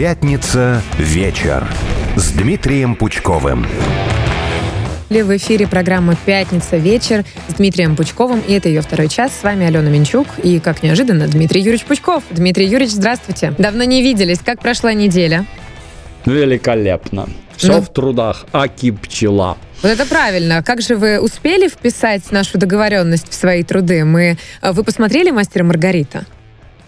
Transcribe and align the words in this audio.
Пятница 0.00 0.80
вечер 0.96 1.68
с 2.16 2.30
Дмитрием 2.30 2.94
Пучковым. 2.94 3.66
В 5.10 5.36
эфире 5.36 5.66
программа 5.66 6.16
«Пятница. 6.24 6.78
Вечер» 6.78 7.26
с 7.48 7.54
Дмитрием 7.56 7.96
Пучковым. 7.96 8.40
И 8.48 8.54
это 8.54 8.70
ее 8.70 8.80
второй 8.80 9.08
час. 9.08 9.30
С 9.38 9.42
вами 9.42 9.66
Алена 9.66 9.90
Минчук. 9.90 10.26
И, 10.42 10.58
как 10.58 10.82
неожиданно, 10.82 11.28
Дмитрий 11.28 11.60
Юрьевич 11.60 11.84
Пучков. 11.84 12.22
Дмитрий 12.30 12.64
Юрьевич, 12.64 12.94
здравствуйте. 12.94 13.52
Давно 13.58 13.84
не 13.84 14.00
виделись. 14.00 14.38
Как 14.38 14.60
прошла 14.60 14.94
неделя? 14.94 15.44
Великолепно. 16.24 17.28
Все 17.58 17.72
ну, 17.72 17.82
в 17.82 17.92
трудах. 17.92 18.46
Аки 18.54 18.92
пчела. 18.92 19.58
Вот 19.82 19.90
это 19.90 20.06
правильно. 20.06 20.62
Как 20.62 20.80
же 20.80 20.96
вы 20.96 21.20
успели 21.20 21.68
вписать 21.68 22.32
нашу 22.32 22.56
договоренность 22.56 23.28
в 23.28 23.34
свои 23.34 23.62
труды? 23.64 24.06
Мы... 24.06 24.38
Э, 24.62 24.72
вы 24.72 24.82
посмотрели 24.82 25.30
«Мастера 25.30 25.62
Маргарита»? 25.62 26.24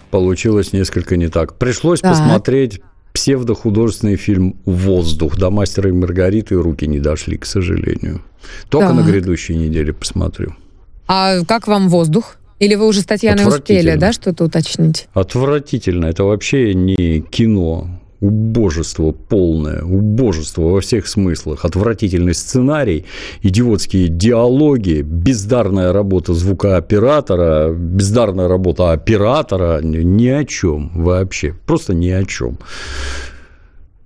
Получилось 0.09 0.73
несколько 0.73 1.15
не 1.15 1.27
так. 1.27 1.59
Пришлось 1.59 2.01
так. 2.01 2.13
посмотреть 2.13 2.81
псевдохудожественный 3.13 4.15
фильм 4.15 4.57
«Воздух». 4.65 5.37
До 5.37 5.49
«Мастера 5.49 5.89
и 5.89 5.93
Маргариты» 5.93 6.55
руки 6.55 6.87
не 6.87 6.99
дошли, 6.99 7.37
к 7.37 7.45
сожалению. 7.45 8.23
Только 8.69 8.89
да. 8.89 8.93
на 8.93 9.01
грядущей 9.01 9.55
неделе 9.55 9.93
посмотрю. 9.93 10.55
А 11.07 11.43
как 11.45 11.67
вам 11.67 11.89
«Воздух»? 11.89 12.37
Или 12.59 12.75
вы 12.75 12.87
уже 12.87 13.01
с 13.01 13.05
Татьяной 13.05 13.47
успели, 13.47 13.95
да, 13.95 14.13
что-то 14.13 14.45
уточнить? 14.45 15.07
Отвратительно. 15.13 16.05
Это 16.05 16.23
вообще 16.23 16.73
не 16.73 17.21
кино 17.21 17.87
убожество 18.23 19.11
полное, 19.11 19.83
убожество 19.83 20.61
во 20.61 20.79
всех 20.79 21.07
смыслах, 21.07 21.65
отвратительный 21.65 22.33
сценарий, 22.33 23.05
идиотские 23.41 24.07
диалоги, 24.07 25.01
бездарная 25.01 25.91
работа 25.91 26.33
звукооператора, 26.33 27.73
бездарная 27.73 28.47
работа 28.47 28.93
оператора, 28.93 29.81
ни 29.83 30.27
о 30.29 30.45
чем 30.45 30.91
вообще, 30.95 31.53
просто 31.65 31.93
ни 31.93 32.09
о 32.09 32.23
чем. 32.23 32.57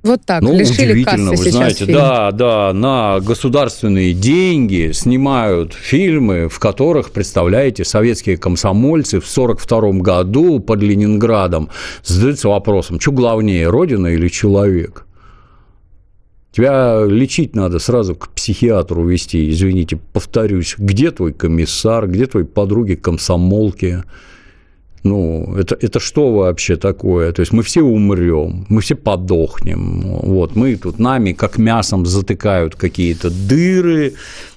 Вот 0.03 0.21
так, 0.25 0.41
ну, 0.41 0.53
лишили 0.53 0.91
удивительно, 0.91 1.31
кассы 1.31 1.43
вы 1.43 1.51
знаете, 1.51 1.85
фильм. 1.85 1.97
да, 1.97 2.31
да, 2.31 2.73
на 2.73 3.19
государственные 3.19 4.13
деньги 4.13 4.91
снимают 4.93 5.73
фильмы, 5.73 6.47
в 6.49 6.59
которых, 6.59 7.11
представляете, 7.11 7.83
советские 7.83 8.37
комсомольцы 8.37 9.19
в 9.19 9.29
1942 9.29 10.01
году 10.01 10.59
под 10.59 10.81
Ленинградом 10.81 11.69
задаются 12.03 12.47
вопросом, 12.47 12.99
что 12.99 13.11
главнее, 13.11 13.69
родина 13.69 14.07
или 14.07 14.27
человек? 14.29 15.07
Тебя 16.51 17.03
лечить 17.05 17.55
надо 17.55 17.77
сразу 17.77 18.15
к 18.15 18.29
психиатру 18.29 19.05
вести, 19.05 19.49
извините, 19.51 19.99
повторюсь, 20.13 20.75
где 20.77 21.11
твой 21.11 21.33
комиссар, 21.33 22.07
где 22.07 22.25
твои 22.25 22.45
подруги 22.45 22.95
комсомолки, 22.95 24.03
ну, 25.03 25.55
это, 25.55 25.77
это 25.79 25.99
что 25.99 26.33
вообще 26.33 26.75
такое? 26.75 27.31
То 27.31 27.41
есть 27.41 27.53
мы 27.53 27.63
все 27.63 27.81
умрем, 27.81 28.65
мы 28.69 28.81
все 28.81 28.95
подохнем. 28.95 30.01
Вот, 30.23 30.55
мы 30.55 30.75
тут 30.75 30.99
нами 30.99 31.33
как 31.33 31.57
мясом 31.57 32.05
затыкают 32.05 32.75
какие-то 32.75 33.29
дыры 33.29 34.13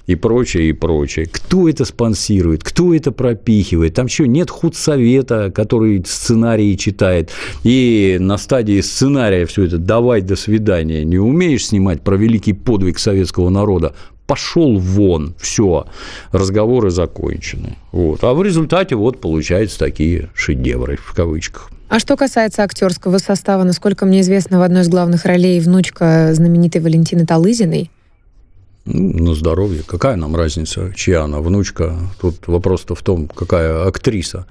и 0.07 0.15
прочее, 0.15 0.69
и 0.69 0.73
прочее. 0.73 1.27
Кто 1.31 1.69
это 1.69 1.85
спонсирует? 1.85 2.63
Кто 2.63 2.93
это 2.93 3.11
пропихивает? 3.11 3.93
Там 3.93 4.07
что, 4.07 4.25
нет 4.25 4.49
худсовета, 4.49 5.51
который 5.53 6.03
сценарии 6.05 6.75
читает, 6.75 7.31
и 7.63 8.17
на 8.19 8.37
стадии 8.37 8.81
сценария 8.81 9.45
все 9.45 9.65
это 9.65 9.77
давай, 9.77 10.21
до 10.21 10.35
свидания. 10.35 11.05
Не 11.05 11.19
умеешь 11.19 11.67
снимать 11.67 12.01
про 12.01 12.15
великий 12.15 12.53
подвиг 12.53 12.99
советского 12.99 13.49
народа? 13.49 13.93
Пошел 14.27 14.77
вон, 14.77 15.33
все, 15.39 15.85
разговоры 16.31 16.89
закончены. 16.89 17.77
Вот. 17.91 18.23
А 18.23 18.33
в 18.33 18.43
результате 18.43 18.95
вот 18.95 19.19
получаются 19.19 19.79
такие 19.79 20.29
шедевры, 20.33 20.97
в 20.97 21.13
кавычках. 21.13 21.69
А 21.89 21.99
что 21.99 22.15
касается 22.15 22.63
актерского 22.63 23.17
состава, 23.17 23.63
насколько 23.63 24.05
мне 24.05 24.21
известно, 24.21 24.59
в 24.59 24.61
одной 24.61 24.83
из 24.83 24.87
главных 24.87 25.25
ролей 25.25 25.59
внучка 25.59 26.33
знаменитой 26.33 26.81
Валентины 26.81 27.25
Талызиной. 27.25 27.91
Ну, 28.85 29.27
на 29.27 29.35
здоровье. 29.35 29.83
Какая 29.85 30.15
нам 30.15 30.35
разница, 30.35 30.93
чья 30.95 31.23
она 31.23 31.39
внучка? 31.39 31.97
Тут 32.19 32.47
вопрос-то 32.47 32.95
в 32.95 33.01
том, 33.03 33.27
какая 33.27 33.85
актриса. 33.85 34.47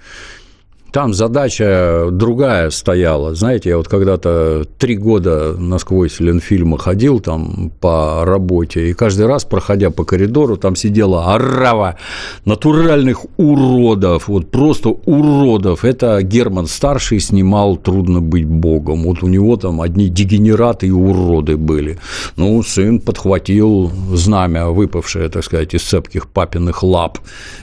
Там 0.92 1.14
задача 1.14 2.08
другая 2.10 2.70
стояла. 2.70 3.34
Знаете, 3.34 3.70
я 3.70 3.76
вот 3.76 3.86
когда-то 3.86 4.64
три 4.78 4.96
года 4.96 5.54
насквозь 5.56 6.18
Ленфильма 6.18 6.78
ходил 6.78 7.20
там 7.20 7.70
по 7.80 8.24
работе, 8.24 8.90
и 8.90 8.92
каждый 8.92 9.26
раз, 9.26 9.44
проходя 9.44 9.90
по 9.90 10.04
коридору, 10.04 10.56
там 10.56 10.74
сидела 10.74 11.34
орава 11.34 11.96
натуральных 12.44 13.24
уродов, 13.36 14.28
вот 14.28 14.50
просто 14.50 14.88
уродов. 14.88 15.84
Это 15.84 16.22
Герман 16.22 16.66
Старший 16.66 17.20
снимал 17.20 17.76
«Трудно 17.76 18.20
быть 18.20 18.46
богом». 18.46 19.04
Вот 19.04 19.22
у 19.22 19.28
него 19.28 19.56
там 19.56 19.80
одни 19.80 20.08
дегенераты 20.08 20.88
и 20.88 20.90
уроды 20.90 21.56
были. 21.56 21.98
Ну, 22.36 22.62
сын 22.62 23.00
подхватил 23.00 23.92
знамя, 24.12 24.66
выпавшее, 24.66 25.28
так 25.28 25.44
сказать, 25.44 25.74
из 25.74 25.82
цепких 25.82 26.28
папиных 26.28 26.82
лап, 26.82 27.18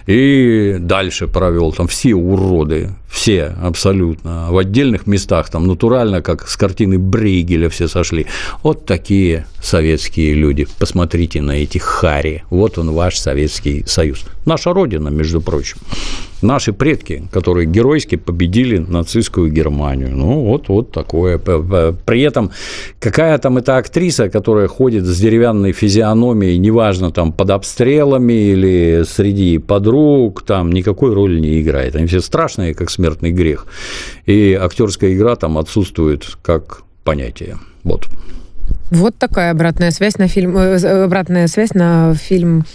и 0.05 0.77
дальше 0.79 1.27
провел 1.27 1.73
там 1.73 1.87
все 1.87 2.13
уроды 2.15 2.89
все 3.17 3.55
абсолютно. 3.63 4.51
В 4.51 4.57
отдельных 4.59 5.07
местах 5.07 5.49
там 5.49 5.65
натурально, 5.65 6.21
как 6.21 6.47
с 6.47 6.55
картины 6.55 6.99
Брейгеля 6.99 7.67
все 7.67 7.87
сошли. 7.87 8.27
Вот 8.61 8.85
такие 8.85 9.47
советские 9.59 10.35
люди. 10.35 10.67
Посмотрите 10.77 11.41
на 11.41 11.53
эти 11.53 11.79
хари. 11.79 12.43
Вот 12.51 12.77
он 12.77 12.91
ваш 12.91 13.17
Советский 13.17 13.83
Союз. 13.87 14.23
Наша 14.45 14.71
Родина, 14.71 15.09
между 15.09 15.41
прочим. 15.41 15.77
Наши 16.41 16.71
предки, 16.71 17.27
которые 17.31 17.65
геройски 17.65 18.15
победили 18.15 18.77
нацистскую 18.77 19.51
Германию. 19.51 20.15
Ну, 20.15 20.41
вот, 20.41 20.69
вот 20.69 20.91
такое. 20.91 21.37
При 21.39 22.21
этом 22.21 22.51
какая 22.99 23.37
там 23.39 23.57
эта 23.57 23.77
актриса, 23.77 24.29
которая 24.29 24.67
ходит 24.67 25.03
с 25.05 25.19
деревянной 25.19 25.71
физиономией, 25.71 26.57
неважно, 26.57 27.11
там, 27.11 27.33
под 27.33 27.49
обстрелами 27.49 28.33
или 28.33 29.03
среди 29.07 29.57
подруг, 29.57 30.43
там 30.43 30.71
никакой 30.71 31.13
роли 31.13 31.39
не 31.39 31.61
играет. 31.61 31.95
Они 31.95 32.05
все 32.05 32.21
страшные, 32.21 32.73
как 32.73 32.89
смертный 32.91 33.31
грех. 33.31 33.65
И 34.25 34.53
актерская 34.53 35.13
игра 35.13 35.35
там 35.35 35.57
отсутствует 35.57 36.37
как 36.41 36.83
понятие. 37.03 37.57
Вот. 37.83 38.07
Вот 38.91 39.15
такая 39.17 39.51
обратная 39.51 39.91
связь 39.91 40.17
на 40.17 40.27
фильм, 40.27 40.57
э, 40.57 41.03
обратная 41.03 41.47
связь 41.47 41.73
на 41.73 42.13
фильм 42.13 42.65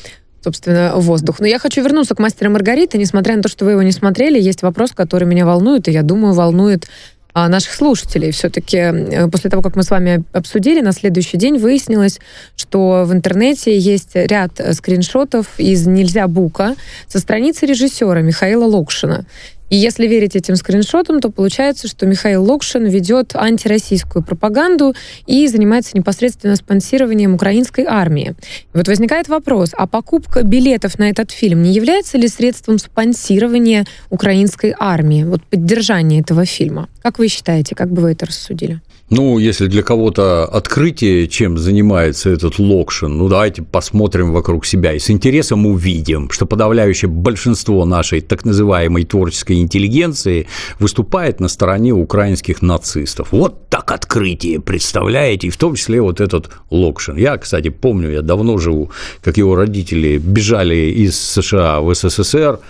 собственно, 0.43 0.93
воздух. 0.97 1.41
Но 1.41 1.47
я 1.47 1.59
хочу 1.59 1.83
вернуться 1.83 2.15
к 2.15 2.19
«Мастеру 2.19 2.51
Маргариты». 2.51 2.99
Несмотря 2.99 3.37
на 3.37 3.43
то, 3.43 3.49
что 3.49 3.65
вы 3.65 3.73
его 3.73 3.83
не 3.83 3.93
смотрели, 3.93 4.41
есть 4.41 4.63
вопрос, 4.63 4.93
который 4.93 5.27
меня 5.27 5.47
волнует, 5.47 5.89
и 5.89 5.93
я 5.93 6.03
думаю, 6.03 6.35
волнует 6.35 6.87
а, 7.35 7.49
наших 7.49 7.73
слушателей. 7.73 8.31
Все-таки 8.31 8.77
э, 8.77 9.29
после 9.29 9.49
того, 9.49 9.63
как 9.63 9.75
мы 9.75 9.85
с 9.85 9.91
вами 9.91 10.23
обсудили, 10.33 10.83
на 10.83 10.93
следующий 10.93 11.39
день 11.39 11.57
выяснилось, 11.57 12.21
что 12.57 13.05
в 13.07 13.13
интернете 13.13 13.79
есть 13.79 14.11
ряд 14.15 14.61
скриншотов 14.73 15.47
из 15.59 15.87
«Нельзя 15.87 16.29
Бука» 16.29 16.75
со 17.09 17.19
страницы 17.19 17.65
режиссера 17.65 18.21
Михаила 18.21 18.65
Локшина. 18.65 19.25
И 19.73 19.77
если 19.77 20.07
верить 20.07 20.37
этим 20.37 20.57
скриншотам, 20.57 21.23
то 21.23 21.31
получается, 21.31 21.89
что 21.89 22.05
Михаил 22.05 22.45
Локшин 22.45 22.85
ведет 22.85 23.35
антироссийскую 23.35 24.23
пропаганду 24.23 24.95
и 25.27 25.49
занимается 25.49 25.97
непосредственно 25.97 26.57
спонсированием 26.57 27.33
украинской 27.33 27.87
армии. 27.89 28.35
И 28.75 28.77
вот 28.77 28.87
возникает 28.87 29.29
вопрос, 29.29 29.71
а 29.73 29.87
покупка 29.87 30.43
билетов 30.43 30.99
на 30.99 31.09
этот 31.09 31.31
фильм 31.31 31.63
не 31.63 31.73
является 31.73 32.19
ли 32.19 32.29
средством 32.29 32.77
спонсирования 32.77 33.87
украинской 34.11 34.75
армии, 34.79 35.25
вот 35.25 35.43
поддержания 35.43 36.21
этого 36.21 36.45
фильма? 36.45 36.91
Как 37.01 37.19
вы 37.19 37.29
считаете, 37.29 37.75
как 37.75 37.91
бы 37.91 38.03
вы 38.03 38.13
это 38.13 38.27
рассудили? 38.27 38.83
Ну, 39.13 39.39
если 39.39 39.67
для 39.67 39.83
кого-то 39.83 40.47
открытие, 40.47 41.29
чем 41.29 41.59
занимается 41.59 42.31
этот 42.31 42.59
Локшин, 42.59 43.19
ну, 43.19 43.29
давайте 43.29 43.61
посмотрим 43.61 44.33
вокруг 44.33 44.65
себя 44.65 44.95
и 44.95 44.99
с 44.99 45.11
интересом 45.11 45.67
увидим, 45.67 46.31
что 46.31 46.47
подавляющее 46.47 47.11
большинство 47.11 47.85
нашей 47.85 48.23
так 48.23 48.47
называемой 48.47 49.05
творческой 49.05 49.61
интеллигенции 49.61 50.47
выступает 50.79 51.41
на 51.41 51.49
стороне 51.49 51.93
украинских 51.93 52.63
нацистов. 52.63 53.33
Вот 53.33 53.69
так 53.69 53.93
открытие, 53.93 54.61
представляете? 54.61 55.49
И 55.49 55.51
в 55.51 55.59
том 55.59 55.75
числе 55.75 56.01
вот 56.01 56.23
этот 56.23 56.49
Локшин. 56.71 57.19
Я, 57.19 57.37
кстати, 57.37 57.69
помню, 57.69 58.13
я 58.13 58.23
давно 58.23 58.57
живу, 58.57 58.93
как 59.23 59.37
его 59.37 59.57
родители 59.57 60.17
бежали 60.17 60.91
из 60.91 61.21
США 61.21 61.83
в 61.83 61.95
СССР, 61.95 62.61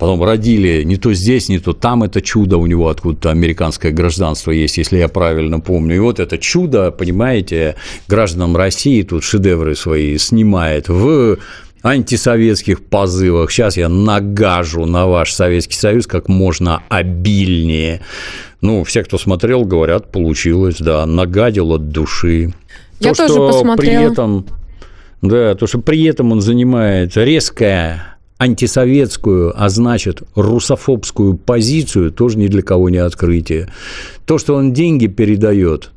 потом 0.00 0.24
родили 0.24 0.82
не 0.82 0.96
то 0.96 1.12
здесь, 1.12 1.50
не 1.50 1.58
то 1.58 1.74
там 1.74 2.02
это 2.02 2.22
чудо, 2.22 2.56
у 2.56 2.64
него 2.64 2.88
откуда-то 2.88 3.30
американское 3.30 3.92
гражданство 3.92 4.50
есть, 4.50 4.78
если 4.78 4.96
я 4.96 5.08
правильно 5.08 5.60
помню. 5.60 5.96
И 5.96 5.98
вот 5.98 6.18
это 6.18 6.38
чудо, 6.38 6.90
понимаете, 6.90 7.76
гражданам 8.08 8.56
России 8.56 9.02
тут 9.02 9.22
шедевры 9.22 9.76
свои 9.76 10.16
снимает 10.16 10.88
в 10.88 11.36
антисоветских 11.82 12.82
позывах. 12.82 13.50
Сейчас 13.50 13.76
я 13.76 13.90
нагажу 13.90 14.86
на 14.86 15.06
ваш 15.06 15.34
Советский 15.34 15.76
Союз 15.76 16.06
как 16.06 16.28
можно 16.28 16.82
обильнее. 16.88 18.00
Ну, 18.62 18.84
все, 18.84 19.04
кто 19.04 19.18
смотрел, 19.18 19.64
говорят, 19.66 20.10
получилось, 20.10 20.76
да, 20.78 21.04
нагадил 21.04 21.72
от 21.72 21.90
души. 21.90 22.54
Я 23.00 23.12
то, 23.12 23.26
тоже 23.26 23.34
что 23.34 23.48
посмотрела. 23.48 24.00
При 24.00 24.12
этом, 24.12 24.46
да, 25.20 25.54
то, 25.54 25.66
что 25.66 25.78
при 25.78 26.04
этом 26.04 26.32
он 26.32 26.40
занимает 26.40 27.18
резкое 27.18 28.09
антисоветскую, 28.40 29.52
а 29.54 29.68
значит 29.68 30.22
русофобскую 30.34 31.36
позицию, 31.36 32.10
тоже 32.10 32.38
ни 32.38 32.48
для 32.48 32.62
кого 32.62 32.88
не 32.88 32.96
открытие. 32.96 33.68
То, 34.24 34.38
что 34.38 34.54
он 34.54 34.72
деньги 34.72 35.08
передает 35.08 35.90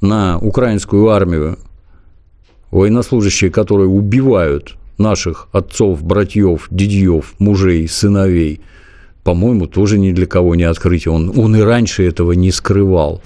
на 0.00 0.38
украинскую 0.38 1.10
армию 1.10 1.58
военнослужащие, 2.70 3.50
которые 3.50 3.88
убивают 3.88 4.76
наших 4.96 5.48
отцов, 5.52 6.02
братьев, 6.02 6.66
дядьев, 6.70 7.34
мужей, 7.38 7.86
сыновей, 7.88 8.62
по-моему, 9.22 9.66
тоже 9.66 9.98
ни 9.98 10.12
для 10.12 10.26
кого 10.26 10.54
не 10.54 10.64
открытие. 10.64 11.12
Он, 11.12 11.30
он 11.38 11.56
и 11.56 11.60
раньше 11.60 12.06
этого 12.06 12.32
не 12.32 12.52
скрывал. 12.52 13.20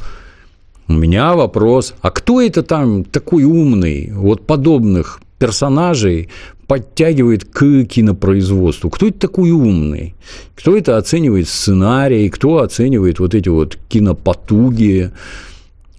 У 0.88 0.92
меня 0.94 1.34
вопрос, 1.34 1.94
а 2.00 2.10
кто 2.10 2.40
это 2.40 2.64
там 2.64 3.04
такой 3.04 3.44
умный, 3.44 4.10
вот 4.12 4.44
подобных 4.44 5.20
персонажей 5.38 6.28
подтягивает 6.70 7.44
к 7.46 7.84
кинопроизводству. 7.84 8.90
Кто 8.90 9.08
это 9.08 9.18
такой 9.18 9.50
умный? 9.50 10.14
Кто 10.54 10.76
это 10.76 10.98
оценивает 10.98 11.48
сценарий? 11.48 12.28
Кто 12.28 12.58
оценивает 12.58 13.18
вот 13.18 13.34
эти 13.34 13.48
вот 13.48 13.76
кинопотуги? 13.88 15.10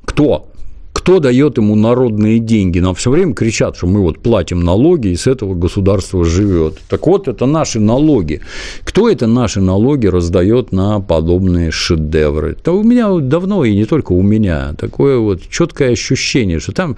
Кто? 0.05 0.47
Кто 0.93 1.19
дает 1.19 1.57
ему 1.57 1.75
народные 1.75 2.39
деньги? 2.39 2.79
Нам 2.79 2.95
все 2.95 3.11
время 3.11 3.33
кричат, 3.33 3.75
что 3.75 3.87
мы 3.87 3.99
вот 3.99 4.19
платим 4.19 4.61
налоги, 4.61 5.09
и 5.09 5.17
с 5.17 5.27
этого 5.27 5.55
государство 5.55 6.23
живет. 6.23 6.77
Так 6.87 7.05
вот, 7.05 7.27
это 7.27 7.45
наши 7.45 7.81
налоги. 7.81 8.39
Кто 8.85 9.09
это 9.09 9.27
наши 9.27 9.59
налоги 9.59 10.07
раздает 10.07 10.71
на 10.71 11.01
подобные 11.01 11.71
шедевры? 11.71 12.55
Да 12.63 12.71
у 12.71 12.83
меня 12.83 13.13
давно, 13.17 13.65
и 13.65 13.75
не 13.75 13.83
только 13.83 14.13
у 14.13 14.21
меня, 14.21 14.73
такое 14.77 15.17
вот 15.17 15.41
четкое 15.49 15.91
ощущение, 15.91 16.59
что 16.59 16.71
там 16.71 16.95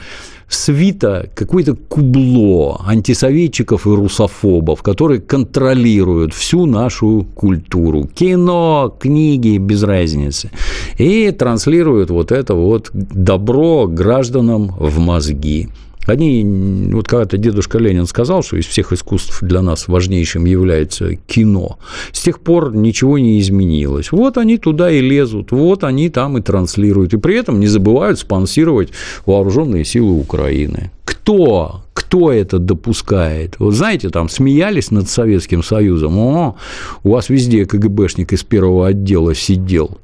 свита 0.54 1.30
какое-то 1.36 1.76
кубло 1.76 2.82
антисоветчиков 2.86 3.88
и 3.88 3.90
русофобов, 3.90 4.82
которые 4.82 5.22
контролируют 5.22 6.34
всю 6.34 6.66
нашу 6.66 7.26
культуру. 7.36 8.08
Кино, 8.14 8.96
книги, 9.00 9.58
без 9.58 9.84
разницы. 9.84 10.52
И 10.98 11.32
транслируют 11.32 12.10
вот 12.10 12.32
это 12.32 12.54
вот 12.54 12.90
добро 12.94 13.88
гражданам 13.88 14.68
в 14.80 15.00
мозги. 15.00 15.70
Они, 16.06 16.44
вот 16.92 17.08
когда-то 17.08 17.38
дедушка 17.38 17.78
Ленин 17.78 18.06
сказал, 18.06 18.44
что 18.44 18.58
из 18.58 18.66
всех 18.66 18.92
искусств 18.92 19.42
для 19.42 19.62
нас 19.62 19.88
важнейшим 19.88 20.46
является 20.46 21.16
кино. 21.16 21.78
С 22.12 22.22
тех 22.22 22.40
пор 22.40 22.76
ничего 22.76 23.18
не 23.18 23.40
изменилось. 23.40 24.12
Вот 24.12 24.38
они 24.38 24.58
туда 24.58 24.92
и 24.92 25.00
лезут, 25.00 25.52
вот 25.52 25.84
они 25.84 26.10
там 26.10 26.38
и 26.38 26.42
транслируют. 26.42 27.14
И 27.14 27.18
при 27.18 27.36
этом 27.36 27.60
не 27.60 27.68
забывают 27.68 28.20
спонсировать 28.20 28.90
вооруженные 29.26 29.86
силы 29.86 30.14
Украины. 30.20 30.92
Кто? 31.06 31.84
Кто 31.94 32.32
это 32.32 32.60
допускает? 32.60 33.56
Вот 33.60 33.74
знаете, 33.74 34.10
там 34.10 34.30
смеялись 34.30 34.92
над 34.92 35.10
Советским 35.10 35.64
Союзом. 35.64 36.18
О, 36.18 36.58
у 37.04 37.10
вас 37.10 37.30
везде 37.30 37.66
КГБшник 37.66 38.34
из 38.34 38.44
первого 38.44 38.88
отдела 38.88 39.34
сидел. 39.34 40.00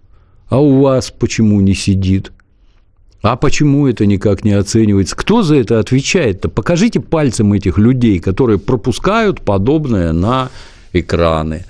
А 0.48 0.60
у 0.60 0.82
вас 0.82 1.12
почему 1.12 1.62
не 1.62 1.76
сидит? 1.76 2.32
А 3.22 3.36
почему 3.36 3.88
это 3.88 4.06
никак 4.06 4.46
не 4.46 4.54
оценивается? 4.54 5.16
Кто 5.16 5.44
за 5.44 5.58
это 5.58 5.80
отвечает-то? 5.80 6.48
Покажите 6.48 7.02
пальцем 7.02 7.52
этих 7.52 7.78
людей, 7.78 8.20
которые 8.20 8.60
пропускают 8.60 9.42
подобное 9.42 10.14
на 10.14 10.50
экраны. 10.94 11.66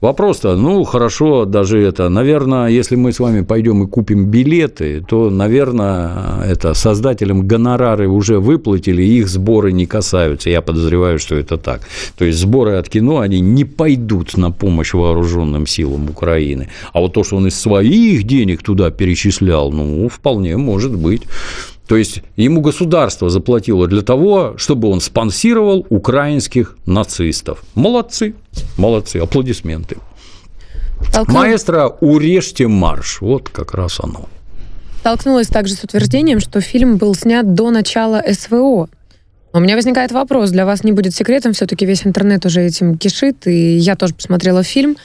Вопрос-то, 0.00 0.56
ну, 0.56 0.82
хорошо, 0.84 1.44
даже 1.44 1.78
это, 1.78 2.08
наверное, 2.08 2.68
если 2.68 2.96
мы 2.96 3.12
с 3.12 3.20
вами 3.20 3.42
пойдем 3.42 3.82
и 3.82 3.86
купим 3.86 4.30
билеты, 4.30 5.04
то, 5.06 5.28
наверное, 5.28 6.42
это 6.46 6.72
создателям 6.72 7.46
гонорары 7.46 8.08
уже 8.08 8.38
выплатили, 8.38 9.02
их 9.02 9.28
сборы 9.28 9.72
не 9.72 9.84
касаются. 9.84 10.48
Я 10.48 10.62
подозреваю, 10.62 11.18
что 11.18 11.34
это 11.34 11.58
так. 11.58 11.82
То 12.16 12.24
есть 12.24 12.38
сборы 12.38 12.76
от 12.76 12.88
кино, 12.88 13.18
они 13.18 13.40
не 13.40 13.66
пойдут 13.66 14.38
на 14.38 14.50
помощь 14.50 14.94
вооруженным 14.94 15.66
силам 15.66 16.08
Украины. 16.08 16.68
А 16.94 17.00
вот 17.00 17.12
то, 17.12 17.22
что 17.22 17.36
он 17.36 17.48
из 17.48 17.60
своих 17.60 18.22
денег 18.22 18.62
туда 18.62 18.90
перечислял, 18.90 19.70
ну, 19.70 20.08
вполне 20.08 20.56
может 20.56 20.96
быть. 20.96 21.24
То 21.90 21.96
есть 21.96 22.22
ему 22.36 22.60
государство 22.60 23.30
заплатило 23.30 23.88
для 23.88 24.02
того, 24.02 24.54
чтобы 24.58 24.86
он 24.86 25.00
спонсировал 25.00 25.84
украинских 25.88 26.76
нацистов. 26.86 27.64
Молодцы, 27.74 28.36
молодцы, 28.76 29.16
аплодисменты. 29.16 29.96
Толкнул... 31.12 31.38
Маэстро, 31.38 31.88
урежьте 32.00 32.68
марш. 32.68 33.20
Вот 33.20 33.48
как 33.48 33.74
раз 33.74 33.98
оно. 33.98 34.28
Столкнулась 35.00 35.48
также 35.48 35.74
с 35.74 35.82
утверждением, 35.82 36.38
что 36.38 36.60
фильм 36.60 36.96
был 36.96 37.12
снят 37.16 37.54
до 37.54 37.72
начала 37.72 38.22
СВО. 38.30 38.88
У 39.52 39.58
меня 39.58 39.74
возникает 39.74 40.12
вопрос, 40.12 40.50
для 40.50 40.66
вас 40.66 40.84
не 40.84 40.92
будет 40.92 41.12
секретом, 41.12 41.54
все-таки 41.54 41.86
весь 41.86 42.06
интернет 42.06 42.46
уже 42.46 42.62
этим 42.62 42.98
кишит, 42.98 43.48
и 43.48 43.76
я 43.78 43.96
тоже 43.96 44.14
посмотрела 44.14 44.62
фильм. 44.62 44.96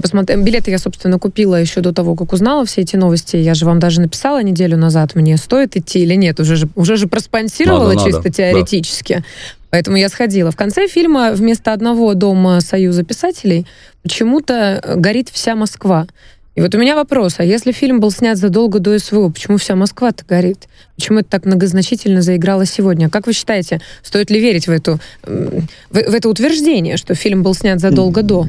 Посмотри, 0.00 0.36
билеты 0.36 0.70
я, 0.70 0.78
собственно, 0.78 1.18
купила 1.18 1.54
еще 1.54 1.80
до 1.80 1.92
того, 1.92 2.16
как 2.16 2.32
узнала 2.32 2.64
все 2.64 2.80
эти 2.80 2.96
новости. 2.96 3.36
Я 3.36 3.54
же 3.54 3.64
вам 3.64 3.78
даже 3.78 4.00
написала 4.00 4.42
неделю 4.42 4.76
назад, 4.76 5.14
мне 5.14 5.36
стоит 5.36 5.76
идти 5.76 6.00
или 6.00 6.14
нет. 6.14 6.40
Уже 6.40 6.56
же, 6.56 6.68
уже 6.74 6.96
же 6.96 7.06
проспонсировала 7.06 7.92
надо, 7.92 8.04
чисто 8.04 8.18
надо. 8.18 8.32
теоретически. 8.32 9.12
Да. 9.18 9.24
Поэтому 9.70 9.96
я 9.96 10.08
сходила. 10.08 10.50
В 10.50 10.56
конце 10.56 10.88
фильма 10.88 11.32
вместо 11.32 11.72
одного 11.72 12.14
дома 12.14 12.60
Союза 12.60 13.04
писателей 13.04 13.66
почему-то 14.02 14.82
горит 14.96 15.28
вся 15.30 15.54
Москва. 15.54 16.06
И 16.54 16.60
вот 16.60 16.72
у 16.74 16.78
меня 16.78 16.94
вопрос, 16.94 17.36
а 17.38 17.44
если 17.44 17.72
фильм 17.72 17.98
был 17.98 18.12
снят 18.12 18.38
задолго 18.38 18.78
до 18.78 18.96
СВО, 18.98 19.28
почему 19.28 19.56
вся 19.56 19.74
Москва-то 19.74 20.24
горит? 20.24 20.68
Почему 20.94 21.18
это 21.18 21.30
так 21.30 21.44
многозначительно 21.44 22.22
заиграло 22.22 22.64
сегодня? 22.64 23.10
Как 23.10 23.26
вы 23.26 23.32
считаете, 23.32 23.80
стоит 24.04 24.30
ли 24.30 24.38
верить 24.38 24.68
в, 24.68 24.70
эту, 24.70 25.00
в, 25.24 25.64
в 25.90 26.14
это 26.14 26.28
утверждение, 26.28 26.96
что 26.96 27.16
фильм 27.16 27.42
был 27.42 27.54
снят 27.54 27.80
задолго 27.80 28.22
до? 28.22 28.46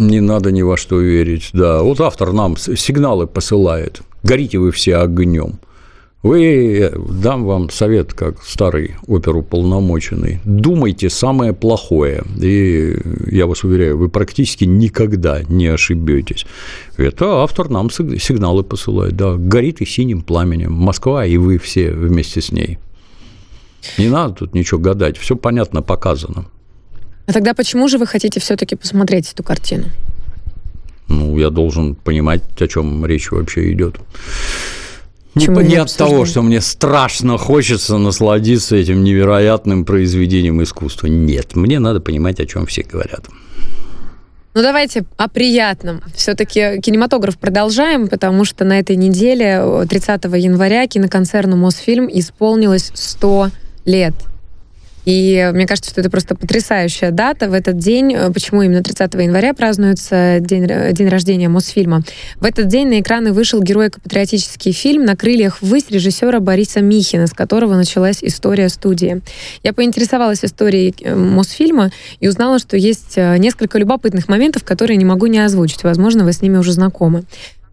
Не 0.00 0.20
надо 0.20 0.50
ни 0.50 0.62
во 0.62 0.78
что 0.78 0.98
верить, 0.98 1.50
да. 1.52 1.82
Вот 1.82 2.00
автор 2.00 2.32
нам 2.32 2.56
сигналы 2.56 3.26
посылает. 3.26 4.00
Горите 4.22 4.58
вы 4.58 4.70
все 4.72 4.96
огнем. 4.96 5.60
Вы, 6.22 6.90
дам 7.22 7.44
вам 7.44 7.68
совет, 7.68 8.14
как 8.14 8.42
старый 8.42 8.94
оперуполномоченный, 9.06 10.40
думайте 10.44 11.08
самое 11.08 11.54
плохое, 11.54 12.22
и 12.38 12.96
я 13.26 13.46
вас 13.46 13.64
уверяю, 13.64 13.96
вы 13.96 14.10
практически 14.10 14.64
никогда 14.64 15.42
не 15.48 15.66
ошибетесь. 15.66 16.46
Это 16.98 17.42
автор 17.42 17.70
нам 17.70 17.88
сигналы 17.90 18.62
посылает, 18.62 19.16
да, 19.16 19.36
горит 19.36 19.80
и 19.80 19.86
синим 19.86 20.20
пламенем 20.20 20.72
Москва, 20.72 21.24
и 21.24 21.38
вы 21.38 21.56
все 21.56 21.90
вместе 21.90 22.42
с 22.42 22.52
ней. 22.52 22.78
Не 23.96 24.08
надо 24.08 24.34
тут 24.34 24.54
ничего 24.54 24.78
гадать, 24.78 25.16
все 25.16 25.36
понятно, 25.36 25.80
показано. 25.80 26.46
А 27.26 27.32
тогда 27.32 27.54
почему 27.54 27.88
же 27.88 27.98
вы 27.98 28.06
хотите 28.06 28.40
все-таки 28.40 28.76
посмотреть 28.76 29.32
эту 29.32 29.42
картину? 29.42 29.84
Ну, 31.08 31.38
я 31.38 31.50
должен 31.50 31.94
понимать, 31.94 32.42
о 32.60 32.68
чем 32.68 33.04
речь 33.04 33.30
вообще 33.30 33.72
идет. 33.72 33.96
Не, 35.34 35.46
не 35.46 35.76
от 35.76 35.96
того, 35.96 36.24
что 36.24 36.42
мне 36.42 36.60
страшно 36.60 37.38
хочется 37.38 37.98
насладиться 37.98 38.76
этим 38.76 39.04
невероятным 39.04 39.84
произведением 39.84 40.62
искусства. 40.62 41.06
Нет, 41.06 41.54
мне 41.54 41.78
надо 41.78 42.00
понимать, 42.00 42.40
о 42.40 42.46
чем 42.46 42.66
все 42.66 42.82
говорят. 42.82 43.26
Ну 44.52 44.62
давайте 44.62 45.04
о 45.16 45.28
приятном. 45.28 46.02
Все-таки 46.14 46.80
кинематограф 46.80 47.38
продолжаем, 47.38 48.08
потому 48.08 48.44
что 48.44 48.64
на 48.64 48.80
этой 48.80 48.96
неделе, 48.96 49.86
30 49.88 50.24
января, 50.24 50.88
киноконцерну 50.88 51.56
Мосфильм 51.56 52.08
исполнилось 52.12 52.90
100 52.94 53.50
лет. 53.84 54.14
И 55.04 55.50
мне 55.54 55.66
кажется, 55.66 55.90
что 55.90 56.00
это 56.00 56.10
просто 56.10 56.34
потрясающая 56.34 57.10
дата. 57.10 57.48
В 57.48 57.54
этот 57.54 57.78
день, 57.78 58.14
э, 58.14 58.30
почему 58.30 58.62
именно 58.62 58.82
30 58.82 59.14
января 59.14 59.54
празднуется 59.54 60.38
день, 60.40 60.66
день 60.66 61.08
рождения 61.08 61.48
Мосфильма, 61.48 62.02
в 62.36 62.44
этот 62.44 62.68
день 62.68 62.88
на 62.88 63.00
экраны 63.00 63.32
вышел 63.32 63.62
геройко-патриотический 63.62 64.72
фильм 64.72 65.04
«На 65.04 65.16
крыльях 65.16 65.62
ввысь» 65.62 65.90
режиссера 65.90 66.40
Бориса 66.40 66.80
Михина, 66.80 67.26
с 67.26 67.32
которого 67.32 67.74
началась 67.74 68.18
история 68.22 68.68
студии. 68.68 69.22
Я 69.62 69.72
поинтересовалась 69.72 70.44
историей 70.44 70.94
э, 71.02 71.14
Мосфильма 71.14 71.90
и 72.20 72.28
узнала, 72.28 72.58
что 72.58 72.76
есть 72.76 73.14
э, 73.16 73.36
несколько 73.38 73.78
любопытных 73.78 74.28
моментов, 74.28 74.64
которые 74.64 74.96
не 74.96 75.04
могу 75.04 75.26
не 75.26 75.38
озвучить. 75.38 75.82
Возможно, 75.82 76.24
вы 76.24 76.32
с 76.32 76.42
ними 76.42 76.58
уже 76.58 76.72
знакомы. 76.72 77.24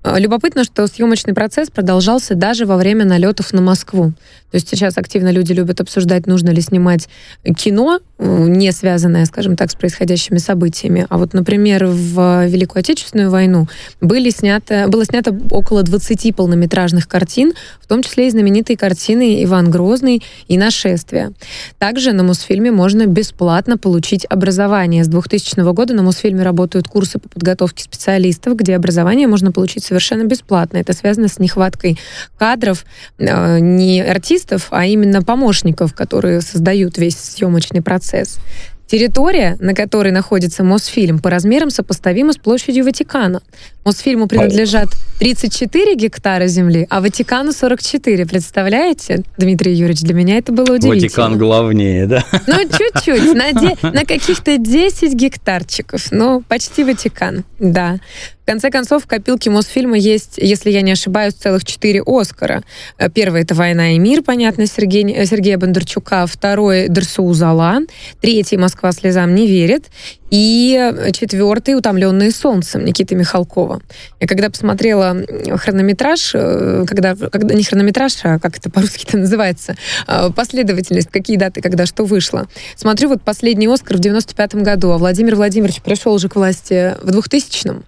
А, 0.04 0.20
любопытно, 0.20 0.64
что 0.64 0.88
съемочный 0.88 1.34
процесс 1.34 1.70
продолжался 1.70 2.36
даже 2.36 2.66
во 2.66 2.78
время 2.78 3.06
налетов 3.06 3.54
на 3.54 3.62
Москву. 3.62 4.14
То 4.52 4.56
есть 4.56 4.70
сейчас 4.70 4.98
активно 4.98 5.30
люди 5.30 5.52
любят 5.52 5.82
обсуждать, 5.82 6.26
нужно 6.26 6.52
ли 6.52 6.62
снимать 6.62 7.10
кино, 7.58 8.00
не 8.18 8.72
связанное, 8.72 9.26
скажем 9.26 9.58
так, 9.58 9.70
с 9.70 9.76
происходящими 9.76 10.38
событиями. 10.38 11.06
А 11.10 11.18
вот, 11.18 11.34
например, 11.34 11.86
в 11.86 12.46
Великую 12.48 12.80
Отечественную 12.80 13.30
войну 13.30 13.68
были 14.00 14.30
снято, 14.30 14.86
было 14.88 15.04
снято 15.04 15.38
около 15.52 15.84
20 15.84 16.34
полнометражных 16.34 17.10
картин, 17.10 17.54
в 17.82 17.88
том 17.88 18.04
числе 18.04 18.28
и 18.28 18.32
знаменитые 18.32 18.78
картины 18.78 19.44
«Иван 19.44 19.70
Грозный» 19.70 20.24
и 20.48 20.58
«Нашествие». 20.58 21.34
Также 21.78 22.14
на 22.14 22.24
Мосфильме 22.24 22.72
можно 22.72 23.06
бесплатно 23.06 23.78
получить 23.78 24.26
образование. 24.30 25.04
С 25.04 25.08
2000 25.10 25.74
года 25.74 25.94
на 25.94 26.04
Мосфильме 26.04 26.44
работают 26.44 26.88
курсы 26.88 27.20
по 27.20 27.28
подготовке 27.28 27.84
специалистов, 27.84 28.56
где 28.56 28.78
образование 28.78 29.28
можно 29.28 29.52
получить 29.52 29.84
совершенно 29.88 30.24
бесплатно. 30.24 30.78
Это 30.78 30.94
связано 30.94 31.28
с 31.28 31.40
нехваткой 31.40 31.98
кадров, 32.38 32.86
э, 33.18 33.60
не 33.60 34.02
артистов, 34.02 34.68
а 34.72 34.86
именно 34.86 35.24
помощников, 35.24 35.94
которые 35.94 36.42
создают 36.42 36.98
весь 36.98 37.18
съемочный 37.18 37.82
процесс. 37.82 38.40
Территория, 38.88 39.58
на 39.60 39.74
которой 39.74 40.12
находится 40.12 40.64
Мосфильм, 40.64 41.20
по 41.20 41.30
размерам 41.30 41.70
сопоставима 41.70 42.34
с 42.34 42.38
площадью 42.38 42.86
Ватикана. 42.86 43.42
Мосфильму 43.84 44.28
принадлежат 44.28 44.90
34 45.20 45.96
гектара 45.96 46.48
земли, 46.48 46.88
а 46.90 47.02
Ватикану 47.02 47.52
44. 47.52 48.26
Представляете, 48.26 49.24
Дмитрий 49.38 49.74
Юрьевич, 49.74 50.02
для 50.02 50.14
меня 50.14 50.38
это 50.38 50.52
было 50.52 50.76
удивительно. 50.76 50.94
Ватикан 51.02 51.38
главнее, 51.38 52.06
да? 52.06 52.24
Ну, 52.48 52.56
чуть-чуть, 52.64 53.34
на, 53.34 53.52
де- 53.54 53.78
на 53.82 54.06
каких-то 54.06 54.58
10 54.58 55.14
гектарчиков. 55.14 56.12
Ну, 56.12 56.42
почти 56.48 56.84
Ватикан, 56.84 57.44
да. 57.60 57.98
В 58.44 58.50
конце 58.50 58.70
концов, 58.70 59.04
в 59.04 59.08
копилке 59.08 59.50
Мосфильма 59.50 59.98
есть, 59.98 60.36
если 60.38 60.70
я 60.72 60.82
не 60.82 60.92
ошибаюсь, 60.92 61.34
целых 61.34 61.66
четыре 61.66 62.02
Оскара. 62.06 62.64
Э, 62.98 63.10
Первый— 63.10 63.42
это 63.44 63.54
«Война 63.56 63.96
и 63.96 64.00
мир», 64.00 64.22
понятно, 64.22 64.66
Сергей, 64.68 65.26
Сергея 65.26 65.58
Бондарчука. 65.58 66.26
Второй— 66.28 66.88
«Дерсу 66.90 67.24
Узала». 67.24 67.80
Третий 68.22 68.56
«Москва 68.56 68.77
слезам 68.92 69.36
не 69.36 69.48
верит». 69.48 69.86
И 70.30 70.78
э, 70.78 71.12
четвертый 71.12 71.76
«Утомленные 71.76 72.32
солнцем» 72.32 72.84
Никиты 72.84 73.16
Михалкова. 73.16 73.82
Я 74.20 74.28
когда 74.28 74.50
посмотрела 74.50 75.16
хронометраж, 75.58 76.32
э, 76.34 76.86
когда, 76.86 77.16
когда 77.16 77.54
не 77.54 77.64
хронометраж, 77.64 78.14
а 78.24 78.40
как 78.40 78.58
это 78.58 78.70
по-русски 78.70 79.06
это 79.08 79.18
называется, 79.18 79.76
э, 80.08 80.30
последовательность, 80.36 81.10
какие 81.10 81.38
даты, 81.38 81.62
когда 81.62 81.86
что 81.86 82.06
вышло. 82.06 82.48
Смотрю, 82.76 83.10
вот 83.10 83.22
последний 83.22 83.68
«Оскар» 83.68 83.98
в 83.98 84.00
95 84.02 84.56
году, 84.56 84.92
а 84.92 84.98
Владимир 84.98 85.36
Владимирович 85.36 85.82
пришел 85.82 86.14
уже 86.14 86.28
к 86.28 86.36
власти 86.36 86.96
в 87.02 87.10
2000-м. 87.10 87.86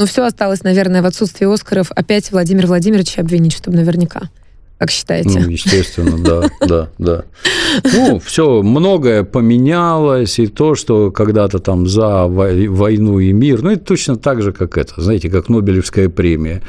Ну, 0.00 0.06
все 0.06 0.24
осталось, 0.24 0.62
наверное, 0.62 1.02
в 1.02 1.06
отсутствии 1.06 1.52
Оскаров 1.52 1.92
опять 1.94 2.30
Владимир 2.30 2.66
Владимирович 2.66 3.18
обвинить, 3.18 3.52
чтобы 3.52 3.76
наверняка. 3.76 4.30
Как 4.80 4.90
считаете? 4.90 5.40
Ну, 5.40 5.50
естественно, 5.50 6.16
да, 6.18 6.48
да, 6.66 6.88
да. 6.96 7.24
Ну, 7.84 8.18
все, 8.18 8.62
многое 8.62 9.24
поменялось, 9.24 10.38
и 10.38 10.46
то, 10.46 10.74
что 10.74 11.10
когда-то 11.10 11.58
там 11.58 11.86
за 11.86 12.26
войну 12.26 13.18
и 13.18 13.30
мир, 13.32 13.60
ну, 13.62 13.72
это 13.72 13.84
точно 13.84 14.16
так 14.16 14.40
же, 14.40 14.52
как 14.52 14.78
это, 14.78 15.02
знаете, 15.02 15.28
как 15.28 15.50
Нобелевская 15.50 16.08
премия. 16.08 16.62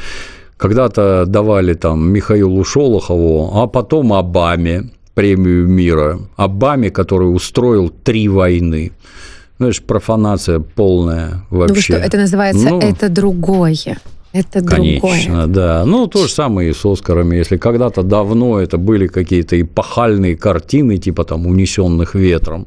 Когда-то 0.57 1.23
давали 1.25 1.73
там 1.73 2.11
Михаилу 2.11 2.61
Шолохову, 2.65 3.53
а 3.55 3.67
потом 3.67 4.11
Обаме 4.11 4.89
премию 5.13 5.69
мира. 5.69 6.19
Обаме, 6.35 6.89
который 6.89 7.33
устроил 7.33 7.87
три 7.87 8.27
войны. 8.27 8.91
Ну, 9.57 9.71
же 9.71 9.81
профанация 9.83 10.59
полная 10.59 11.45
вообще. 11.49 11.75
Ну, 11.75 11.81
что, 11.81 11.93
это 11.93 12.17
называется 12.17 12.69
ну, 12.71 12.79
«это 12.81 13.07
другое». 13.07 13.99
Это 14.33 14.61
Конечно, 14.61 14.99
другое. 15.27 15.47
да. 15.47 15.85
Ну, 15.85 16.07
то 16.07 16.27
же 16.27 16.31
самое 16.31 16.69
и 16.69 16.73
с 16.73 16.85
Оскарами. 16.85 17.35
Если 17.35 17.57
когда-то 17.57 18.01
давно 18.01 18.59
это 18.59 18.77
были 18.77 19.07
какие-то 19.07 19.59
эпохальные 19.59 20.37
картины, 20.37 20.97
типа 20.97 21.25
там 21.25 21.47
«Унесенных 21.47 22.15
ветром», 22.15 22.65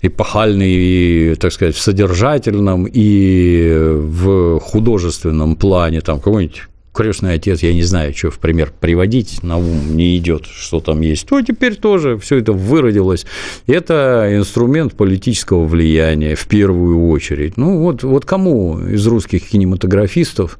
эпохальные, 0.00 1.32
и, 1.32 1.34
так 1.34 1.52
сказать, 1.52 1.74
в 1.74 1.80
содержательном 1.80 2.86
и 2.86 3.72
в 3.74 4.60
художественном 4.60 5.56
плане, 5.56 6.00
там 6.02 6.20
какой-нибудь 6.20 6.62
крестный 6.92 7.34
отец, 7.34 7.62
я 7.62 7.72
не 7.72 7.82
знаю, 7.82 8.14
что 8.14 8.30
в 8.30 8.38
пример 8.38 8.72
приводить, 8.78 9.42
на 9.42 9.56
ум 9.56 9.96
не 9.96 10.16
идет, 10.18 10.46
что 10.46 10.80
там 10.80 11.00
есть, 11.00 11.26
то 11.26 11.40
теперь 11.40 11.76
тоже 11.76 12.18
все 12.18 12.38
это 12.38 12.52
выродилось. 12.52 13.26
Это 13.66 14.28
инструмент 14.32 14.94
политического 14.94 15.64
влияния 15.64 16.34
в 16.34 16.46
первую 16.46 17.08
очередь. 17.08 17.56
Ну 17.56 17.78
вот, 17.78 18.02
вот 18.02 18.24
кому 18.24 18.78
из 18.78 19.06
русских 19.06 19.48
кинематографистов 19.48 20.58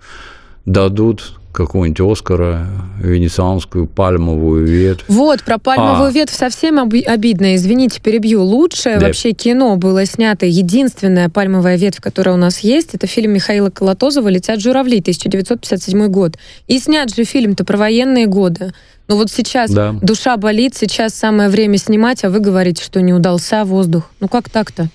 дадут 0.64 1.34
какого-нибудь 1.52 2.00
Оскара, 2.00 2.66
венецианскую 2.98 3.86
пальмовую 3.86 4.66
ветвь. 4.66 5.04
Вот, 5.08 5.42
про 5.42 5.58
пальмовую 5.58 6.08
а. 6.08 6.10
ветвь 6.10 6.34
совсем 6.34 6.78
обидно, 6.78 7.54
извините, 7.54 8.00
перебью. 8.00 8.42
Лучшее 8.42 8.98
да. 8.98 9.06
вообще 9.06 9.32
кино 9.32 9.76
было 9.76 10.06
снято, 10.06 10.46
единственная 10.46 11.28
пальмовая 11.28 11.76
ветвь, 11.76 12.00
которая 12.00 12.34
у 12.34 12.38
нас 12.38 12.60
есть, 12.60 12.94
это 12.94 13.06
фильм 13.06 13.32
Михаила 13.32 13.70
Колотозова 13.70 14.28
«Летят 14.28 14.60
журавли», 14.60 15.00
1957 15.00 16.06
год. 16.08 16.36
И 16.66 16.78
снят 16.78 17.14
же 17.14 17.24
фильм-то 17.24 17.64
про 17.64 17.76
военные 17.76 18.26
годы. 18.26 18.72
Ну 19.08 19.16
вот 19.16 19.30
сейчас 19.30 19.70
да. 19.70 19.94
душа 20.00 20.36
болит, 20.36 20.74
сейчас 20.74 21.14
самое 21.14 21.48
время 21.50 21.76
снимать, 21.76 22.24
а 22.24 22.30
вы 22.30 22.40
говорите, 22.40 22.82
что 22.82 23.02
не 23.02 23.12
удался 23.12 23.64
воздух. 23.64 24.10
Ну 24.20 24.28
как 24.28 24.48
так-то? 24.48 24.88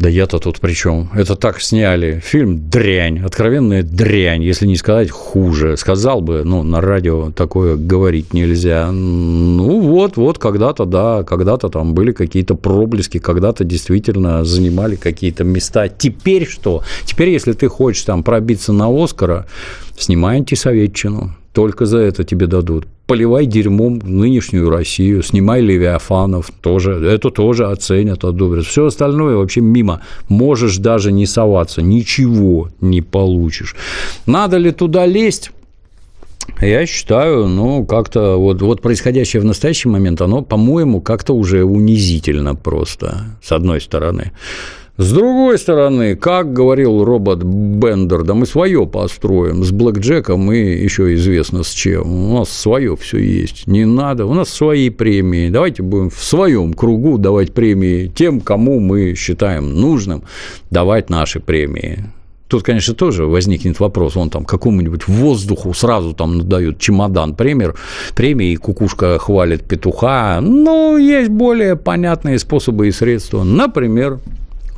Да 0.00 0.08
я-то 0.08 0.38
тут 0.38 0.60
при 0.60 0.72
чем? 0.72 1.10
Это 1.14 1.36
так 1.36 1.60
сняли. 1.60 2.22
Фильм 2.24 2.70
дрянь, 2.70 3.18
откровенная 3.18 3.82
дрянь, 3.82 4.42
если 4.42 4.66
не 4.66 4.76
сказать 4.76 5.10
хуже. 5.10 5.76
Сказал 5.76 6.22
бы, 6.22 6.42
ну, 6.42 6.62
на 6.62 6.80
радио 6.80 7.30
такое 7.32 7.76
говорить 7.76 8.32
нельзя. 8.32 8.90
Ну, 8.90 9.80
вот, 9.80 10.16
вот, 10.16 10.38
когда-то, 10.38 10.86
да, 10.86 11.22
когда-то 11.22 11.68
там 11.68 11.92
были 11.92 12.12
какие-то 12.12 12.54
проблески, 12.54 13.18
когда-то 13.18 13.64
действительно 13.64 14.42
занимали 14.42 14.96
какие-то 14.96 15.44
места. 15.44 15.88
Теперь 15.88 16.48
что? 16.48 16.82
Теперь, 17.04 17.28
если 17.28 17.52
ты 17.52 17.68
хочешь 17.68 18.04
там 18.04 18.22
пробиться 18.22 18.72
на 18.72 18.88
Оскара, 18.88 19.46
снимай 19.98 20.38
антисоветчину. 20.38 21.34
Только 21.52 21.86
за 21.86 21.98
это 21.98 22.24
тебе 22.24 22.46
дадут 22.46 22.86
поливай 23.10 23.44
дерьмом 23.46 24.00
нынешнюю 24.04 24.70
Россию, 24.70 25.24
снимай 25.24 25.60
Левиафанов, 25.62 26.52
тоже, 26.60 26.92
это 26.92 27.30
тоже 27.30 27.66
оценят, 27.66 28.22
одобрят. 28.22 28.64
Все 28.64 28.86
остальное 28.86 29.34
вообще 29.34 29.60
мимо. 29.60 30.00
Можешь 30.28 30.78
даже 30.78 31.10
не 31.10 31.26
соваться, 31.26 31.82
ничего 31.82 32.68
не 32.80 33.02
получишь. 33.02 33.74
Надо 34.26 34.58
ли 34.58 34.70
туда 34.70 35.06
лезть? 35.06 35.50
Я 36.60 36.86
считаю, 36.86 37.48
ну, 37.48 37.84
как-то 37.84 38.36
вот, 38.36 38.62
вот 38.62 38.80
происходящее 38.80 39.42
в 39.42 39.44
настоящий 39.44 39.88
момент, 39.88 40.20
оно, 40.20 40.42
по-моему, 40.42 41.00
как-то 41.00 41.32
уже 41.32 41.64
унизительно 41.64 42.54
просто, 42.54 43.24
с 43.42 43.50
одной 43.50 43.80
стороны. 43.80 44.30
С 45.00 45.12
другой 45.12 45.56
стороны, 45.58 46.14
как 46.14 46.52
говорил 46.52 47.02
робот 47.04 47.42
Бендер, 47.42 48.22
да 48.22 48.34
мы 48.34 48.44
свое 48.44 48.86
построим 48.86 49.64
с 49.64 49.72
Блэк 49.72 49.98
Джеком 49.98 50.52
и 50.52 50.58
еще 50.58 51.14
известно 51.14 51.62
с 51.62 51.70
чем. 51.70 52.32
У 52.32 52.38
нас 52.38 52.50
свое 52.50 52.98
все 52.98 53.16
есть. 53.16 53.66
Не 53.66 53.86
надо. 53.86 54.26
У 54.26 54.34
нас 54.34 54.50
свои 54.50 54.90
премии. 54.90 55.48
Давайте 55.48 55.82
будем 55.82 56.10
в 56.10 56.22
своем 56.22 56.74
кругу 56.74 57.16
давать 57.16 57.54
премии 57.54 58.12
тем, 58.14 58.42
кому 58.42 58.78
мы 58.78 59.14
считаем 59.14 59.74
нужным 59.74 60.22
давать 60.70 61.08
наши 61.08 61.40
премии. 61.40 62.04
Тут, 62.48 62.62
конечно, 62.62 62.92
тоже 62.92 63.24
возникнет 63.24 63.80
вопрос, 63.80 64.18
он 64.18 64.28
там 64.28 64.44
какому-нибудь 64.44 65.08
воздуху 65.08 65.72
сразу 65.72 66.12
там 66.12 66.46
дают 66.46 66.78
чемодан 66.78 67.34
премьер, 67.36 67.74
премии, 68.14 68.54
кукушка 68.56 69.18
хвалит 69.18 69.62
петуха. 69.62 70.40
Но 70.42 70.98
есть 70.98 71.30
более 71.30 71.76
понятные 71.76 72.38
способы 72.38 72.88
и 72.88 72.90
средства. 72.90 73.44
Например, 73.44 74.18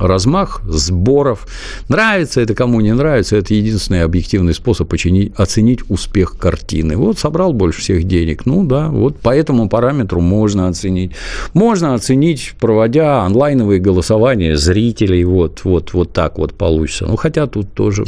размах 0.07 0.61
сборов. 0.67 1.47
Нравится 1.89 2.41
это 2.41 2.53
кому 2.55 2.81
не 2.81 2.93
нравится, 2.93 3.35
это 3.35 3.53
единственный 3.53 4.03
объективный 4.03 4.53
способ 4.53 4.91
оценить, 4.93 5.33
оценить 5.37 5.79
успех 5.89 6.37
картины. 6.37 6.97
Вот 6.97 7.19
собрал 7.19 7.53
больше 7.53 7.81
всех 7.81 8.03
денег, 8.03 8.45
ну 8.45 8.65
да, 8.65 8.89
вот 8.89 9.17
по 9.17 9.35
этому 9.35 9.69
параметру 9.69 10.21
можно 10.21 10.67
оценить. 10.67 11.11
Можно 11.53 11.93
оценить, 11.95 12.53
проводя 12.59 13.23
онлайновые 13.23 13.79
голосования 13.79 14.55
зрителей, 14.57 15.23
вот, 15.23 15.61
вот, 15.63 15.93
вот 15.93 16.13
так 16.13 16.37
вот 16.37 16.53
получится. 16.53 17.05
Ну, 17.05 17.15
хотя 17.15 17.47
тут 17.47 17.73
тоже, 17.73 18.05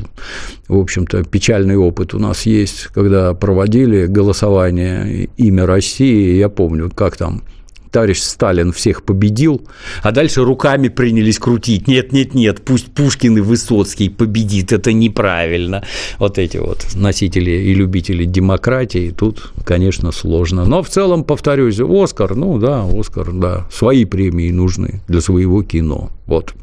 в 0.68 0.78
общем-то, 0.78 1.24
печальный 1.24 1.78
опыт 1.78 2.14
у 2.14 2.20
нас 2.20 2.46
есть, 2.46 2.88
когда 2.94 3.34
проводили 3.34 4.06
голосование 4.06 5.30
«Имя 5.38 5.66
России», 5.66 6.38
я 6.38 6.50
помню, 6.50 6.92
как 6.94 7.18
там 7.18 7.42
товарищ 7.96 8.20
Сталин 8.20 8.74
всех 8.74 9.04
победил, 9.04 9.62
а 10.04 10.12
дальше 10.12 10.44
руками 10.44 10.90
принялись 10.90 11.40
крутить. 11.40 11.88
Нет, 11.88 12.12
нет, 12.12 12.34
нет, 12.34 12.62
пусть 12.66 12.88
Пушкин 12.88 13.38
и 13.38 13.40
Высоцкий 13.40 14.10
победит, 14.10 14.74
это 14.74 14.92
неправильно. 14.92 15.82
Вот 16.20 16.38
эти 16.38 16.58
вот 16.58 16.86
носители 16.94 17.52
и 17.52 17.74
любители 17.74 18.25
демократии, 18.25 19.14
тут, 19.18 19.54
конечно, 19.64 20.12
сложно. 20.12 20.66
Но 20.66 20.84
в 20.84 20.90
целом, 20.90 21.24
повторюсь, 21.24 21.80
Оскар, 21.80 22.36
ну 22.36 22.60
да, 22.60 22.84
Оскар, 22.84 23.32
да, 23.32 23.66
свои 23.72 24.04
премии 24.04 24.52
нужны 24.52 25.00
для 25.08 25.22
своего 25.22 25.64
кино. 25.64 26.10
Вот. 26.25 26.54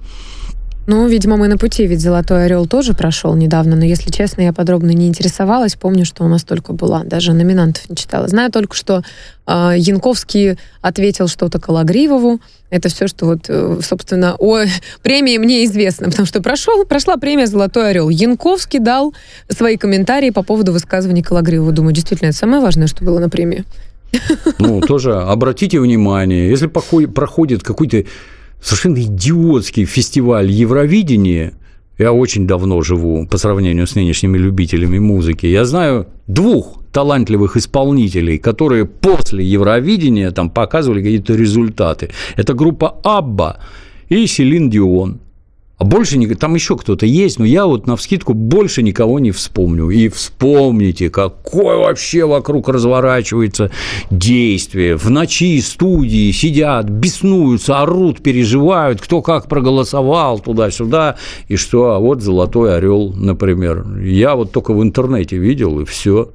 Ну, 0.86 1.06
видимо, 1.06 1.36
мы 1.36 1.46
на 1.46 1.58
пути, 1.58 1.86
ведь 1.86 2.00
«Золотой 2.00 2.46
орел» 2.46 2.66
тоже 2.66 2.92
прошел 2.92 3.36
недавно, 3.36 3.76
но, 3.76 3.84
если 3.84 4.10
честно, 4.10 4.42
я 4.42 4.52
подробно 4.52 4.90
не 4.90 5.06
интересовалась. 5.06 5.76
Помню, 5.76 6.04
что 6.04 6.24
у 6.24 6.28
нас 6.28 6.42
только 6.42 6.72
была, 6.72 7.04
даже 7.04 7.32
номинантов 7.32 7.88
не 7.88 7.94
читала. 7.94 8.26
Знаю 8.26 8.50
только, 8.50 8.74
что 8.74 9.02
э, 9.46 9.74
Янковский 9.76 10.58
ответил 10.80 11.28
что-то 11.28 11.60
Калагривову. 11.60 12.40
Это 12.70 12.88
все, 12.88 13.06
что 13.06 13.26
вот, 13.26 13.44
э, 13.48 13.78
собственно, 13.80 14.34
о 14.40 14.64
премии 15.02 15.38
мне 15.38 15.64
известно, 15.66 16.10
потому 16.10 16.26
что 16.26 16.42
прошел, 16.42 16.84
прошла 16.84 17.16
премия 17.16 17.46
«Золотой 17.46 17.90
орел». 17.90 18.08
Янковский 18.08 18.80
дал 18.80 19.14
свои 19.48 19.76
комментарии 19.76 20.30
по 20.30 20.42
поводу 20.42 20.72
высказываний 20.72 21.22
Калагривова. 21.22 21.70
Думаю, 21.70 21.94
действительно, 21.94 22.30
это 22.30 22.38
самое 22.38 22.60
важное, 22.60 22.88
что 22.88 23.04
было 23.04 23.20
на 23.20 23.30
премии. 23.30 23.64
Ну, 24.58 24.80
тоже 24.80 25.14
обратите 25.14 25.78
внимание, 25.80 26.50
если 26.50 26.66
проходит 26.66 27.62
какой-то 27.62 28.04
совершенно 28.62 29.02
идиотский 29.02 29.84
фестиваль 29.84 30.50
Евровидения. 30.50 31.54
Я 31.98 32.12
очень 32.12 32.46
давно 32.46 32.80
живу 32.82 33.26
по 33.26 33.36
сравнению 33.36 33.86
с 33.86 33.94
нынешними 33.94 34.38
любителями 34.38 34.98
музыки. 34.98 35.46
Я 35.46 35.64
знаю 35.64 36.06
двух 36.26 36.82
талантливых 36.92 37.56
исполнителей, 37.56 38.38
которые 38.38 38.86
после 38.86 39.44
Евровидения 39.44 40.30
там 40.30 40.50
показывали 40.50 41.02
какие-то 41.02 41.34
результаты. 41.34 42.10
Это 42.36 42.54
группа 42.54 42.96
Абба 43.02 43.60
и 44.08 44.26
Селин 44.26 44.70
Дион. 44.70 45.20
А 45.78 45.84
больше 45.84 46.18
там 46.36 46.54
еще 46.54 46.76
кто-то 46.76 47.06
есть, 47.06 47.38
но 47.40 47.44
я 47.44 47.66
вот 47.66 47.86
на 47.86 47.96
вскидку 47.96 48.34
больше 48.34 48.82
никого 48.82 49.18
не 49.18 49.32
вспомню. 49.32 49.90
И 49.90 50.08
вспомните, 50.08 51.10
какое 51.10 51.76
вообще 51.76 52.24
вокруг 52.24 52.68
разворачивается 52.68 53.70
действие. 54.10 54.96
В 54.96 55.10
ночи 55.10 55.60
студии 55.60 56.30
сидят, 56.30 56.88
беснуются, 56.88 57.80
орут, 57.80 58.22
переживают, 58.22 59.00
кто 59.00 59.22
как 59.22 59.48
проголосовал 59.48 60.38
туда-сюда, 60.38 61.16
и 61.48 61.56
что, 61.56 61.90
а 61.90 61.98
вот 61.98 62.22
«Золотой 62.22 62.76
орел», 62.76 63.12
например. 63.12 63.84
Я 63.98 64.36
вот 64.36 64.52
только 64.52 64.72
в 64.72 64.82
интернете 64.82 65.36
видел, 65.36 65.80
и 65.80 65.84
все. 65.84 66.30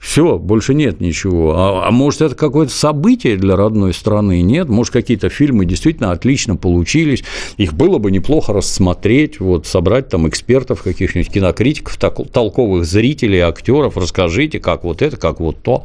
Все, 0.00 0.38
больше 0.38 0.72
нет 0.72 1.00
ничего. 1.00 1.52
А, 1.54 1.86
а 1.86 1.90
может, 1.90 2.22
это 2.22 2.34
какое-то 2.34 2.72
событие 2.72 3.36
для 3.36 3.54
родной 3.54 3.92
страны? 3.92 4.40
Нет. 4.40 4.70
Может, 4.70 4.94
какие-то 4.94 5.28
фильмы 5.28 5.66
действительно 5.66 6.10
отлично 6.12 6.56
получились. 6.56 7.22
Их 7.58 7.74
было 7.74 7.98
бы 7.98 8.10
неплохо 8.10 8.54
рассмотреть, 8.54 9.40
вот, 9.40 9.66
собрать 9.66 10.08
там 10.08 10.26
экспертов, 10.26 10.82
каких-нибудь 10.82 11.30
кинокритиков, 11.30 11.98
толковых 11.98 12.86
зрителей, 12.86 13.40
актеров. 13.40 13.98
Расскажите, 13.98 14.58
как 14.58 14.84
вот 14.84 15.02
это, 15.02 15.18
как 15.18 15.38
вот 15.38 15.62
то. 15.62 15.84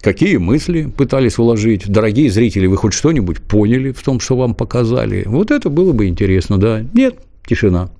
Какие 0.00 0.38
мысли 0.38 0.84
пытались 0.84 1.36
вложить? 1.36 1.86
Дорогие 1.86 2.30
зрители, 2.30 2.66
вы 2.66 2.78
хоть 2.78 2.94
что-нибудь 2.94 3.42
поняли 3.42 3.92
в 3.92 4.02
том, 4.02 4.20
что 4.20 4.36
вам 4.36 4.54
показали? 4.54 5.24
Вот 5.26 5.50
это 5.50 5.68
было 5.68 5.92
бы 5.92 6.06
интересно, 6.06 6.56
да. 6.56 6.82
Нет, 6.94 7.16
тишина. 7.46 7.90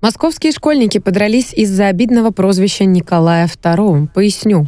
Московские 0.00 0.52
школьники 0.52 0.96
подрались 0.96 1.52
из-за 1.52 1.88
обидного 1.88 2.30
прозвища 2.30 2.86
Николая 2.86 3.46
II. 3.46 4.08
Поясню. 4.14 4.66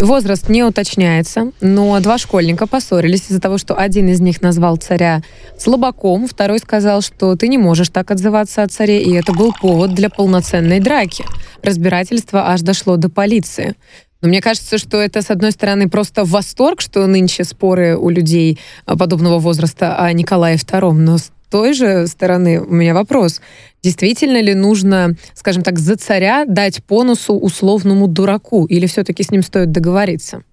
Возраст 0.00 0.48
не 0.48 0.64
уточняется, 0.64 1.52
но 1.60 2.00
два 2.00 2.16
школьника 2.16 2.66
поссорились 2.66 3.26
из-за 3.28 3.38
того, 3.38 3.58
что 3.58 3.74
один 3.74 4.08
из 4.08 4.22
них 4.22 4.40
назвал 4.40 4.76
царя 4.76 5.20
слабаком, 5.58 6.26
второй 6.26 6.58
сказал, 6.58 7.02
что 7.02 7.36
ты 7.36 7.48
не 7.48 7.58
можешь 7.58 7.90
так 7.90 8.10
отзываться 8.10 8.62
о 8.62 8.68
царе, 8.68 9.02
и 9.02 9.12
это 9.12 9.34
был 9.34 9.52
повод 9.52 9.92
для 9.92 10.08
полноценной 10.08 10.80
драки. 10.80 11.26
Разбирательство 11.62 12.48
аж 12.48 12.62
дошло 12.62 12.96
до 12.96 13.10
полиции. 13.10 13.74
Но 14.22 14.28
мне 14.28 14.40
кажется, 14.40 14.78
что 14.78 15.02
это, 15.02 15.20
с 15.20 15.30
одной 15.30 15.52
стороны, 15.52 15.90
просто 15.90 16.24
восторг, 16.24 16.80
что 16.80 17.06
нынче 17.06 17.44
споры 17.44 17.98
у 17.98 18.08
людей 18.08 18.58
подобного 18.86 19.38
возраста 19.38 19.96
о 19.96 20.10
Николае 20.14 20.56
II, 20.56 20.92
но 20.92 21.18
с 21.18 21.30
той 21.50 21.74
же 21.74 22.06
стороны 22.06 22.62
у 22.62 22.72
меня 22.72 22.94
вопрос. 22.94 23.42
Действительно 23.82 24.40
ли 24.40 24.54
нужно, 24.54 25.16
скажем 25.34 25.62
так, 25.62 25.78
за 25.78 25.96
царя 25.96 26.44
дать 26.46 26.84
понусу 26.84 27.34
условному 27.34 28.06
дураку? 28.06 28.64
Или 28.66 28.86
все-таки 28.86 29.24
с 29.24 29.30
ним 29.30 29.42
стоит 29.42 29.72
договориться? 29.72 30.44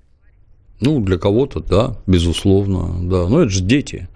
Ну, 0.82 1.00
для 1.02 1.18
кого-то, 1.18 1.60
да, 1.60 1.96
безусловно, 2.08 3.08
да. 3.08 3.28
Но 3.28 3.42
это 3.42 3.52
же 3.52 3.62
дети. 3.62 4.08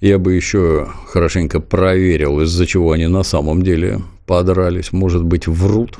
Я 0.00 0.18
бы 0.18 0.34
еще 0.34 0.88
хорошенько 1.06 1.58
проверил, 1.58 2.40
из-за 2.42 2.66
чего 2.66 2.92
они 2.92 3.06
на 3.08 3.22
самом 3.24 3.62
деле 3.62 4.00
подрались. 4.26 4.92
Может 4.92 5.24
быть, 5.24 5.48
врут. 5.48 5.98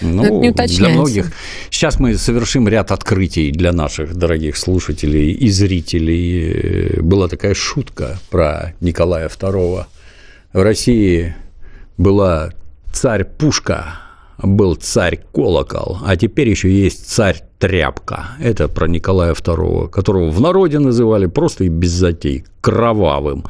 Ну, 0.00 0.42
это 0.42 0.66
не 0.66 0.76
для 0.78 0.88
многих. 0.88 1.32
Сейчас 1.70 2.00
мы 2.00 2.16
совершим 2.16 2.66
ряд 2.66 2.90
открытий 2.90 3.52
для 3.52 3.72
наших 3.72 4.16
дорогих 4.16 4.56
слушателей 4.56 5.30
и 5.30 5.48
зрителей. 5.50 7.00
Была 7.00 7.28
такая 7.28 7.54
шутка 7.54 8.18
про 8.30 8.74
Николая 8.80 9.28
II. 9.28 9.84
В 10.54 10.62
России 10.62 11.36
была 11.98 12.50
царь 12.92 13.24
Пушка, 13.24 14.00
был 14.42 14.74
царь 14.74 15.20
Колокол, 15.32 15.98
а 16.04 16.16
теперь 16.16 16.48
еще 16.48 16.70
есть 16.70 17.08
царь 17.08 17.42
Тряпка. 17.58 18.30
Это 18.40 18.68
про 18.68 18.88
Николая 18.88 19.34
II, 19.34 19.88
которого 19.88 20.30
в 20.30 20.40
народе 20.40 20.78
называли 20.78 21.26
просто 21.26 21.64
и 21.64 21.68
без 21.68 21.90
затей 21.90 22.44
кровавым. 22.60 23.44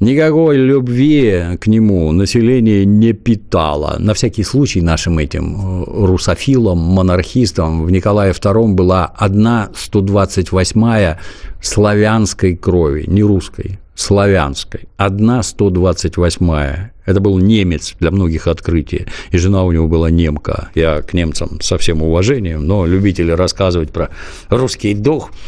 Никакой 0.00 0.56
любви 0.56 1.56
к 1.60 1.66
нему 1.66 2.12
население 2.12 2.84
не 2.84 3.12
питало. 3.12 3.96
На 3.98 4.14
всякий 4.14 4.44
случай 4.44 4.80
нашим 4.80 5.18
этим 5.18 5.56
э, 5.56 5.84
русофилам, 6.06 6.78
монархистам 6.78 7.84
в 7.84 7.90
Николае 7.90 8.32
II 8.32 8.74
была 8.74 9.06
одна 9.06 9.70
128-я 9.74 11.18
славянской 11.60 12.54
крови, 12.54 13.06
не 13.08 13.24
русской, 13.24 13.80
славянской. 13.98 14.88
Одна 14.96 15.40
128-я. 15.40 16.92
Это 17.04 17.20
был 17.20 17.38
немец 17.38 17.94
для 18.00 18.10
многих 18.10 18.46
открытий, 18.46 19.06
и 19.30 19.38
жена 19.38 19.64
у 19.64 19.72
него 19.72 19.88
была 19.88 20.10
немка. 20.10 20.68
Я 20.74 21.02
к 21.02 21.14
немцам 21.14 21.60
со 21.60 21.78
всем 21.78 22.02
уважением, 22.02 22.66
но 22.66 22.86
любители 22.86 23.32
рассказывать 23.32 23.90
про 23.90 24.10
русский 24.50 24.94
дух– 24.94 25.30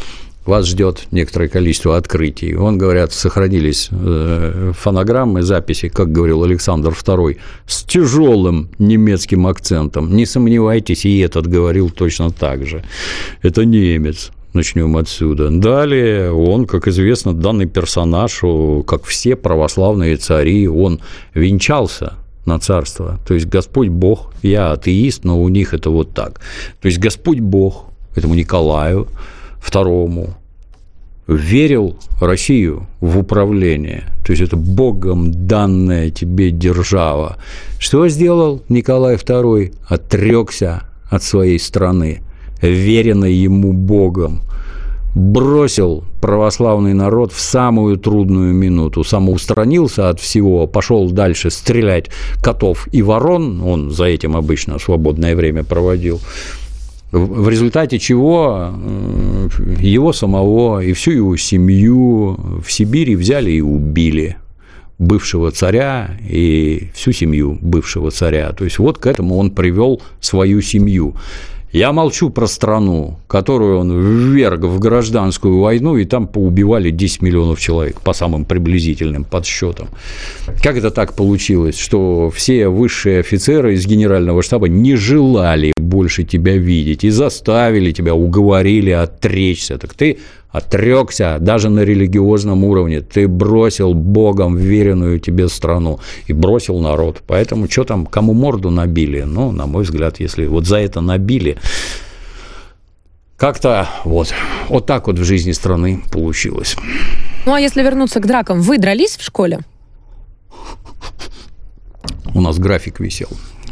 вас 0.46 0.66
ждет 0.66 1.06
некоторое 1.10 1.48
количество 1.48 1.96
открытий. 1.96 2.56
Он, 2.56 2.78
говорят, 2.78 3.12
сохранились 3.12 3.88
э, 3.90 4.72
фонограммы, 4.76 5.42
записи, 5.42 5.88
как 5.88 6.10
говорил 6.12 6.42
Александр 6.42 6.90
II, 6.90 7.36
с 7.66 7.84
тяжелым 7.84 8.70
немецким 8.78 9.46
акцентом. 9.46 10.16
Не 10.16 10.26
сомневайтесь, 10.26 11.04
и 11.04 11.18
этот 11.18 11.46
говорил 11.46 11.90
точно 11.90 12.30
так 12.30 12.66
же. 12.66 12.82
Это 13.42 13.64
немец. 13.64 14.30
Начнем 14.52 14.96
отсюда. 14.96 15.48
Далее 15.50 16.32
он, 16.32 16.66
как 16.66 16.88
известно, 16.88 17.32
данный 17.32 17.66
персонаж, 17.66 18.40
как 18.86 19.04
все 19.04 19.36
православные 19.36 20.16
цари, 20.16 20.66
он 20.68 21.00
венчался 21.34 22.14
на 22.46 22.58
царство. 22.58 23.20
То 23.26 23.34
есть 23.34 23.46
Господь 23.46 23.88
Бог, 23.88 24.32
я 24.42 24.72
атеист, 24.72 25.24
но 25.24 25.40
у 25.40 25.48
них 25.48 25.72
это 25.72 25.90
вот 25.90 26.14
так. 26.14 26.40
То 26.80 26.86
есть 26.86 26.98
Господь 26.98 27.38
Бог 27.38 27.84
этому 28.16 28.34
Николаю 28.34 29.06
II 29.64 30.30
верил 31.28 31.96
Россию 32.20 32.88
в 33.00 33.18
управление, 33.18 34.04
то 34.24 34.32
есть 34.32 34.42
это 34.42 34.56
Богом 34.56 35.46
данная 35.46 36.10
тебе 36.10 36.50
держава. 36.50 37.36
Что 37.78 38.08
сделал 38.08 38.62
Николай 38.68 39.14
II? 39.14 39.72
Отрекся 39.86 40.82
от 41.08 41.22
своей 41.22 41.60
страны, 41.60 42.22
веренной 42.60 43.32
ему 43.32 43.72
Богом, 43.72 44.42
бросил 45.14 46.04
православный 46.20 46.94
народ 46.94 47.32
в 47.32 47.40
самую 47.40 47.96
трудную 47.96 48.54
минуту, 48.54 49.02
самоустранился 49.02 50.08
от 50.08 50.20
всего, 50.20 50.66
пошел 50.66 51.10
дальше 51.10 51.50
стрелять 51.50 52.10
котов 52.42 52.88
и 52.92 53.02
ворон, 53.02 53.62
он 53.62 53.90
за 53.90 54.04
этим 54.04 54.36
обычно 54.36 54.78
свободное 54.78 55.34
время 55.34 55.64
проводил, 55.64 56.20
в 57.12 57.48
результате 57.48 57.98
чего 57.98 58.70
э, 58.72 59.48
его 59.80 60.12
самого 60.12 60.80
и 60.80 60.92
всю 60.92 61.10
его 61.10 61.36
семью 61.36 62.38
в 62.64 62.70
Сибири 62.70 63.16
взяли 63.16 63.50
и 63.50 63.60
убили 63.60 64.36
бывшего 65.00 65.50
царя 65.50 66.10
и 66.28 66.90
всю 66.94 67.10
семью 67.12 67.58
бывшего 67.60 68.10
царя. 68.12 68.52
То 68.52 68.64
есть 68.64 68.78
вот 68.78 68.98
к 68.98 69.06
этому 69.06 69.38
он 69.38 69.50
привел 69.50 70.00
свою 70.20 70.60
семью. 70.60 71.16
Я 71.72 71.92
молчу 71.92 72.30
про 72.30 72.48
страну, 72.48 73.20
которую 73.28 73.78
он 73.78 73.96
вверг 73.96 74.64
в 74.64 74.80
гражданскую 74.80 75.60
войну, 75.60 75.96
и 75.96 76.04
там 76.04 76.26
поубивали 76.26 76.90
10 76.90 77.22
миллионов 77.22 77.60
человек, 77.60 78.00
по 78.00 78.12
самым 78.12 78.44
приблизительным 78.44 79.22
подсчетам. 79.22 79.88
Как 80.64 80.76
это 80.76 80.90
так 80.90 81.14
получилось, 81.14 81.78
что 81.78 82.28
все 82.30 82.66
высшие 82.66 83.20
офицеры 83.20 83.74
из 83.74 83.86
генерального 83.86 84.42
штаба 84.42 84.68
не 84.68 84.96
желали 84.96 85.72
больше 85.76 86.24
тебя 86.24 86.56
видеть 86.56 87.04
и 87.04 87.10
заставили 87.10 87.92
тебя, 87.92 88.16
уговорили 88.16 88.90
отречься? 88.90 89.78
Так 89.78 89.94
ты 89.94 90.18
отрекся 90.52 91.38
даже 91.40 91.68
на 91.68 91.80
религиозном 91.80 92.64
уровне, 92.64 93.00
ты 93.00 93.28
бросил 93.28 93.94
Богом 93.94 94.56
веренную 94.56 95.20
тебе 95.20 95.48
страну 95.48 96.00
и 96.26 96.32
бросил 96.32 96.78
народ. 96.80 97.22
Поэтому 97.26 97.70
что 97.70 97.84
там, 97.84 98.06
кому 98.06 98.34
морду 98.34 98.70
набили? 98.70 99.22
Ну, 99.22 99.52
на 99.52 99.66
мой 99.66 99.84
взгляд, 99.84 100.20
если 100.20 100.46
вот 100.46 100.66
за 100.66 100.78
это 100.78 101.00
набили, 101.00 101.56
как-то 103.36 103.88
вот, 104.04 104.34
вот 104.68 104.86
так 104.86 105.06
вот 105.06 105.18
в 105.18 105.24
жизни 105.24 105.52
страны 105.52 106.02
получилось. 106.12 106.76
Ну, 107.46 107.54
а 107.54 107.60
если 107.60 107.82
вернуться 107.82 108.20
к 108.20 108.26
дракам, 108.26 108.60
вы 108.60 108.78
дрались 108.78 109.16
в 109.16 109.22
школе? 109.22 109.60
У 112.34 112.40
нас 112.40 112.58
график 112.58 113.00
висел. 113.00 113.28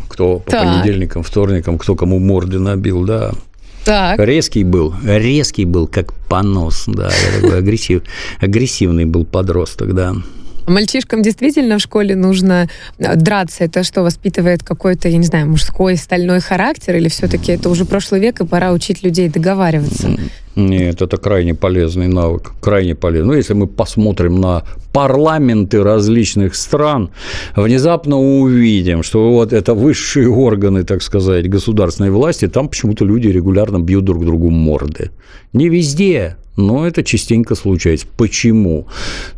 Кто 0.09 0.38
по 0.38 0.51
так. 0.51 0.64
понедельникам, 0.64 1.23
вторникам, 1.23 1.77
кто 1.79 1.95
кому 1.95 2.19
морды 2.19 2.59
набил, 2.59 3.05
да. 3.05 3.33
Так. 3.88 4.20
Резкий 4.20 4.64
был, 4.64 4.94
резкий 5.03 5.64
был, 5.64 5.87
как 5.87 6.12
понос, 6.29 6.85
да, 6.87 7.09
я 7.09 7.40
такой 7.40 7.59
агрессив, 7.59 8.03
агрессивный 8.38 9.07
был 9.07 9.24
подросток, 9.24 9.94
да. 9.94 10.14
Мальчишкам 10.68 11.22
действительно 11.22 11.78
в 11.78 11.81
школе 11.81 12.14
нужно 12.14 12.68
э, 12.98 13.16
драться. 13.16 13.64
Это 13.64 13.83
что, 13.83 14.02
воспитывает 14.02 14.62
какой-то, 14.62 15.09
я 15.09 15.18
не 15.18 15.26
знаю, 15.26 15.48
мужской 15.48 15.96
стальной 15.96 16.40
характер? 16.40 16.96
Или 16.96 17.09
все-таки 17.09 17.52
это 17.52 17.68
уже 17.68 17.85
прошлый 17.85 18.20
век, 18.20 18.40
и 18.40 18.46
пора 18.46 18.72
учить 18.72 19.02
людей 19.02 19.28
договариваться? 19.28 20.11
Нет, 20.59 21.02
это 21.02 21.16
крайне 21.18 21.54
полезный 21.54 22.09
навык, 22.09 22.52
крайне 22.61 22.96
полезный. 22.96 23.28
Ну, 23.28 23.35
если 23.35 23.54
мы 23.54 23.68
посмотрим 23.68 24.40
на 24.40 24.64
парламенты 24.92 25.85
различных 25.85 26.57
стран, 26.57 27.11
внезапно 27.54 28.18
увидим, 28.18 29.04
что 29.04 29.33
вот 29.33 29.52
это 29.52 29.74
высшие 29.74 30.28
органы, 30.28 30.83
так 30.83 31.02
сказать, 31.02 31.48
государственной 31.48 32.11
власти, 32.11 32.48
там 32.48 32.68
почему-то 32.68 33.04
люди 33.04 33.28
регулярно 33.28 33.78
бьют 33.78 34.04
друг 34.04 34.24
другу 34.24 34.50
морды. 34.50 35.12
Не 35.52 35.68
везде, 35.68 36.37
но 36.59 36.87
это 36.87 37.03
частенько 37.05 37.55
случается. 37.55 38.07
Почему? 38.16 38.87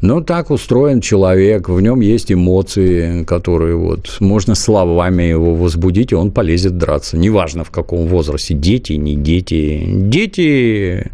Ну, 0.00 0.22
так 0.22 0.50
устроен 0.50 1.00
человек, 1.00 1.68
в 1.68 1.80
нем 1.80 2.00
есть 2.00 2.32
эмоции, 2.32 3.24
которые 3.24 3.76
вот 3.76 4.16
можно 4.20 4.54
словами 4.54 5.24
его 5.24 5.54
возбудить, 5.54 6.12
и 6.12 6.16
он 6.16 6.32
полезет 6.32 6.78
драться. 6.78 7.16
Неважно, 7.16 7.62
в 7.62 7.70
каком 7.70 8.06
возрасте, 8.06 8.54
дети, 8.54 8.94
не 8.94 9.14
дети. 9.14 9.84
Дети 9.86 11.10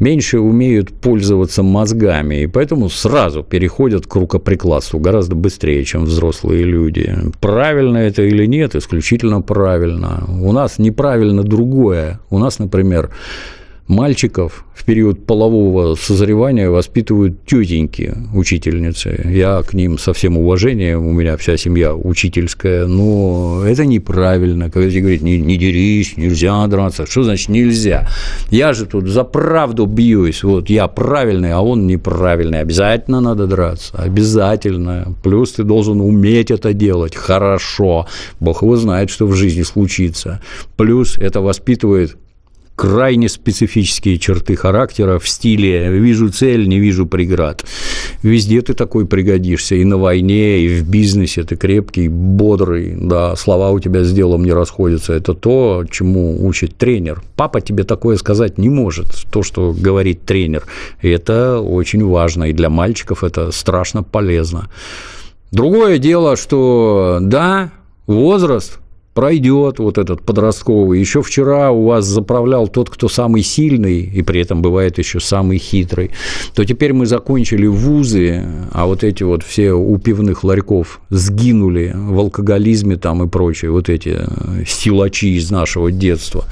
меньше 0.00 0.40
умеют 0.40 0.90
пользоваться 0.90 1.62
мозгами, 1.62 2.42
и 2.42 2.46
поэтому 2.48 2.90
сразу 2.90 3.44
переходят 3.44 4.08
к 4.08 4.14
рукоприкладству 4.16 4.98
гораздо 4.98 5.36
быстрее, 5.36 5.84
чем 5.84 6.04
взрослые 6.04 6.64
люди. 6.64 7.16
Правильно 7.40 7.98
это 7.98 8.22
или 8.22 8.44
нет, 8.46 8.74
исключительно 8.74 9.40
правильно. 9.40 10.24
У 10.28 10.50
нас 10.50 10.78
неправильно 10.78 11.44
другое. 11.44 12.18
У 12.30 12.38
нас, 12.38 12.58
например, 12.58 13.10
мальчиков 13.88 14.64
в 14.74 14.84
период 14.84 15.26
полового 15.26 15.94
созревания 15.94 16.68
воспитывают 16.68 17.44
тетеньки, 17.46 18.14
учительницы. 18.34 19.30
Я 19.32 19.62
к 19.62 19.74
ним 19.74 19.98
со 19.98 20.12
всем 20.12 20.38
уважением, 20.38 21.06
у 21.06 21.12
меня 21.12 21.36
вся 21.36 21.56
семья 21.56 21.94
учительская, 21.94 22.86
но 22.86 23.62
это 23.64 23.84
неправильно. 23.84 24.70
Когда 24.70 24.90
тебе 24.90 25.00
говорят, 25.02 25.22
не, 25.22 25.38
не 25.38 25.56
дерись, 25.56 26.16
нельзя 26.16 26.66
драться. 26.66 27.06
Что 27.06 27.22
значит 27.22 27.48
нельзя? 27.48 28.08
Я 28.50 28.72
же 28.72 28.86
тут 28.86 29.06
за 29.06 29.24
правду 29.24 29.86
бьюсь. 29.86 30.42
Вот 30.42 30.70
я 30.70 30.88
правильный, 30.88 31.52
а 31.52 31.60
он 31.60 31.86
неправильный. 31.86 32.60
Обязательно 32.60 33.20
надо 33.20 33.46
драться. 33.46 33.94
Обязательно. 33.96 35.14
Плюс 35.22 35.52
ты 35.52 35.64
должен 35.64 36.00
уметь 36.00 36.50
это 36.50 36.72
делать 36.72 37.14
хорошо. 37.14 38.06
Бог 38.40 38.62
его 38.62 38.76
знает, 38.76 39.10
что 39.10 39.26
в 39.26 39.34
жизни 39.34 39.62
случится. 39.62 40.40
Плюс 40.76 41.18
это 41.18 41.40
воспитывает 41.40 42.16
крайне 42.76 43.28
специфические 43.28 44.18
черты 44.18 44.56
характера 44.56 45.18
в 45.18 45.28
стиле 45.28 45.90
«вижу 45.90 46.30
цель, 46.30 46.68
не 46.68 46.78
вижу 46.78 47.06
преград». 47.06 47.64
Везде 48.22 48.60
ты 48.62 48.74
такой 48.74 49.06
пригодишься, 49.06 49.74
и 49.74 49.84
на 49.84 49.98
войне, 49.98 50.60
и 50.60 50.68
в 50.68 50.88
бизнесе 50.88 51.42
ты 51.44 51.56
крепкий, 51.56 52.08
бодрый, 52.08 52.94
да, 52.96 53.36
слова 53.36 53.70
у 53.70 53.80
тебя 53.80 54.04
с 54.04 54.12
делом 54.12 54.44
не 54.44 54.52
расходятся. 54.52 55.12
Это 55.12 55.34
то, 55.34 55.84
чему 55.90 56.46
учит 56.46 56.76
тренер. 56.76 57.22
Папа 57.36 57.60
тебе 57.60 57.84
такое 57.84 58.16
сказать 58.16 58.58
не 58.58 58.68
может, 58.68 59.06
то, 59.30 59.42
что 59.42 59.72
говорит 59.72 60.24
тренер. 60.24 60.64
Это 61.00 61.60
очень 61.60 62.04
важно, 62.04 62.44
и 62.44 62.52
для 62.52 62.70
мальчиков 62.70 63.24
это 63.24 63.50
страшно 63.50 64.02
полезно. 64.02 64.68
Другое 65.50 65.98
дело, 65.98 66.36
что 66.36 67.18
да, 67.20 67.70
возраст 68.06 68.78
пройдет 69.14 69.78
вот 69.78 69.98
этот 69.98 70.22
подростковый. 70.22 70.98
Еще 70.98 71.22
вчера 71.22 71.70
у 71.70 71.84
вас 71.84 72.06
заправлял 72.06 72.68
тот, 72.68 72.90
кто 72.90 73.08
самый 73.08 73.42
сильный, 73.42 74.00
и 74.00 74.22
при 74.22 74.40
этом 74.40 74.62
бывает 74.62 74.98
еще 74.98 75.20
самый 75.20 75.58
хитрый, 75.58 76.10
то 76.54 76.64
теперь 76.64 76.92
мы 76.92 77.06
закончили 77.06 77.66
вузы, 77.66 78.44
а 78.72 78.86
вот 78.86 79.04
эти 79.04 79.22
вот 79.22 79.42
все 79.42 79.72
у 79.72 79.98
пивных 79.98 80.44
ларьков 80.44 81.00
сгинули 81.10 81.92
в 81.94 82.18
алкоголизме 82.18 82.96
там 82.96 83.22
и 83.22 83.28
прочее, 83.28 83.70
вот 83.70 83.88
эти 83.88 84.18
э, 84.18 84.64
силачи 84.66 85.36
из 85.36 85.50
нашего 85.50 85.92
детства 85.92 86.44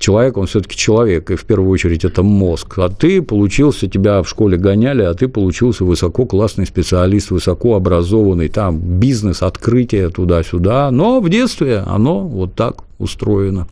человек, 0.00 0.36
он 0.38 0.46
все-таки 0.46 0.76
человек, 0.76 1.30
и 1.30 1.36
в 1.36 1.44
первую 1.44 1.70
очередь 1.70 2.04
это 2.04 2.22
мозг. 2.22 2.78
А 2.78 2.88
ты 2.88 3.22
получился, 3.22 3.86
тебя 3.86 4.22
в 4.22 4.28
школе 4.28 4.56
гоняли, 4.56 5.02
а 5.02 5.14
ты 5.14 5.28
получился 5.28 5.84
высоко 5.84 6.24
классный 6.24 6.66
специалист, 6.66 7.30
высоко 7.30 7.76
образованный, 7.76 8.48
там 8.48 8.78
бизнес, 8.78 9.42
открытие 9.42 10.08
туда-сюда. 10.08 10.90
Но 10.90 11.20
в 11.20 11.28
детстве 11.28 11.84
оно 11.94 12.20
вот 12.20 12.54
так 12.54 12.84
устроено. 12.98 13.66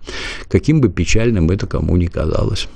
Каким 0.48 0.80
бы 0.80 0.88
печальным 0.88 1.50
это 1.50 1.66
кому 1.66 1.96
ни 1.96 2.06
казалось. 2.06 2.68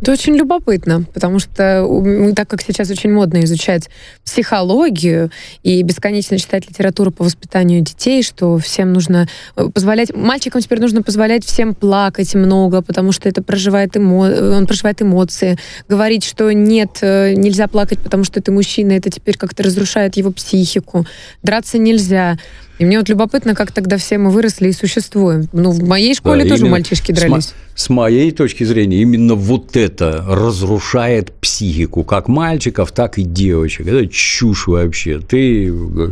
Это 0.00 0.12
очень 0.12 0.36
любопытно, 0.36 1.04
потому 1.12 1.40
что 1.40 2.32
так 2.36 2.48
как 2.48 2.62
сейчас 2.62 2.88
очень 2.90 3.12
модно 3.12 3.42
изучать 3.44 3.90
психологию 4.24 5.30
и 5.64 5.82
бесконечно 5.82 6.38
читать 6.38 6.68
литературу 6.68 7.10
по 7.10 7.24
воспитанию 7.24 7.80
детей, 7.80 8.22
что 8.22 8.58
всем 8.58 8.92
нужно 8.92 9.28
э, 9.56 9.68
позволять, 9.74 10.14
мальчикам 10.14 10.60
теперь 10.60 10.80
нужно 10.80 11.02
позволять 11.02 11.44
всем 11.44 11.74
плакать 11.74 12.34
много, 12.36 12.80
потому 12.80 13.10
что 13.10 13.28
это 13.28 13.42
проживает 13.42 13.96
эмо... 13.96 14.56
он 14.56 14.66
проживает 14.66 15.02
эмоции. 15.02 15.58
Говорить, 15.88 16.24
что 16.24 16.52
нет, 16.52 16.98
э, 17.00 17.34
нельзя 17.34 17.66
плакать, 17.66 17.98
потому 17.98 18.22
что 18.22 18.40
ты 18.40 18.52
мужчина, 18.52 18.92
это 18.92 19.10
теперь 19.10 19.36
как-то 19.36 19.64
разрушает 19.64 20.16
его 20.16 20.30
психику. 20.30 21.06
Драться 21.42 21.76
нельзя. 21.76 22.38
И 22.78 22.84
мне 22.84 22.98
вот 22.98 23.08
любопытно, 23.08 23.54
как 23.54 23.72
тогда 23.72 23.96
все 23.96 24.18
мы 24.18 24.30
выросли 24.30 24.68
и 24.68 24.72
существуем. 24.72 25.48
Ну, 25.52 25.70
в 25.70 25.82
моей 25.82 26.14
школе 26.14 26.44
да, 26.44 26.50
тоже 26.50 26.66
мальчишки 26.66 27.12
дрались. 27.12 27.52
С, 27.74 27.84
с 27.84 27.90
моей 27.90 28.30
точки 28.30 28.64
зрения, 28.64 29.02
именно 29.02 29.34
вот 29.34 29.76
это 29.76 30.24
разрушает 30.28 31.32
психику, 31.32 32.04
как 32.04 32.28
мальчиков, 32.28 32.92
так 32.92 33.18
и 33.18 33.22
девочек. 33.22 33.88
Это 33.88 34.06
чушь 34.06 34.68
вообще. 34.68 35.18
Ты 35.18 35.68
э, 35.68 36.08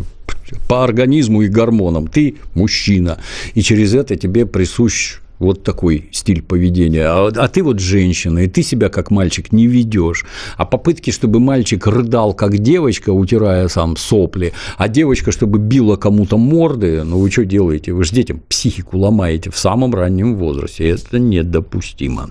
по 0.69 0.83
организму 0.83 1.43
и 1.43 1.49
гормонам, 1.49 2.09
ты 2.09 2.37
мужчина, 2.55 3.19
и 3.55 3.63
через 3.63 3.95
это 3.95 4.17
тебе 4.17 4.45
присущ 4.47 5.19
вот 5.39 5.63
такой 5.63 6.09
стиль 6.13 6.43
поведения. 6.43 7.07
А, 7.07 7.29
а 7.29 7.49
ты 7.49 7.63
вот 7.63 7.81
женщина, 7.81 8.41
и 8.41 8.49
ты 8.49 8.63
себя 8.63 8.89
как 8.89 9.11
мальчик 9.11 9.53
не 9.53 9.67
ведешь. 9.67 10.25
А 10.57 10.65
попытки, 10.65 11.11
чтобы 11.11 11.41
мальчик 11.41 11.87
рыдал 11.87 12.35
как 12.35 12.59
девочка, 12.59 13.11
утирая 13.11 13.69
сам 13.69 13.97
сопли, 13.97 14.53
а 14.77 14.89
девочка, 14.89 15.33
чтобы 15.33 15.59
била 15.59 15.97
кому-то 15.97 16.39
морды, 16.39 17.03
ну 17.05 17.19
вы 17.19 17.31
что 17.31 17.45
делаете? 17.45 17.93
Вы 17.93 18.05
же 18.05 18.13
детям 18.13 18.41
психику 18.49 18.99
ломаете 18.99 19.51
в 19.51 19.59
самом 19.59 19.95
раннем 19.95 20.37
возрасте. 20.37 20.89
Это 20.89 21.19
недопустимо. 21.19 22.31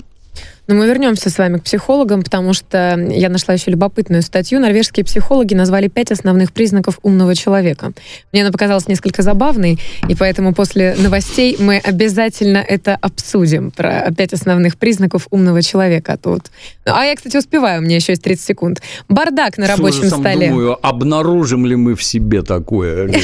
Но 0.68 0.76
мы 0.76 0.88
вернемся 0.88 1.30
с 1.30 1.38
вами 1.38 1.58
к 1.58 1.64
психологам, 1.64 2.24
потому 2.24 2.54
что 2.54 2.98
я 3.10 3.30
нашла 3.30 3.54
еще 3.54 3.72
любопытную 3.72 4.22
статью. 4.22 4.60
Норвежские 4.60 5.06
психологи 5.06 5.54
назвали 5.54 5.88
пять 5.88 6.12
основных 6.12 6.52
признаков 6.52 7.00
умного 7.04 7.36
человека. 7.36 7.92
Мне 8.32 8.42
она 8.42 8.52
показалась 8.52 8.88
несколько 8.88 9.22
забавной, 9.22 9.80
и 10.08 10.16
поэтому 10.16 10.54
после 10.54 10.96
новостей 10.98 11.56
мы 11.60 11.78
обязательно 11.78 12.58
это 12.58 12.98
обсудим, 13.00 13.72
про 13.72 14.12
пять 14.16 14.34
основных 14.34 14.78
признаков 14.78 15.28
умного 15.30 15.62
человека. 15.62 16.18
Тут. 16.22 16.46
А 16.86 17.06
я, 17.06 17.16
кстати, 17.16 17.38
успеваю, 17.38 17.82
у 17.82 17.84
меня 17.84 17.98
еще 17.98 18.14
есть 18.14 18.24
30 18.24 18.44
секунд. 18.44 18.82
Бардак 19.08 19.58
на 19.58 19.68
рабочем 19.68 20.10
столе. 20.10 20.50
Думаю, 20.50 20.78
обнаружим 20.82 21.66
ли 21.66 21.76
мы 21.76 21.96
в 21.96 22.04
себе 22.04 22.42
такое? 22.42 23.12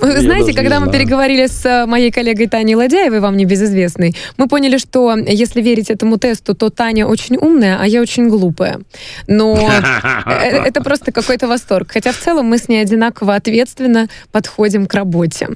Ну, 0.00 0.12
Вы 0.12 0.20
знаете, 0.20 0.52
когда 0.52 0.80
мы 0.80 0.90
переговорили 0.90 1.46
с 1.46 1.64
э, 1.64 1.86
моей 1.86 2.10
коллегой 2.10 2.46
Таней 2.46 2.74
Ладяевой, 2.74 3.20
вам 3.20 3.36
небезызвестной, 3.36 4.16
мы 4.36 4.48
поняли, 4.48 4.78
что 4.78 5.16
если 5.16 5.60
верить 5.60 5.90
этому 5.90 6.18
тесту, 6.18 6.54
то 6.54 6.70
Таня 6.80 7.06
очень 7.06 7.36
умная, 7.36 7.76
а 7.78 7.86
я 7.86 8.00
очень 8.00 8.30
глупая. 8.30 8.80
Но 9.26 9.54
э, 10.24 10.62
это 10.64 10.82
просто 10.82 11.12
какой-то 11.12 11.46
восторг. 11.46 11.90
Хотя 11.92 12.10
в 12.10 12.16
целом 12.16 12.46
мы 12.46 12.56
с 12.56 12.68
ней 12.68 12.80
одинаково 12.80 13.34
ответственно 13.34 14.08
подходим 14.32 14.86
к 14.86 14.94
работе. 14.94 15.48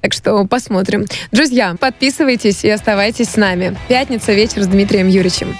Так 0.00 0.12
что 0.12 0.44
посмотрим. 0.44 1.06
Друзья, 1.30 1.76
подписывайтесь 1.78 2.64
и 2.64 2.68
оставайтесь 2.68 3.28
с 3.28 3.36
нами. 3.36 3.76
Пятница 3.86 4.32
вечер 4.32 4.64
с 4.64 4.66
Дмитрием 4.66 5.06
Юрьевичем. 5.06 5.56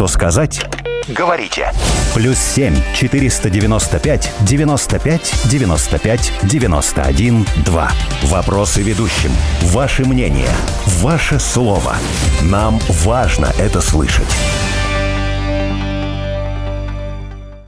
Что 0.00 0.08
сказать? 0.08 0.64
Говорите. 1.08 1.70
Плюс 2.14 2.38
7 2.38 2.74
495 2.94 4.32
95 4.40 5.34
95 5.50 6.32
91 6.42 7.46
2. 7.66 7.92
Вопросы 8.22 8.80
ведущим. 8.80 9.30
Ваше 9.60 10.06
мнение. 10.06 10.48
Ваше 11.02 11.38
слово. 11.38 11.96
Нам 12.40 12.78
важно 13.04 13.52
это 13.58 13.82
слышать. 13.82 14.34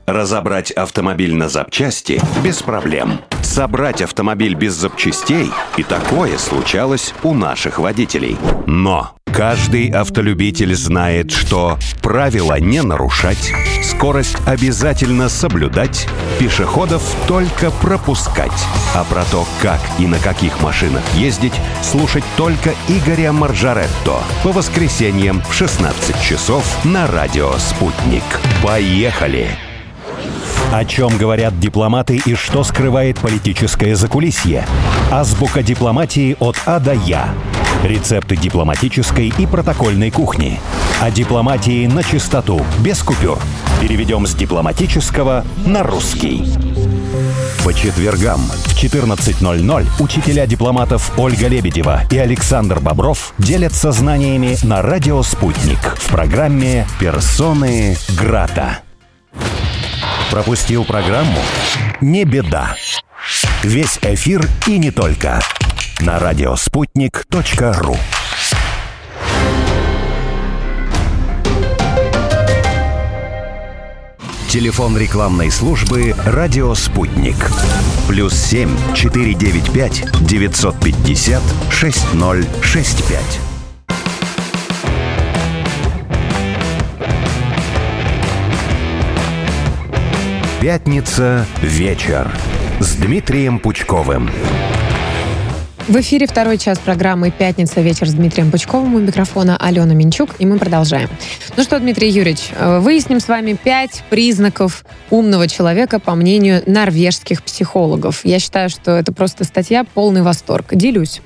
Разобрать 0.07 0.71
автомобиль 0.71 1.35
на 1.35 1.49
запчасти 1.49 2.19
без 2.43 2.63
проблем. 2.63 3.19
Собрать 3.53 4.01
автомобиль 4.01 4.55
без 4.55 4.73
запчастей 4.73 5.51
и 5.77 5.83
такое 5.83 6.39
случалось 6.39 7.13
у 7.21 7.35
наших 7.35 7.77
водителей. 7.77 8.35
Но 8.65 9.11
Каждый 9.31 9.89
автолюбитель 9.89 10.73
знает, 10.73 11.29
что 11.29 11.77
правила 12.01 12.59
не 12.59 12.81
нарушать, 12.81 13.53
скорость 13.83 14.37
обязательно 14.47 15.29
соблюдать, 15.29 16.07
пешеходов 16.39 17.03
только 17.27 17.69
пропускать. 17.69 18.51
А 18.95 19.03
про 19.03 19.23
то, 19.25 19.45
как 19.61 19.79
и 19.99 20.07
на 20.07 20.17
каких 20.17 20.59
машинах 20.61 21.03
ездить, 21.13 21.53
слушать 21.83 22.23
только 22.37 22.73
Игоря 22.87 23.31
Маржаретто 23.33 24.19
по 24.43 24.51
воскресеньям 24.51 25.43
в 25.47 25.53
16 25.53 26.19
часов 26.23 26.63
на 26.83 27.05
радио 27.05 27.51
«Спутник». 27.59 28.23
Поехали! 28.63 29.47
О 30.73 30.85
чем 30.85 31.15
говорят 31.19 31.59
дипломаты 31.59 32.19
и 32.25 32.33
что 32.33 32.63
скрывает 32.63 33.19
политическое 33.19 33.95
закулисье? 33.95 34.65
Азбука 35.11 35.61
дипломатии 35.61 36.35
от 36.39 36.55
А 36.65 36.79
до 36.79 36.93
Я 36.93 37.29
Рецепты 37.83 38.35
дипломатической 38.35 39.31
и 39.37 39.45
протокольной 39.45 40.09
кухни. 40.09 40.59
О 40.99 41.11
дипломатии 41.11 41.85
на 41.85 42.01
чистоту, 42.01 42.59
без 42.79 43.03
купюр. 43.03 43.37
Переведем 43.81 44.25
с 44.25 44.33
дипломатического 44.33 45.45
на 45.63 45.83
русский. 45.83 46.43
По 47.63 47.71
четвергам 47.71 48.39
в 48.39 48.83
14.00 48.83 49.85
учителя 49.99 50.47
дипломатов 50.47 51.11
Ольга 51.19 51.49
Лебедева 51.49 52.01
и 52.09 52.17
Александр 52.17 52.79
Бобров 52.79 53.35
делятся 53.37 53.91
знаниями 53.91 54.57
на 54.63 54.81
радио 54.81 55.21
«Спутник» 55.21 55.95
в 55.97 56.07
программе 56.07 56.87
«Персоны 56.99 57.95
Грата». 58.17 58.82
Пропустил 60.33 60.83
программу? 60.83 61.37
Не 62.01 62.25
беда. 62.25 62.75
Весь 63.61 63.99
эфир 64.01 64.43
и 64.65 64.79
не 64.79 64.89
только 64.89 65.39
на 65.99 66.17
радиоспутник.ру. 66.17 67.95
Телефон 74.49 74.97
рекламной 74.97 75.51
службы 75.51 76.15
«Радио 76.25 76.73
Спутник». 76.73 77.35
Плюс 78.07 78.33
семь 78.33 78.75
четыре 78.95 79.35
девять 79.35 79.71
пять 79.71 80.03
девятьсот 80.21 80.79
пятьдесят 80.79 81.43
шесть 81.69 82.11
ноль 82.15 82.43
шесть 82.63 83.07
пять. 83.07 83.39
Пятница. 90.63 91.45
Вечер. 91.61 92.31
С 92.79 92.95
Дмитрием 92.95 93.59
Пучковым. 93.59 94.31
В 95.89 95.97
эфире 95.97 96.25
второй 96.25 96.57
час 96.57 96.79
программы 96.79 97.31
«Пятница. 97.31 97.81
Вечер» 97.81 98.07
с 98.07 98.13
Дмитрием 98.13 98.49
Пучковым. 98.49 98.95
У 98.95 98.99
микрофона 98.99 99.57
Алена 99.57 99.93
Минчук, 99.93 100.29
и 100.39 100.45
мы 100.45 100.57
продолжаем. 100.57 101.09
Ну 101.57 101.63
что, 101.63 101.77
Дмитрий 101.81 102.09
Юрьевич, 102.11 102.51
э, 102.55 102.79
выясним 102.79 103.19
с 103.19 103.27
вами 103.27 103.57
пять 103.61 104.05
признаков 104.09 104.85
умного 105.09 105.49
человека, 105.49 105.99
по 105.99 106.15
мнению 106.15 106.63
норвежских 106.65 107.43
психологов. 107.43 108.21
Я 108.23 108.39
считаю, 108.39 108.69
что 108.69 108.91
это 108.91 109.11
просто 109.11 109.43
статья 109.43 109.83
«Полный 109.83 110.21
восторг». 110.21 110.67
Делюсь. 110.71 111.21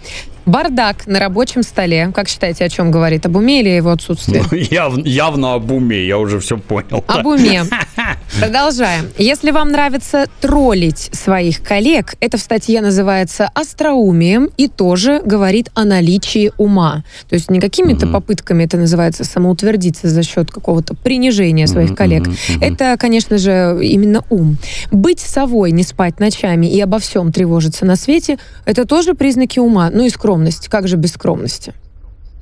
Бардак 0.47 1.07
на 1.07 1.19
рабочем 1.19 1.61
столе. 1.61 2.09
Как 2.15 2.29
считаете, 2.29 2.63
о 2.63 2.69
чем 2.69 2.89
говорит? 2.89 3.25
Об 3.25 3.35
уме 3.35 3.59
или 3.59 3.67
его 3.67 3.91
отсутствии? 3.91 4.41
Ну, 4.49 4.57
яв, 4.57 4.97
явно 5.05 5.55
об 5.55 5.69
уме, 5.69 6.07
я 6.07 6.17
уже 6.17 6.39
все 6.39 6.57
понял. 6.57 7.03
Об 7.05 7.25
уме. 7.25 7.63
Продолжаем. 8.39 9.09
Если 9.17 9.51
вам 9.51 9.71
нравится 9.71 10.27
троллить 10.39 11.09
своих 11.11 11.61
коллег, 11.61 12.13
это 12.21 12.37
в 12.37 12.39
статье 12.39 12.79
называется 12.79 13.49
остроумием 13.53 14.49
и 14.55 14.69
тоже 14.69 15.21
говорит 15.25 15.69
о 15.73 15.83
наличии 15.83 16.53
ума. 16.57 17.03
То 17.27 17.35
есть 17.35 17.51
не 17.51 17.59
какими-то 17.59 18.05
mm-hmm. 18.05 18.11
попытками 18.13 18.63
это 18.63 18.77
называется 18.77 19.25
самоутвердиться 19.25 20.07
за 20.07 20.23
счет 20.23 20.49
какого-то 20.49 20.95
принижения 20.95 21.67
своих 21.67 21.91
mm-hmm. 21.91 21.95
коллег. 21.95 22.27
Mm-hmm. 22.27 22.63
Это, 22.65 22.95
конечно 22.97 23.37
же, 23.37 23.79
именно 23.81 24.23
ум. 24.29 24.57
Быть 24.91 25.19
совой, 25.19 25.71
не 25.71 25.83
спать 25.83 26.21
ночами 26.21 26.67
и 26.67 26.79
обо 26.79 26.99
всем 26.99 27.33
тревожиться 27.33 27.85
на 27.85 27.97
свете, 27.97 28.37
это 28.63 28.85
тоже 28.85 29.13
признаки 29.13 29.59
ума. 29.59 29.89
Ну 29.91 30.05
и 30.05 30.09
скромности 30.09 30.36
скромность. 30.37 30.67
Как 30.69 30.87
же 30.87 30.97
без 30.97 31.11
скромности? 31.11 31.73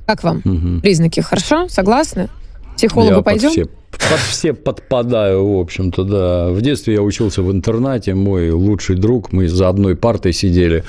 Как 0.06 0.22
вам 0.22 0.42
угу. 0.44 0.80
признаки? 0.80 1.20
Хорошо? 1.20 1.68
Согласны? 1.68 2.28
Психологу 2.76 3.16
я 3.16 3.22
пойдем? 3.22 3.48
Под 3.48 3.52
все, 3.52 3.66
под 3.90 4.20
все 4.20 4.52
подпадаю, 4.52 5.56
в 5.56 5.60
общем-то, 5.60 6.04
да. 6.04 6.48
В 6.50 6.60
детстве 6.60 6.94
я 6.94 7.02
учился 7.02 7.42
в 7.42 7.50
интернате, 7.50 8.14
мой 8.14 8.50
лучший 8.50 8.96
друг, 8.96 9.32
мы 9.32 9.48
за 9.48 9.68
одной 9.68 9.96
партой 9.96 10.32
сидели. 10.32 10.84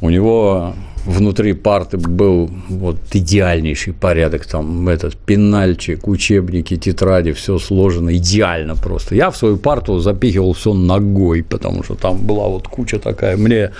У 0.00 0.10
него 0.10 0.74
внутри 1.04 1.52
парты 1.52 1.96
был 1.96 2.50
вот 2.68 2.96
идеальнейший 3.12 3.92
порядок, 3.92 4.46
там 4.46 4.88
этот 4.88 5.16
пенальчик, 5.16 6.08
учебники, 6.08 6.76
тетради, 6.76 7.32
все 7.32 7.58
сложено 7.58 8.16
идеально 8.16 8.76
просто. 8.76 9.14
Я 9.14 9.30
в 9.30 9.36
свою 9.36 9.56
парту 9.56 9.98
запихивал 9.98 10.52
все 10.52 10.74
ногой, 10.74 11.42
потому 11.42 11.82
что 11.82 11.94
там 11.94 12.18
была 12.18 12.48
вот 12.48 12.68
куча 12.68 12.98
такая. 12.98 13.36
Мне, 13.36 13.70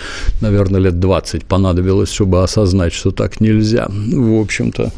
наверное, 0.40 0.80
лет 0.80 0.98
20 0.98 1.44
понадобилось, 1.44 2.12
чтобы 2.12 2.42
осознать, 2.42 2.92
что 2.92 3.10
так 3.10 3.40
нельзя. 3.40 3.86
В 3.88 4.40
общем-то, 4.40 4.90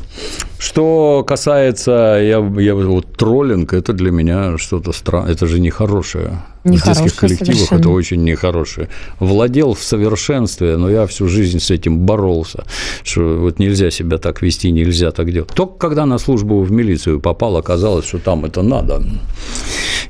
что 0.58 1.24
касается, 1.26 2.18
я, 2.20 2.38
я 2.60 2.74
вот 2.74 3.16
троллинг, 3.16 3.72
это 3.72 3.92
для 3.92 4.10
меня 4.10 4.58
что-то 4.58 4.92
странное, 4.92 5.32
это 5.32 5.46
же 5.46 5.60
нехорошее. 5.60 6.38
В 6.64 6.70
детских 6.70 7.16
коллективах 7.16 7.56
совершенно. 7.56 7.80
это 7.80 7.88
очень 7.88 8.22
нехорошее. 8.22 8.88
Владел 9.18 9.74
в 9.74 9.82
совершенстве, 9.82 10.76
но 10.76 10.88
я 10.88 11.06
всю 11.06 11.26
жизнь 11.26 11.58
с 11.58 11.70
этим 11.70 11.98
боролся, 11.98 12.64
что 13.02 13.38
вот 13.38 13.58
нельзя 13.58 13.90
себя 13.90 14.18
так 14.18 14.42
вести, 14.42 14.70
нельзя 14.70 15.10
так 15.10 15.32
делать. 15.32 15.50
Только 15.54 15.76
когда 15.78 16.06
на 16.06 16.18
службу 16.18 16.62
в 16.62 16.70
милицию 16.70 17.20
попал, 17.20 17.56
оказалось, 17.56 18.06
что 18.06 18.18
там 18.18 18.44
это 18.44 18.62
надо. 18.62 19.02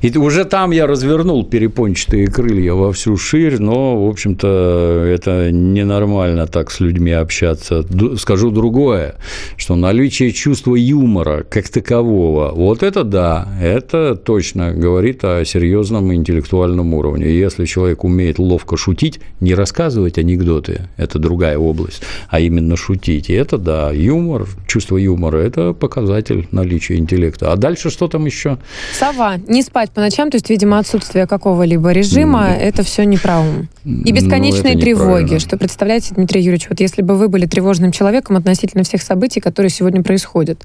И 0.01 0.15
уже 0.17 0.45
там 0.45 0.71
я 0.71 0.85
развернул 0.85 1.45
перепончатые 1.45 2.27
крылья 2.27 2.73
во 2.73 2.91
всю 2.91 3.15
ширь, 3.17 3.57
но, 3.59 4.05
в 4.05 4.09
общем-то, 4.09 5.05
это 5.07 5.49
ненормально 5.51 6.45
так 6.45 6.71
с 6.71 6.81
людьми 6.81 7.11
общаться. 7.11 7.85
Скажу 8.17 8.51
другое, 8.51 9.15
что 9.55 9.75
наличие 9.75 10.31
чувства 10.31 10.75
юмора 10.75 11.45
как 11.49 11.69
такового, 11.69 12.51
вот 12.51 12.83
это 12.83 13.03
да, 13.03 13.47
это 13.61 14.15
точно 14.15 14.73
говорит 14.73 15.23
о 15.23 15.45
серьезном 15.45 16.13
интеллектуальном 16.13 16.42
уровне. 16.51 17.27
И 17.27 17.37
если 17.37 17.65
человек 17.65 18.03
умеет 18.03 18.39
ловко 18.39 18.77
шутить, 18.77 19.19
не 19.39 19.53
рассказывать 19.53 20.17
анекдоты, 20.17 20.87
это 20.97 21.19
другая 21.19 21.57
область, 21.57 22.01
а 22.29 22.39
именно 22.39 22.75
шутить, 22.75 23.29
и 23.29 23.33
это 23.33 23.57
да, 23.57 23.91
юмор, 23.91 24.47
чувство 24.67 24.97
юмора– 24.97 25.37
это 25.39 25.73
показатель 25.73 26.47
наличия 26.51 26.97
интеллекта. 26.97 27.51
А 27.51 27.55
дальше 27.55 27.89
что 27.89 28.07
там 28.07 28.25
еще? 28.25 28.57
Сова, 28.97 29.37
не 29.47 29.61
спать 29.61 29.91
по 29.91 30.01
ночам, 30.01 30.31
то 30.31 30.35
есть, 30.35 30.49
видимо, 30.49 30.79
отсутствие 30.79 31.27
какого-либо 31.27 31.91
режима, 31.91 32.49
mm. 32.49 32.57
это 32.57 32.83
все 32.83 33.03
не 33.03 33.17
про 33.17 33.39
ум. 33.39 33.69
И 33.85 34.11
ну, 34.11 34.15
бесконечные 34.15 34.75
ну, 34.75 34.81
тревоги, 34.81 35.37
что 35.37 35.57
представляете, 35.57 36.15
Дмитрий 36.15 36.41
Юрьевич, 36.41 36.67
вот 36.69 36.79
если 36.79 37.01
бы 37.01 37.15
вы 37.15 37.27
были 37.27 37.45
тревожным 37.45 37.91
человеком 37.91 38.37
относительно 38.37 38.83
всех 38.83 39.01
событий, 39.01 39.39
которые 39.39 39.69
сегодня 39.69 40.03
происходят, 40.03 40.63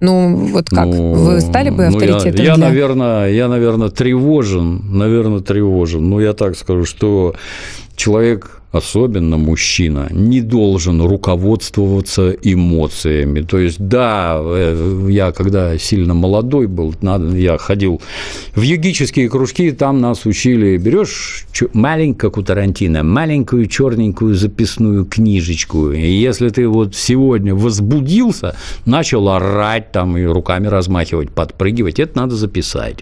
ну, 0.00 0.36
вот 0.52 0.70
как? 0.70 0.86
Ну, 0.86 1.12
Вы 1.14 1.40
стали 1.40 1.70
бы 1.70 1.86
авторитетом? 1.86 2.32
Ну, 2.32 2.38
я, 2.38 2.44
я, 2.44 2.54
для... 2.54 2.66
наверное, 2.68 3.30
я, 3.30 3.48
наверное, 3.48 3.88
тревожен, 3.88 4.82
наверное, 4.90 5.40
тревожен. 5.40 6.08
Ну, 6.08 6.20
я 6.20 6.34
так 6.34 6.56
скажу, 6.56 6.84
что 6.84 7.34
человек 7.96 8.57
особенно 8.72 9.38
мужчина, 9.38 10.08
не 10.10 10.40
должен 10.40 11.00
руководствоваться 11.00 12.30
эмоциями. 12.30 13.40
То 13.40 13.58
есть, 13.58 13.78
да, 13.78 14.38
э, 14.40 15.08
я 15.10 15.32
когда 15.32 15.78
сильно 15.78 16.14
молодой 16.14 16.66
был, 16.66 16.94
надо, 17.00 17.36
я 17.36 17.56
ходил 17.58 18.00
в 18.54 18.60
йогические 18.60 19.28
кружки, 19.28 19.70
там 19.72 20.00
нас 20.00 20.26
учили, 20.26 20.76
берешь 20.76 21.46
маленькую, 21.72 22.18
как 22.18 22.38
у 22.38 22.42
Тарантино, 22.42 23.02
маленькую 23.02 23.66
черненькую 23.66 24.34
записную 24.34 25.04
книжечку, 25.04 25.92
и 25.92 26.10
если 26.10 26.48
ты 26.48 26.66
вот 26.68 26.94
сегодня 26.94 27.54
возбудился, 27.54 28.56
начал 28.86 29.28
орать 29.28 29.92
там 29.92 30.16
и 30.16 30.24
руками 30.24 30.66
размахивать, 30.66 31.30
подпрыгивать, 31.30 32.00
это 32.00 32.18
надо 32.18 32.34
записать 32.34 32.98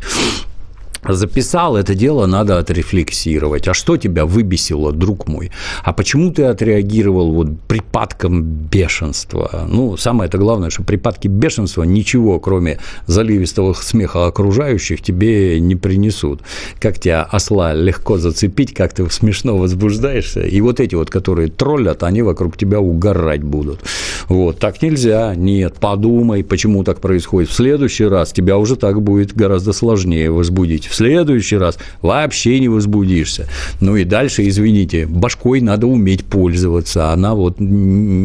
записал, 1.14 1.77
это 1.77 1.95
дело 1.95 2.27
надо 2.27 2.59
отрефлексировать. 2.59 3.69
А 3.69 3.75
что 3.75 3.97
тебя 3.97 4.27
выбесило, 4.27 4.92
друг 4.92 5.29
мой? 5.29 5.51
А 5.83 5.92
почему 5.92 6.33
ты 6.33 6.45
отреагировал 6.45 7.33
вот 7.33 7.49
припадком 7.69 8.42
бешенства? 8.42 9.66
Ну, 9.69 9.97
самое-то 9.97 10.38
главное, 10.38 10.71
что 10.71 10.83
припадки 10.83 11.29
бешенства 11.29 11.83
ничего, 11.85 12.40
кроме 12.40 12.79
заливистого 13.07 13.73
смеха 13.75 14.27
окружающих, 14.27 15.03
тебе 15.03 15.61
не 15.61 15.77
принесут. 15.77 16.40
Как 16.81 16.99
тебя 16.99 17.23
осла 17.23 17.75
легко 17.75 18.19
зацепить, 18.19 18.75
как 18.75 18.92
ты 18.92 19.09
смешно 19.11 19.57
возбуждаешься. 19.57 20.42
И 20.42 20.61
вот 20.61 20.81
эти 20.81 20.95
вот, 20.95 21.11
которые 21.11 21.49
троллят, 21.49 22.03
они 22.03 22.23
вокруг 22.23 22.57
тебя 22.57 22.81
угорать 22.81 23.42
будут. 23.42 23.81
Вот, 24.29 24.59
так 24.59 24.83
нельзя. 24.83 25.35
Нет, 25.35 25.75
подумай, 25.81 26.42
почему 26.42 26.85
так 26.85 27.01
происходит. 27.01 27.51
В 27.51 27.55
следующий 27.55 28.07
раз 28.07 28.33
тебя 28.33 28.59
уже 28.59 28.77
так 28.77 29.01
будет 29.03 29.35
гораздо 29.35 29.73
сложнее 29.73 30.31
возбудить 30.31 30.87
следующий 30.96 31.56
раз 31.56 31.78
вообще 32.02 32.59
не 32.61 32.68
возбудишься. 32.68 33.48
Ну 33.80 33.96
и 33.96 34.04
дальше, 34.04 34.48
извините, 34.48 35.06
башкой 35.06 35.61
надо 35.61 35.87
уметь 35.87 36.24
пользоваться. 36.24 37.12
Она 37.12 37.35
вот 37.35 37.59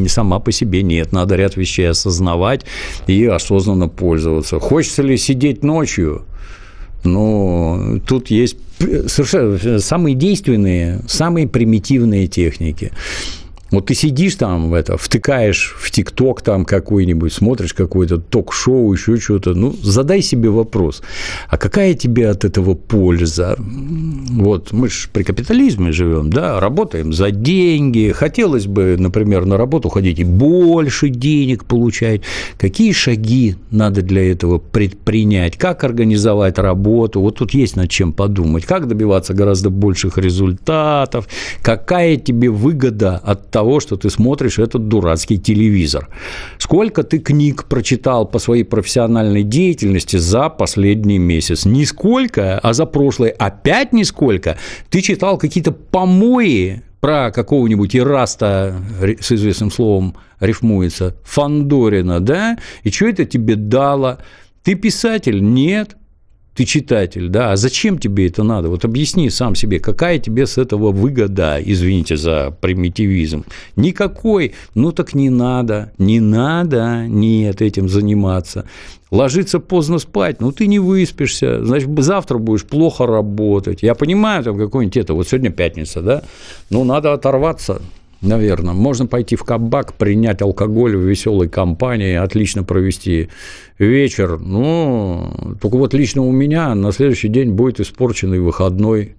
сама 0.07 0.39
по 0.39 0.51
себе 0.51 0.81
нет. 0.83 1.11
Надо 1.11 1.35
ряд 1.35 1.57
вещей 1.57 1.89
осознавать 1.89 2.65
и 3.07 3.25
осознанно 3.25 3.87
пользоваться. 3.87 4.59
Хочется 4.59 5.03
ли 5.03 5.17
сидеть 5.17 5.63
ночью? 5.63 6.23
Ну, 7.03 7.99
тут 8.07 8.29
есть 8.29 8.57
совершенно 9.07 9.79
самые 9.79 10.15
действенные, 10.15 11.01
самые 11.07 11.47
примитивные 11.47 12.27
техники. 12.27 12.91
Вот 13.71 13.85
ты 13.85 13.95
сидишь 13.95 14.35
там, 14.35 14.73
это, 14.73 14.97
втыкаешь 14.97 15.75
в 15.79 15.89
ТикТок 15.91 16.41
там 16.41 16.65
какой-нибудь, 16.65 17.31
смотришь 17.31 17.73
какое-то 17.73 18.17
ток-шоу, 18.17 18.91
еще 18.91 19.15
что-то. 19.17 19.53
Ну, 19.53 19.73
задай 19.81 20.21
себе 20.21 20.49
вопрос, 20.49 21.01
а 21.47 21.57
какая 21.57 21.93
тебе 21.93 22.27
от 22.29 22.43
этого 22.43 22.75
польза? 22.75 23.55
Вот 23.57 24.73
мы 24.73 24.89
же 24.89 25.07
при 25.13 25.23
капитализме 25.23 25.93
живем, 25.93 26.29
да, 26.29 26.59
работаем 26.59 27.13
за 27.13 27.31
деньги. 27.31 28.11
Хотелось 28.13 28.67
бы, 28.67 28.97
например, 28.99 29.45
на 29.45 29.55
работу 29.55 29.87
ходить 29.87 30.19
и 30.19 30.25
больше 30.25 31.07
денег 31.07 31.63
получать. 31.63 32.21
Какие 32.57 32.91
шаги 32.91 33.55
надо 33.71 34.01
для 34.01 34.29
этого 34.29 34.57
предпринять? 34.57 35.57
Как 35.57 35.85
организовать 35.85 36.57
работу? 36.59 37.21
Вот 37.21 37.37
тут 37.37 37.53
есть 37.53 37.77
над 37.77 37.89
чем 37.89 38.11
подумать. 38.11 38.65
Как 38.65 38.89
добиваться 38.89 39.33
гораздо 39.33 39.69
больших 39.69 40.17
результатов? 40.17 41.29
Какая 41.61 42.17
тебе 42.17 42.49
выгода 42.49 43.15
от 43.17 43.49
того, 43.49 43.60
того, 43.61 43.79
что 43.79 43.95
ты 43.95 44.09
смотришь 44.09 44.57
этот 44.57 44.87
дурацкий 44.87 45.37
телевизор. 45.37 46.09
Сколько 46.57 47.03
ты 47.03 47.19
книг 47.19 47.65
прочитал 47.65 48.25
по 48.25 48.39
своей 48.39 48.63
профессиональной 48.63 49.43
деятельности 49.43 50.17
за 50.17 50.49
последний 50.49 51.19
месяц? 51.19 51.65
Нисколько, 51.65 52.57
а 52.57 52.73
за 52.73 52.87
прошлый 52.87 53.29
опять 53.29 53.93
нисколько. 53.93 54.57
Ты 54.89 55.01
читал 55.01 55.37
какие-то 55.37 55.71
помои 55.71 56.81
про 57.01 57.29
какого-нибудь 57.29 57.95
Ираста, 57.95 58.75
с 59.19 59.31
известным 59.31 59.69
словом 59.69 60.15
рифмуется, 60.39 61.15
Фандорина, 61.23 62.19
да? 62.19 62.57
И 62.81 62.89
что 62.89 63.05
это 63.05 63.25
тебе 63.25 63.55
дало? 63.55 64.17
Ты 64.63 64.73
писатель? 64.73 65.39
Нет 65.43 65.97
ты 66.53 66.65
читатель, 66.65 67.29
да, 67.29 67.53
а 67.53 67.55
зачем 67.55 67.97
тебе 67.97 68.27
это 68.27 68.43
надо? 68.43 68.69
Вот 68.69 68.83
объясни 68.83 69.29
сам 69.29 69.55
себе, 69.55 69.79
какая 69.79 70.19
тебе 70.19 70.45
с 70.45 70.57
этого 70.57 70.91
выгода, 70.91 71.59
извините 71.63 72.17
за 72.17 72.55
примитивизм. 72.61 73.45
Никакой, 73.75 74.53
ну 74.75 74.91
так 74.91 75.13
не 75.13 75.29
надо, 75.29 75.93
не 75.97 76.19
надо, 76.19 77.05
нет, 77.07 77.61
этим 77.61 77.87
заниматься. 77.87 78.65
Ложиться 79.11 79.59
поздно 79.59 79.99
спать, 79.99 80.41
ну 80.41 80.51
ты 80.51 80.67
не 80.67 80.79
выспишься, 80.79 81.65
значит, 81.65 81.89
завтра 81.99 82.37
будешь 82.37 82.65
плохо 82.65 83.05
работать. 83.05 83.81
Я 83.81 83.95
понимаю, 83.95 84.43
там 84.43 84.57
какой-нибудь 84.57 84.97
это, 84.97 85.13
вот 85.13 85.27
сегодня 85.27 85.51
пятница, 85.51 86.01
да, 86.01 86.23
ну 86.69 86.83
надо 86.83 87.13
оторваться, 87.13 87.81
наверное. 88.21 88.73
Можно 88.73 89.07
пойти 89.07 89.35
в 89.35 89.43
кабак, 89.43 89.93
принять 89.93 90.41
алкоголь 90.41 90.95
в 90.95 91.01
веселой 91.01 91.49
компании, 91.49 92.15
отлично 92.15 92.63
провести 92.63 93.29
вечер. 93.77 94.39
Ну, 94.39 95.55
только 95.61 95.77
вот 95.77 95.93
лично 95.93 96.21
у 96.23 96.31
меня 96.31 96.73
на 96.75 96.91
следующий 96.91 97.27
день 97.29 97.51
будет 97.51 97.79
испорченный 97.79 98.39
выходной 98.39 99.15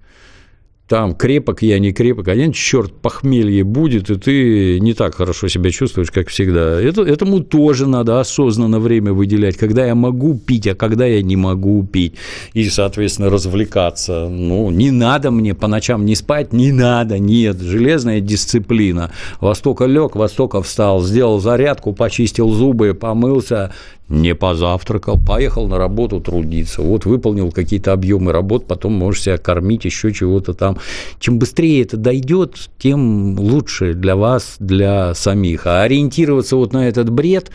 там 0.92 1.14
крепок 1.14 1.62
я, 1.62 1.78
не 1.78 1.90
крепок, 1.90 2.28
а 2.28 2.32
один 2.32 2.52
черт 2.52 2.92
похмелье 2.92 3.64
будет, 3.64 4.10
и 4.10 4.16
ты 4.16 4.78
не 4.78 4.92
так 4.92 5.14
хорошо 5.14 5.48
себя 5.48 5.70
чувствуешь, 5.70 6.10
как 6.10 6.28
всегда. 6.28 6.78
Это, 6.78 7.00
этому 7.00 7.40
тоже 7.40 7.86
надо 7.88 8.20
осознанно 8.20 8.78
время 8.78 9.14
выделять, 9.14 9.56
когда 9.56 9.86
я 9.86 9.94
могу 9.94 10.34
пить, 10.34 10.66
а 10.66 10.74
когда 10.74 11.06
я 11.06 11.22
не 11.22 11.34
могу 11.34 11.82
пить, 11.82 12.16
и, 12.52 12.68
соответственно, 12.68 13.30
развлекаться. 13.30 14.28
Ну, 14.28 14.70
не 14.70 14.90
надо 14.90 15.30
мне 15.30 15.54
по 15.54 15.66
ночам 15.66 16.04
не 16.04 16.14
спать, 16.14 16.52
не 16.52 16.72
надо, 16.72 17.18
нет, 17.18 17.58
железная 17.58 18.20
дисциплина. 18.20 19.12
Востока 19.40 19.86
лег, 19.86 20.14
Востока 20.14 20.60
встал, 20.60 21.02
сделал 21.02 21.40
зарядку, 21.40 21.94
почистил 21.94 22.50
зубы, 22.50 22.92
помылся, 22.92 23.72
не 24.12 24.34
позавтракал, 24.34 25.18
поехал 25.18 25.66
на 25.66 25.78
работу 25.78 26.20
трудиться, 26.20 26.82
вот 26.82 27.06
выполнил 27.06 27.50
какие-то 27.50 27.92
объемы 27.92 28.30
работ, 28.32 28.66
потом 28.66 28.92
можешь 28.92 29.22
себя 29.22 29.38
кормить, 29.38 29.84
еще 29.84 30.12
чего-то 30.12 30.52
там. 30.52 30.76
Чем 31.18 31.38
быстрее 31.38 31.82
это 31.82 31.96
дойдет, 31.96 32.68
тем 32.78 33.38
лучше 33.38 33.94
для 33.94 34.14
вас, 34.14 34.56
для 34.58 35.14
самих. 35.14 35.66
А 35.66 35.82
ориентироваться 35.82 36.56
вот 36.56 36.72
на 36.72 36.88
этот 36.88 37.10
бред, 37.10 37.50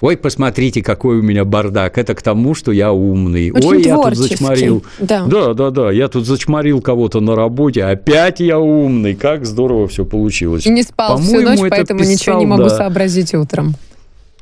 Ой, 0.00 0.18
посмотрите, 0.18 0.82
какой 0.82 1.18
у 1.18 1.22
меня 1.22 1.44
бардак. 1.46 1.96
Это 1.96 2.14
к 2.14 2.20
тому, 2.20 2.54
что 2.54 2.72
я 2.72 2.92
умный. 2.92 3.52
Очень 3.52 3.68
Ой, 3.68 3.82
я 3.84 3.96
тут 3.96 4.16
зачморил. 4.16 4.84
Да. 4.98 5.24
да, 5.24 5.54
да, 5.54 5.70
да. 5.70 5.92
Я 5.92 6.08
тут 6.08 6.26
зачморил 6.26 6.82
кого-то 6.82 7.20
на 7.20 7.36
работе. 7.36 7.84
Опять 7.84 8.40
я 8.40 8.58
умный. 8.58 9.14
Как 9.14 9.46
здорово 9.46 9.86
все 9.86 10.04
получилось. 10.04 10.66
И 10.66 10.70
не 10.70 10.82
спал 10.82 11.16
всю 11.18 11.40
ночь, 11.40 11.60
поэтому 11.70 12.00
писал, 12.00 12.12
ничего 12.12 12.38
не 12.38 12.44
могу 12.44 12.64
да. 12.64 12.70
сообразить 12.70 13.32
утром. 13.34 13.76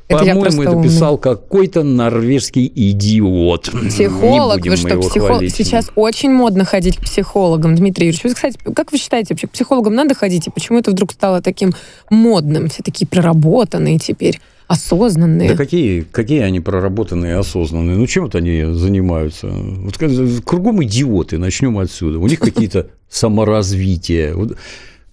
По-моему, 0.07 0.45
это 0.63 0.83
писал 0.83 1.17
какой-то 1.17 1.83
норвежский 1.83 2.71
идиот. 2.73 3.71
Психолог, 3.89 4.65
вы 4.65 4.77
что, 4.77 4.99
психолог? 4.99 5.49
Сейчас 5.49 5.89
очень 5.95 6.31
модно 6.31 6.65
ходить 6.65 6.97
к 6.97 7.01
психологам, 7.01 7.75
Дмитрий 7.75 8.07
Юрьевич. 8.07 8.23
Вы, 8.23 8.33
кстати, 8.33 8.57
как 8.75 8.91
вы 8.91 8.97
считаете, 8.97 9.33
вообще 9.33 9.47
к 9.47 9.51
психологам 9.51 9.95
надо 9.95 10.13
ходить? 10.15 10.47
И 10.47 10.49
почему 10.49 10.79
это 10.79 10.91
вдруг 10.91 11.11
стало 11.11 11.41
таким 11.41 11.73
модным? 12.09 12.69
Все 12.69 12.83
такие 12.83 13.07
проработанные 13.07 13.99
теперь 13.99 14.39
осознанные. 14.67 15.49
Да 15.49 15.55
какие, 15.55 16.01
какие 16.01 16.41
они 16.41 16.59
проработанные 16.59 17.33
и 17.33 17.37
осознанные? 17.37 17.97
Ну, 17.97 18.07
чем 18.07 18.23
вот 18.23 18.35
они 18.35 18.73
занимаются? 18.73 19.47
Вот 19.47 19.97
кругом 20.45 20.83
идиоты, 20.83 21.37
начнем 21.37 21.77
отсюда. 21.77 22.19
У 22.19 22.27
них 22.27 22.39
какие-то 22.39 22.87
саморазвития. 23.09 24.35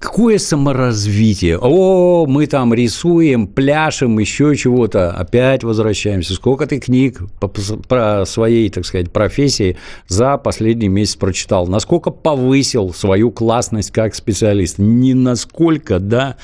Какое 0.00 0.38
саморазвитие? 0.38 1.58
О, 1.60 2.24
мы 2.26 2.46
там 2.46 2.72
рисуем, 2.72 3.46
пляшем, 3.46 4.18
еще 4.18 4.56
чего-то. 4.56 5.12
Опять 5.12 5.62
возвращаемся. 5.62 6.32
Сколько 6.32 6.66
ты 6.66 6.80
книг 6.80 7.20
по, 7.38 7.48
про 7.48 8.24
своей, 8.24 8.70
так 8.70 8.86
сказать, 8.86 9.12
профессии 9.12 9.76
за 10.08 10.38
последний 10.38 10.88
месяц 10.88 11.16
прочитал? 11.16 11.66
Насколько 11.66 12.10
повысил 12.10 12.94
свою 12.94 13.30
классность 13.30 13.90
как 13.90 14.14
специалист? 14.14 14.78
Не 14.78 15.12
насколько, 15.12 15.98
да. 15.98 16.36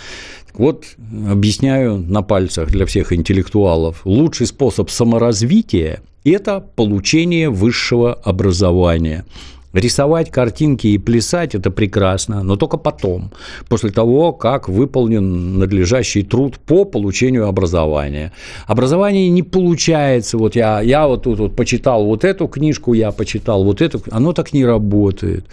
Вот 0.53 0.85
объясняю 1.27 1.97
на 1.97 2.21
пальцах 2.21 2.69
для 2.71 2.85
всех 2.85 3.11
интеллектуалов. 3.15 4.03
Лучший 4.05 4.49
способ 4.49 4.91
саморазвития– 4.91 6.03
это 6.25 6.61
получение 6.61 7.49
высшего 7.49 8.13
образования. 8.13 9.25
Рисовать 9.73 10.31
картинки 10.31 10.87
и 10.87 10.99
плясать– 10.99 11.55
это 11.55 11.71
прекрасно, 11.71 12.43
но 12.43 12.57
только 12.57 12.79
потом, 12.79 13.31
после 13.69 13.91
того, 13.91 14.33
как 14.33 14.69
выполнен 14.69 15.59
надлежащий 15.59 16.23
труд 16.23 16.59
по 16.59 16.85
получению 16.85 17.47
образования. 17.47 18.33
Образование 18.67 19.29
не 19.29 19.43
получается, 19.43 20.39
вот 20.39 20.57
я, 20.57 20.81
я 20.81 21.07
вот 21.07 21.25
тут 21.25 21.39
вот 21.39 21.57
почитал 21.57 22.05
вот 22.05 22.25
эту 22.25 22.49
книжку, 22.49 22.95
я 22.95 23.13
почитал 23.13 23.65
вот 23.65 23.83
эту, 23.83 24.01
оно 24.11 24.33
так 24.33 24.53
не 24.53 24.65
работает. 24.65 25.45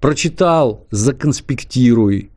Прочитал, 0.00 0.84
законспектируй, 0.90 2.30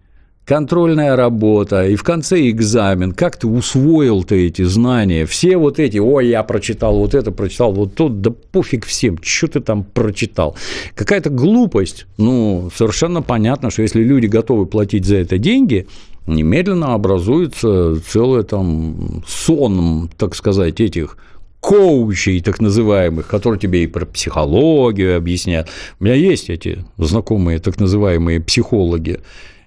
контрольная 0.50 1.16
работа, 1.16 1.86
и 1.86 1.96
в 1.96 2.02
конце 2.02 2.50
экзамен. 2.50 3.12
Как 3.12 3.38
ты 3.38 3.46
усвоил 3.46 4.24
ты 4.24 4.48
эти 4.48 4.64
знания? 4.64 5.28
Все 5.28 5.58
вот 5.58 5.78
эти, 5.78 6.00
ой, 6.00 6.30
я 6.30 6.42
прочитал 6.42 6.98
вот 6.98 7.14
это, 7.14 7.32
прочитал 7.32 7.72
вот 7.72 7.94
тут, 7.94 8.22
да 8.22 8.32
пофиг 8.32 8.88
всем, 8.88 9.20
что 9.22 9.48
ты 9.48 9.60
там 9.60 9.84
прочитал. 9.84 10.56
Какая-то 10.96 11.30
глупость. 11.30 12.08
Ну, 12.18 12.72
совершенно 12.76 13.22
понятно, 13.22 13.70
что 13.70 13.84
если 13.84 14.02
люди 14.02 14.26
готовы 14.26 14.66
платить 14.66 15.06
за 15.06 15.18
это 15.18 15.38
деньги, 15.38 15.86
немедленно 16.26 16.96
образуется 16.96 18.02
целое 18.10 18.42
там 18.42 19.24
сон, 19.28 20.10
так 20.18 20.34
сказать, 20.34 20.82
этих 20.82 21.18
коучей 21.60 22.42
так 22.42 22.60
называемых, 22.60 23.28
которые 23.28 23.60
тебе 23.60 23.84
и 23.84 23.88
про 23.88 24.08
психологию 24.08 25.16
объяснят. 25.16 25.70
У 26.00 26.06
меня 26.06 26.16
есть 26.16 26.50
эти 26.50 26.86
знакомые 26.98 27.60
так 27.60 27.80
называемые 27.80 28.42
психологи. 28.42 29.20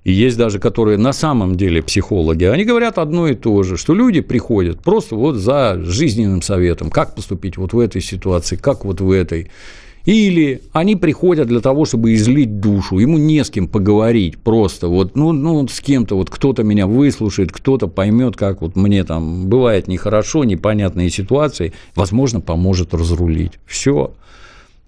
И 0.04 0.12
есть 0.12 0.36
даже, 0.36 0.58
которые 0.58 0.98
на 0.98 1.12
самом 1.12 1.56
деле 1.56 1.82
психологи, 1.82 2.44
они 2.44 2.64
говорят 2.64 2.98
одно 2.98 3.28
и 3.28 3.34
то 3.34 3.62
же, 3.62 3.76
что 3.76 3.94
люди 3.94 4.20
приходят 4.20 4.80
просто 4.80 5.14
вот 5.14 5.36
за 5.36 5.78
жизненным 5.82 6.42
советом, 6.42 6.90
как 6.90 7.14
поступить 7.14 7.56
вот 7.56 7.72
в 7.72 7.78
этой 7.78 8.00
ситуации, 8.02 8.56
как 8.56 8.84
вот 8.84 9.00
в 9.00 9.10
этой. 9.10 9.48
Или 10.04 10.62
они 10.72 10.96
приходят 10.96 11.46
для 11.46 11.60
того, 11.60 11.84
чтобы 11.84 12.14
излить 12.14 12.58
душу, 12.58 12.98
ему 12.98 13.18
не 13.18 13.44
с 13.44 13.50
кем 13.50 13.68
поговорить 13.68 14.36
просто, 14.38 14.88
вот, 14.88 15.14
ну, 15.14 15.30
ну 15.30 15.68
с 15.68 15.80
кем-то, 15.80 16.16
вот 16.16 16.28
кто-то 16.28 16.64
меня 16.64 16.88
выслушает, 16.88 17.52
кто-то 17.52 17.86
поймет, 17.86 18.36
как 18.36 18.62
вот 18.62 18.74
мне 18.74 19.04
там 19.04 19.46
бывает 19.46 19.86
нехорошо, 19.86 20.42
непонятные 20.42 21.08
ситуации, 21.08 21.72
возможно, 21.94 22.40
поможет 22.40 22.94
разрулить. 22.94 23.52
Все. 23.66 24.12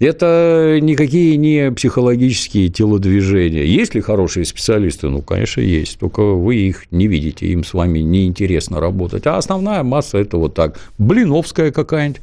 Это 0.05 0.79
никакие 0.81 1.37
не 1.37 1.71
психологические 1.73 2.69
телодвижения. 2.69 3.65
Есть 3.65 3.95
ли 3.95 4.01
хорошие 4.01 4.45
специалисты? 4.45 5.09
Ну, 5.09 5.23
конечно, 5.23 5.61
есть. 5.61 5.99
Только 5.99 6.23
вы 6.23 6.57
их 6.57 6.85
не 6.91 7.07
видите, 7.07 7.47
им 7.47 7.65
с 7.65 7.75
вами 7.75 8.01
неинтересно 8.01 8.81
работать. 8.81 9.27
А 9.27 9.37
основная 9.37 9.83
масса– 9.83 10.19
это 10.19 10.37
вот 10.37 10.55
так. 10.55 10.79
Блиновская 10.99 11.71
какая-нибудь, 11.71 12.23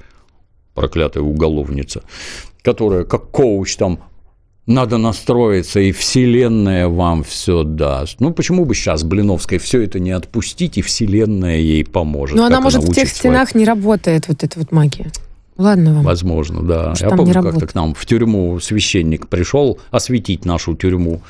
проклятая 0.74 1.24
уголовница, 1.24 2.04
которая 2.62 3.04
как 3.04 3.32
коуч 3.32 3.76
там 3.76 4.00
надо 4.68 4.98
настроиться, 4.98 5.80
и 5.80 5.92
Вселенная 5.92 6.88
вам 6.88 7.24
все 7.24 7.64
даст. 7.64 8.20
Ну, 8.20 8.32
почему 8.32 8.66
бы 8.66 8.76
сейчас 8.76 9.04
Блиновской 9.04 9.58
все 9.58 9.82
это 9.82 10.00
не 10.00 10.12
отпустить, 10.12 10.78
и 10.78 10.82
Вселенная 10.82 11.58
ей 11.58 11.84
поможет? 11.84 12.38
Но 12.38 12.46
она, 12.46 12.62
может, 12.62 12.84
в 12.84 12.94
тех 12.94 13.10
стенах 13.10 13.56
не 13.56 13.66
работает, 13.66 14.28
вот 14.28 14.44
эта 14.44 14.60
вот 14.60 14.72
магия. 14.72 15.12
Ладно 15.62 15.94
вам. 15.94 16.04
Возможно, 16.04 16.64
да. 16.64 16.90
Может, 16.90 17.04
Я 17.04 17.16
помню, 17.16 17.34
как-то 17.34 17.68
к 17.68 17.76
нам 17.76 17.94
в 17.94 18.06
тюрьму 18.06 18.60
священник 18.60 19.28
пришел 19.28 19.80
осветить 19.92 20.44
нашу 20.44 20.76
тюрьму, 20.76 21.22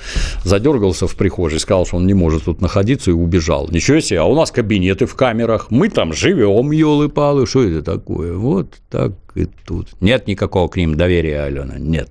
задергался 0.45 1.05
в 1.05 1.15
прихожей, 1.15 1.59
сказал, 1.59 1.85
что 1.85 1.97
он 1.97 2.07
не 2.07 2.13
может 2.13 2.45
тут 2.45 2.61
находиться 2.61 3.11
и 3.11 3.13
убежал. 3.13 3.67
Ничего 3.69 3.99
себе, 3.99 4.21
а 4.21 4.25
у 4.25 4.35
нас 4.35 4.51
кабинеты 4.51 5.05
в 5.05 5.15
камерах, 5.15 5.67
мы 5.69 5.89
там 5.89 6.13
живем, 6.13 6.71
елы-палы, 6.71 7.45
что 7.45 7.63
это 7.63 7.81
такое? 7.81 8.33
Вот 8.33 8.73
так 8.89 9.11
и 9.35 9.45
тут. 9.65 9.87
Нет 10.01 10.27
никакого 10.27 10.67
к 10.67 10.77
ним 10.77 10.95
доверия, 10.95 11.43
Алена, 11.43 11.77
нет. 11.77 12.09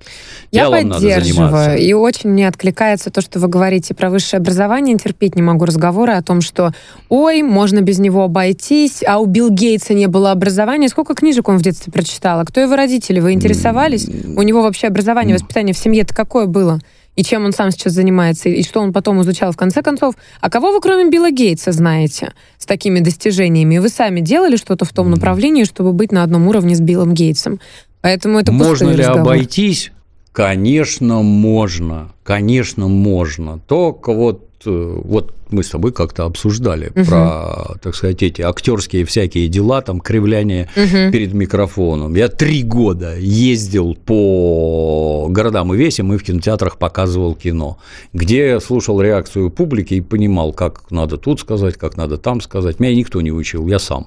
Я 0.50 0.64
Делом 0.64 0.88
надо 0.88 1.00
заниматься. 1.00 1.22
поддерживаю. 1.24 1.78
И 1.78 1.92
очень 1.92 2.30
мне 2.30 2.48
откликается 2.48 3.10
то, 3.10 3.20
что 3.20 3.38
вы 3.38 3.48
говорите 3.48 3.94
про 3.94 4.10
высшее 4.10 4.38
образование. 4.38 4.96
Терпеть 4.96 5.36
не 5.36 5.42
могу 5.42 5.64
разговоры 5.64 6.12
о 6.12 6.22
том, 6.22 6.40
что 6.40 6.72
ой, 7.08 7.42
можно 7.42 7.80
без 7.80 7.98
него 7.98 8.24
обойтись, 8.24 9.02
а 9.06 9.18
у 9.18 9.26
Билл 9.26 9.50
Гейтса 9.50 9.94
не 9.94 10.06
было 10.06 10.30
образования. 10.30 10.88
Сколько 10.88 11.14
книжек 11.14 11.48
он 11.48 11.58
в 11.58 11.62
детстве 11.62 11.92
прочитал? 11.92 12.40
А 12.40 12.44
кто 12.44 12.60
его 12.60 12.74
родители? 12.76 13.20
Вы 13.20 13.32
интересовались? 13.32 14.08
У 14.08 14.42
него 14.42 14.62
вообще 14.62 14.86
образование, 14.86 15.34
воспитание 15.34 15.74
в 15.74 15.78
семье-то 15.78 16.14
какое 16.14 16.46
было? 16.46 16.80
И 17.20 17.22
чем 17.22 17.44
он 17.44 17.52
сам 17.52 17.70
сейчас 17.70 17.92
занимается, 17.92 18.48
и 18.48 18.62
что 18.62 18.80
он 18.80 18.94
потом 18.94 19.20
изучал 19.20 19.52
в 19.52 19.56
конце 19.58 19.82
концов. 19.82 20.14
А 20.40 20.48
кого 20.48 20.72
вы, 20.72 20.80
кроме 20.80 21.10
Билла 21.10 21.30
Гейтса, 21.30 21.70
знаете 21.70 22.32
с 22.56 22.64
такими 22.64 23.00
достижениями? 23.00 23.76
Вы 23.76 23.90
сами 23.90 24.20
делали 24.20 24.56
что-то 24.56 24.86
в 24.86 24.92
том 24.94 25.10
направлении, 25.10 25.64
чтобы 25.64 25.92
быть 25.92 26.12
на 26.12 26.22
одном 26.22 26.48
уровне 26.48 26.74
с 26.74 26.80
Биллом 26.80 27.12
Гейтсом? 27.12 27.60
Поэтому 28.00 28.38
это 28.38 28.52
Можно 28.52 28.88
ли 28.88 29.02
разговор. 29.02 29.20
обойтись? 29.20 29.92
Конечно, 30.32 31.20
можно. 31.20 32.10
Конечно, 32.22 32.88
можно. 32.88 33.58
Только 33.66 34.14
вот, 34.14 34.42
э, 34.64 35.00
вот 35.04 35.34
мы 35.52 35.62
с 35.62 35.68
тобой 35.70 35.92
как-то 35.92 36.24
обсуждали 36.24 36.92
Мгм. 36.94 37.06
про, 37.06 37.76
так 37.82 37.94
сказать, 37.94 38.22
эти 38.22 38.42
актерские 38.42 39.04
всякие 39.04 39.48
дела, 39.48 39.80
там, 39.82 40.00
кривляние 40.00 40.68
Мгм. 40.76 41.12
перед 41.12 41.32
микрофоном. 41.34 42.14
Я 42.14 42.28
три 42.28 42.62
года 42.62 43.16
ездил 43.16 43.94
по 43.94 45.26
городам 45.30 45.72
и 45.74 45.76
весям 45.76 46.12
и 46.12 46.16
в 46.18 46.22
кинотеатрах 46.22 46.78
показывал 46.78 47.34
кино, 47.34 47.78
где 48.12 48.60
слушал 48.60 49.00
реакцию 49.00 49.50
публики 49.50 49.94
и 49.94 50.00
понимал, 50.00 50.52
как 50.52 50.90
надо 50.90 51.16
тут 51.16 51.40
сказать, 51.40 51.76
как 51.76 51.96
надо 51.96 52.16
там 52.16 52.40
сказать. 52.40 52.80
Меня 52.80 52.94
никто 52.94 53.20
не 53.20 53.32
учил, 53.32 53.66
я 53.66 53.78
сам. 53.78 54.06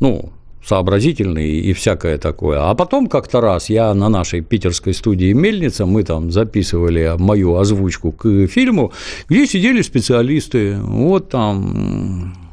Ну, 0.00 0.32
сообразительный 0.66 1.58
и 1.60 1.72
всякое 1.72 2.18
такое. 2.18 2.68
А 2.68 2.74
потом 2.74 3.06
как-то 3.06 3.40
раз 3.40 3.70
я 3.70 3.94
на 3.94 4.08
нашей 4.08 4.40
питерской 4.40 4.94
студии 4.94 5.32
«Мельница», 5.32 5.86
мы 5.86 6.02
там 6.02 6.30
записывали 6.30 7.14
мою 7.18 7.56
озвучку 7.56 8.12
к 8.12 8.46
фильму, 8.46 8.92
где 9.28 9.46
сидели 9.46 9.82
специалисты, 9.82 10.76
вот 10.78 11.30
там 11.30 12.45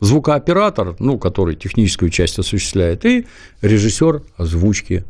звукооператор, 0.00 0.96
ну, 0.98 1.18
который 1.18 1.56
техническую 1.56 2.10
часть 2.10 2.38
осуществляет, 2.38 3.04
и 3.04 3.26
режиссер 3.62 4.22
озвучки. 4.36 5.04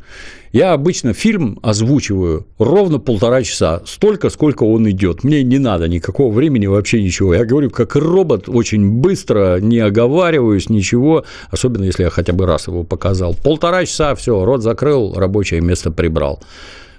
Я 0.53 0.73
обычно 0.73 1.13
фильм 1.13 1.59
озвучиваю 1.61 2.47
ровно 2.57 2.99
полтора 2.99 3.43
часа, 3.43 3.81
столько, 3.85 4.29
сколько 4.29 4.63
он 4.63 4.89
идет. 4.89 5.23
Мне 5.23 5.43
не 5.43 5.59
надо 5.59 5.87
никакого 5.87 6.33
времени, 6.33 6.67
вообще 6.67 7.03
ничего. 7.03 7.33
Я 7.33 7.45
говорю 7.45 7.69
как 7.69 7.95
робот, 7.95 8.47
очень 8.47 8.89
быстро, 8.89 9.59
не 9.59 9.79
оговариваюсь, 9.79 10.69
ничего, 10.69 11.25
особенно 11.51 11.83
если 11.83 12.03
я 12.03 12.09
хотя 12.09 12.33
бы 12.33 12.45
раз 12.45 12.67
его 12.67 12.83
показал. 12.83 13.35
Полтора 13.35 13.85
часа, 13.85 14.15
все, 14.15 14.45
рот 14.45 14.63
закрыл, 14.63 15.13
рабочее 15.13 15.61
место 15.61 15.91
прибрал. 15.91 16.41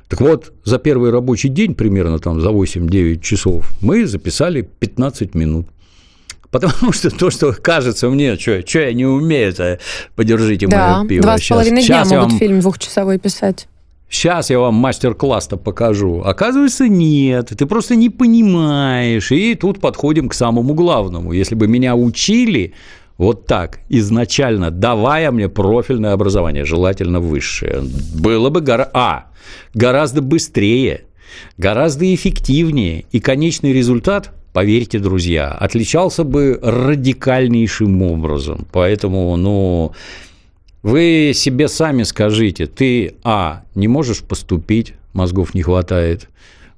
Так 0.09 0.21
вот, 0.21 0.53
за 0.65 0.79
первый 0.79 1.11
рабочий 1.11 1.49
день, 1.49 1.75
примерно 1.75 2.19
там 2.19 2.41
за 2.41 2.49
8-9 2.49 3.21
часов, 3.21 3.71
мы 3.81 4.07
записали 4.07 4.63
15 4.63 5.35
минут. 5.35 5.67
Потому 6.51 6.93
что 6.93 7.11
то, 7.11 7.31
что 7.31 7.53
кажется 7.53 8.09
мне, 8.09 8.37
что, 8.39 8.67
что 8.67 8.81
я 8.81 8.93
не 8.93 9.05
умею-то, 9.05 9.79
подержите 10.17 10.67
Да, 10.67 10.99
мое 11.01 11.09
пиво. 11.09 11.23
два 11.23 11.39
с 11.39 11.47
половиной 11.47 11.85
дня 11.85 11.99
я 11.99 12.05
могут 12.05 12.31
вам- 12.31 12.39
фильм 12.39 12.61
двухчасовой 12.61 13.19
писать. 13.19 13.69
Сейчас 14.11 14.49
я 14.49 14.59
вам 14.59 14.75
мастер-класс-то 14.75 15.59
покажу. 15.59 16.23
Оказывается, 16.25 16.89
нет. 16.89 17.53
Ты 17.57 17.67
просто 17.67 17.95
не 17.95 18.09
понимаешь. 18.09 19.31
И 19.31 19.55
тут 19.55 19.81
подходим 19.81 20.31
к 20.31 20.35
самому 20.35 20.73
главному. 20.73 21.33
Если 21.35 21.55
бы 21.55 21.69
меня 21.69 21.95
учили 21.95 22.73
вот 23.19 23.45
так, 23.47 23.81
изначально, 23.91 24.71
давая 24.71 25.31
мне 25.31 25.51
профильное 25.51 26.13
образование, 26.15 26.65
желательно 26.65 27.21
высшее, 27.21 27.83
было 28.15 28.49
бы 28.49 28.63
гора... 28.63 28.89
а, 28.95 29.27
гораздо 29.75 30.23
быстрее, 30.23 31.03
гораздо 31.59 32.07
эффективнее. 32.15 33.05
И 33.13 33.21
конечный 33.21 33.75
результат, 33.75 34.31
поверьте, 34.59 34.99
друзья, 34.99 35.53
отличался 35.53 36.25
бы 36.25 36.59
радикальнейшим 36.61 38.03
образом. 38.03 38.67
Поэтому, 38.73 39.37
ну, 39.37 39.93
вы 40.83 41.31
себе 41.33 41.69
сами 41.69 42.03
скажите, 42.03 42.67
ты, 42.67 43.15
а, 43.23 43.63
не 43.77 43.87
можешь 43.87 44.19
поступить, 44.25 44.95
мозгов 45.13 45.55
не 45.55 45.63
хватает, 45.63 46.29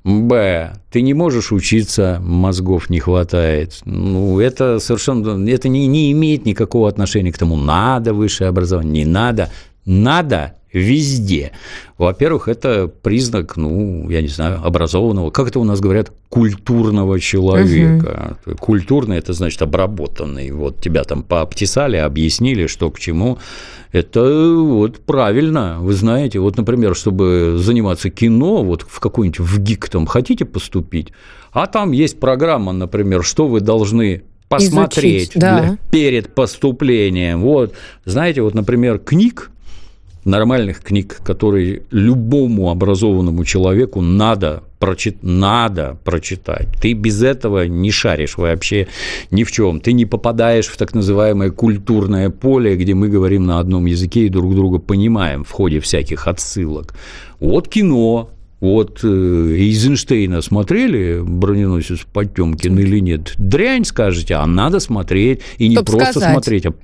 Б, 0.05 0.75
ты 0.91 1.01
не 1.01 1.15
можешь 1.15 1.53
учиться, 1.53 2.21
мозгов 2.23 2.91
не 2.91 3.01
хватает. 3.01 3.81
Ну, 3.87 4.39
это 4.41 4.79
совершенно, 4.79 5.49
это 5.49 5.71
не, 5.71 5.87
не 5.87 6.13
имеет 6.13 6.45
никакого 6.45 6.87
отношения 6.87 7.33
к 7.33 7.39
тому, 7.39 7.57
надо 7.57 8.13
высшее 8.13 8.49
образование, 8.49 9.05
не 9.05 9.11
надо. 9.11 9.49
Надо 9.87 10.53
везде. 10.73 11.53
Во-первых, 11.99 12.49
это 12.49 12.89
признак, 12.89 13.57
ну, 13.57 14.09
я 14.09 14.23
не 14.23 14.29
знаю, 14.29 14.61
образованного, 14.65 15.31
как 15.31 15.49
это 15.49 15.59
у 15.59 15.65
нас 15.65 15.81
говорят, 15.81 16.13
культурного 16.29 17.19
человека. 17.21 18.37
Культурный– 18.59 19.17
это 19.19 19.33
значит 19.33 19.63
обработанный. 19.63 20.51
Вот 20.53 20.81
тебя 20.81 21.05
там 21.05 21.23
пообтесали, 21.23 21.97
объяснили, 21.97 22.67
что 22.67 22.91
к 22.91 22.99
чему. 22.99 23.39
Это 23.93 24.55
вот 24.55 25.01
правильно. 25.01 25.79
Вы 25.81 25.95
знаете, 25.95 26.39
вот, 26.39 26.57
например, 26.57 26.95
чтобы 26.95 27.57
заниматься 27.59 28.09
кино, 28.11 28.63
вот 28.63 28.87
в 28.89 29.01
какой-нибудь 29.01 29.41
в 29.41 29.59
ГИК 29.59 29.89
там 29.89 30.07
хотите 30.07 30.45
поступить, 30.45 31.09
а 31.53 31.67
там 31.67 31.91
есть 31.91 32.21
программа, 32.21 32.73
например, 32.73 33.25
что 33.25 33.49
вы 33.49 33.61
должны 33.61 34.23
посмотреть 34.49 35.23
Изучить, 35.23 35.41
да. 35.41 35.61
для- 35.61 35.79
перед 35.91 36.35
поступлением. 36.35 37.43
Вот, 37.43 37.75
знаете, 38.05 38.43
вот, 38.43 38.55
например, 38.55 38.99
книг, 38.99 39.51
нормальных 40.25 40.81
книг, 40.81 41.21
которые 41.25 41.83
любому 41.91 42.71
образованному 42.71 43.45
человеку 43.45 44.01
надо, 44.01 44.63
прочит... 44.79 45.23
надо 45.23 45.99
прочитать. 46.05 46.69
Ты 46.81 46.93
без 46.93 47.23
этого 47.23 47.67
не 47.67 47.91
шаришь 47.91 48.37
вообще 48.37 48.89
ни 49.31 49.45
в 49.45 49.53
чем. 49.53 49.81
Ты 49.81 49.93
не 49.93 50.07
попадаешь 50.07 50.67
в 50.67 50.77
так 50.77 50.95
называемое 50.95 51.51
культурное 51.51 52.31
поле, 52.31 52.77
где 52.77 52.95
мы 52.95 53.09
говорим 53.09 53.47
на 53.47 53.59
одном 53.59 53.87
языке 53.87 54.27
и 54.27 54.29
друг 54.29 54.55
друга 54.55 54.79
понимаем 54.79 55.45
в 55.45 55.51
ходе 55.51 55.81
всяких 55.81 56.27
отсылок. 56.27 56.95
Вот 57.39 57.69
кино, 57.69 58.31
вот 58.61 59.01
э, 59.03 59.07
Эйзенштейна 59.07 60.43
смотрели 60.43 61.21
«Броненосец 61.23 62.01
Потемкин» 62.13 62.79
или 62.79 62.99
нет? 63.01 63.33
Дрянь 63.39 63.87
скажете, 63.87 64.35
а 64.35 64.47
надо 64.47 64.81
смотреть. 64.81 65.41
И 65.57 65.69
не 65.69 65.77
Чтоб 65.77 65.87
просто 65.87 66.11
сказать. 66.21 66.33
смотреть, 66.33 66.67
а 66.67 66.75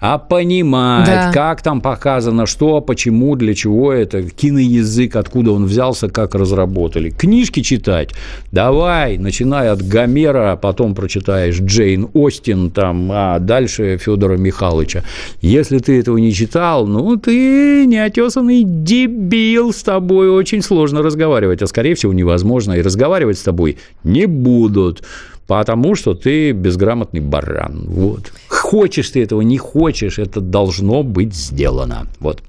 а 0.00 0.18
понимать, 0.18 1.06
Да. 1.06 1.32
как 1.32 1.62
там 1.62 1.80
показано, 1.80 2.46
что, 2.46 2.80
почему, 2.80 3.34
для 3.34 3.52
чего 3.54 3.92
это, 3.92 4.22
киноязык, 4.22 5.16
откуда 5.16 5.50
он 5.50 5.64
взялся, 5.64 6.08
как 6.08 6.36
разработали. 6.36 7.10
Книжки 7.10 7.62
читать, 7.62 8.10
давай, 8.52 9.18
начиная 9.18 9.72
от 9.72 9.82
Гомера, 9.82 10.56
потом 10.56 10.94
прочитаешь 10.94 11.60
Джейн 11.60 12.08
Остин, 12.14 12.70
там, 12.70 13.10
а 13.12 13.38
дальше 13.40 13.98
Федора 13.98 14.36
Михайловича. 14.36 15.02
Если 15.40 15.78
ты 15.78 15.98
этого 15.98 16.18
не 16.18 16.32
читал, 16.32 16.86
ну, 16.86 17.16
ты 17.16 17.84
неотесанный 17.86 18.62
дебил, 18.64 19.72
с 19.72 19.82
тобой 19.82 20.30
очень 20.30 20.62
сложно 20.62 21.02
разговаривать, 21.02 21.60
а, 21.62 21.66
скорее 21.66 21.96
всего, 21.96 22.12
невозможно, 22.12 22.74
и 22.74 22.82
разговаривать 22.82 23.38
с 23.38 23.42
тобой 23.42 23.78
не 24.04 24.26
будут. 24.26 25.02
Потому 25.48 25.94
что 25.94 26.12
ты 26.12 26.52
безграмотный 26.52 27.20
баран. 27.20 27.84
Вот. 27.86 28.32
Хочешь 28.68 29.08
ты 29.08 29.22
этого, 29.22 29.40
не 29.40 29.56
хочешь, 29.56 30.18
это 30.18 30.42
должно 30.42 31.02
быть 31.02 31.34
сделано. 31.34 32.06
Вот. 32.20 32.42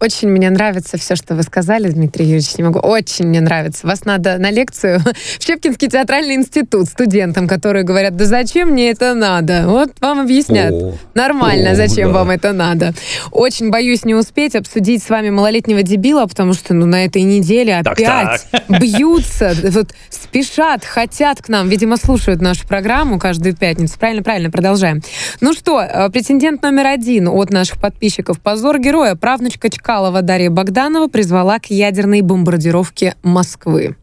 Очень 0.00 0.28
мне 0.28 0.48
нравится 0.50 0.96
все, 0.96 1.16
что 1.16 1.34
вы 1.34 1.42
сказали, 1.42 1.88
Дмитрий 1.88 2.24
Юрьевич, 2.24 2.56
не 2.56 2.64
могу. 2.64 2.78
Очень 2.78 3.26
мне 3.26 3.40
нравится. 3.40 3.86
Вас 3.86 4.04
надо 4.04 4.38
на 4.38 4.50
лекцию 4.50 5.00
в 5.38 5.42
Щепкинский 5.42 5.88
театральный 5.88 6.34
институт 6.34 6.86
студентам, 6.86 7.48
которые 7.48 7.84
говорят, 7.84 8.16
да 8.16 8.24
зачем 8.24 8.70
мне 8.70 8.90
это 8.90 9.14
надо? 9.14 9.64
Вот 9.66 9.90
вам 10.00 10.20
объяснят. 10.20 10.72
О, 10.72 10.94
Нормально, 11.14 11.72
о, 11.72 11.74
зачем 11.74 12.12
да. 12.12 12.18
вам 12.18 12.30
это 12.30 12.52
надо. 12.52 12.94
Очень 13.32 13.70
боюсь 13.70 14.04
не 14.04 14.14
успеть 14.14 14.54
обсудить 14.54 15.02
с 15.02 15.10
вами 15.10 15.30
малолетнего 15.30 15.82
дебила, 15.82 16.26
потому 16.26 16.52
что 16.52 16.74
ну, 16.74 16.86
на 16.86 17.04
этой 17.04 17.22
неделе 17.22 17.80
Так, 17.82 17.98
опять 17.98 18.46
бьются, 18.68 19.54
вот, 19.64 19.88
спешат, 20.10 20.84
хотят 20.84 21.42
к 21.42 21.48
нам. 21.48 21.68
Видимо, 21.68 21.96
слушают 21.96 22.40
нашу 22.40 22.68
программу 22.68 23.18
каждую 23.18 23.56
пятницу. 23.56 23.98
Правильно, 23.98 24.22
правильно, 24.22 24.50
продолжаем. 24.50 25.02
Ну 25.40 25.54
что, 25.54 25.80
э, 25.80 26.08
претендент 26.10 26.62
номер 26.62 26.86
один 26.86 27.28
от 27.28 27.50
наших 27.50 27.78
подписчиков 27.80 28.40
«Позор 28.40 28.78
героя» 28.78 29.16
правнучка 29.16 29.68
Чкалова 29.88 30.20
Дарья 30.20 30.50
Богданова 30.50 31.08
призвала 31.08 31.58
к 31.58 31.70
ядерной 31.70 32.20
бомбардировке 32.20 33.14
Москвы. 33.22 33.96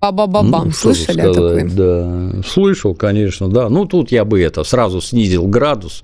Ба-ба-ба-бам. 0.00 0.66
Ну, 0.66 0.70
Слышали 0.72 1.32
сказать, 1.32 1.76
Да, 1.76 2.42
слышал, 2.44 2.96
конечно, 2.96 3.48
да. 3.48 3.68
Ну, 3.68 3.84
тут 3.84 4.10
я 4.10 4.24
бы 4.24 4.42
это 4.42 4.64
сразу 4.64 5.00
снизил 5.00 5.46
градус 5.46 6.02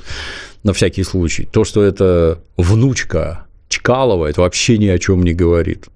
на 0.62 0.72
всякий 0.72 1.02
случай. 1.02 1.48
То, 1.50 1.64
что 1.64 1.82
это 1.82 2.38
внучка 2.56 3.46
Чкалова, 3.68 4.26
это 4.26 4.42
вообще 4.42 4.78
ни 4.78 4.86
о 4.86 5.00
чем 5.00 5.24
не 5.24 5.32
говорит. 5.34 5.88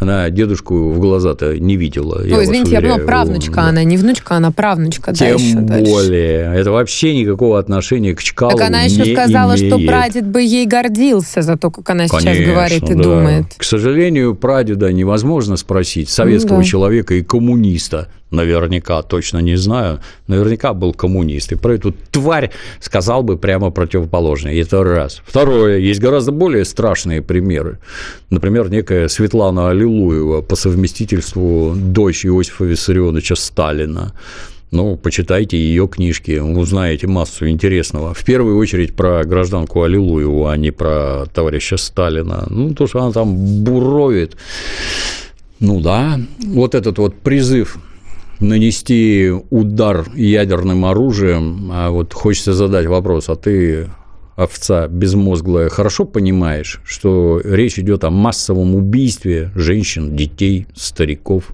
Она 0.00 0.30
дедушку 0.30 0.92
в 0.92 0.98
глаза-то 0.98 1.58
не 1.58 1.76
видела. 1.76 2.22
вас 2.36 2.44
извините, 2.44 2.72
я 2.72 2.80
поняла, 2.80 2.98
правнучка 2.98 3.56
да. 3.56 3.62
она, 3.68 3.84
не 3.84 3.98
внучка, 3.98 4.34
она 4.36 4.50
правнучка. 4.50 5.12
Тем 5.14 5.36
Дальше, 5.36 5.54
дальше. 5.56 5.92
более. 5.92 6.54
Это 6.54 6.70
вообще 6.72 7.14
никакого 7.14 7.58
отношения 7.58 8.14
к 8.14 8.22
Чкалову 8.22 8.56
Так 8.56 8.66
она 8.66 8.82
еще 8.82 9.02
не 9.02 9.14
сказала, 9.14 9.56
что 9.58 9.76
имеет. 9.76 9.86
прадед 9.86 10.26
бы 10.26 10.40
ей 10.42 10.66
гордился 10.66 11.42
за 11.42 11.56
то, 11.58 11.70
как 11.70 11.88
она 11.90 12.08
сейчас 12.08 12.24
Конечно, 12.24 12.52
говорит 12.52 12.82
и 12.84 12.94
да. 12.94 13.02
думает. 13.02 13.44
К 13.56 13.62
сожалению, 13.62 14.34
прадеда 14.34 14.90
невозможно 14.92 15.56
спросить 15.56 16.08
советского 16.08 16.56
Ну 16.56 16.62
да. 16.62 16.68
человека 16.68 17.14
и 17.14 17.22
коммуниста. 17.22 18.08
Наверняка, 18.30 19.02
точно 19.02 19.38
не 19.38 19.56
знаю. 19.56 20.00
Наверняка 20.28 20.72
был 20.72 20.92
коммунист. 20.92 21.52
И 21.52 21.56
про 21.56 21.74
эту 21.74 21.92
тварь 22.10 22.50
сказал 22.80 23.22
бы 23.22 23.36
прямо 23.36 23.70
противоположное. 23.70 24.54
Это 24.54 24.84
раз. 24.84 25.20
Второе. 25.26 25.78
Есть 25.78 26.00
гораздо 26.00 26.30
более 26.30 26.64
страшные 26.64 27.22
примеры. 27.22 27.78
Например, 28.30 28.70
некая 28.70 29.08
Светлана 29.08 29.70
Аллилуева 29.70 30.42
по 30.42 30.54
совместительству 30.54 31.74
дочь 31.74 32.24
Иосифа 32.24 32.64
Виссарионовича 32.64 33.34
Сталина. 33.34 34.12
Ну, 34.70 34.96
почитайте 34.96 35.56
ее 35.56 35.88
книжки, 35.88 36.38
узнаете 36.38 37.08
массу 37.08 37.48
интересного. 37.48 38.14
В 38.14 38.24
первую 38.24 38.56
очередь 38.56 38.94
про 38.94 39.24
гражданку 39.24 39.82
Аллилуеву, 39.82 40.46
а 40.46 40.56
не 40.56 40.70
про 40.70 41.26
товарища 41.34 41.76
Сталина. 41.76 42.46
Ну, 42.48 42.72
то, 42.74 42.86
что 42.86 43.00
она 43.00 43.10
там 43.10 43.64
буровит. 43.64 44.36
Ну 45.58 45.80
да, 45.80 46.20
вот 46.38 46.76
этот 46.76 46.98
вот 46.98 47.16
призыв 47.16 47.78
нанести 48.40 49.32
удар 49.50 50.06
ядерным 50.14 50.84
оружием, 50.84 51.70
а 51.72 51.90
вот 51.90 52.12
хочется 52.12 52.52
задать 52.54 52.86
вопрос, 52.86 53.28
а 53.28 53.36
ты 53.36 53.88
овца 54.36 54.88
безмозглая, 54.88 55.68
хорошо 55.68 56.04
понимаешь, 56.06 56.80
что 56.84 57.40
речь 57.44 57.78
идет 57.78 58.04
о 58.04 58.10
массовом 58.10 58.74
убийстве 58.74 59.50
женщин, 59.54 60.16
детей, 60.16 60.66
стариков, 60.74 61.50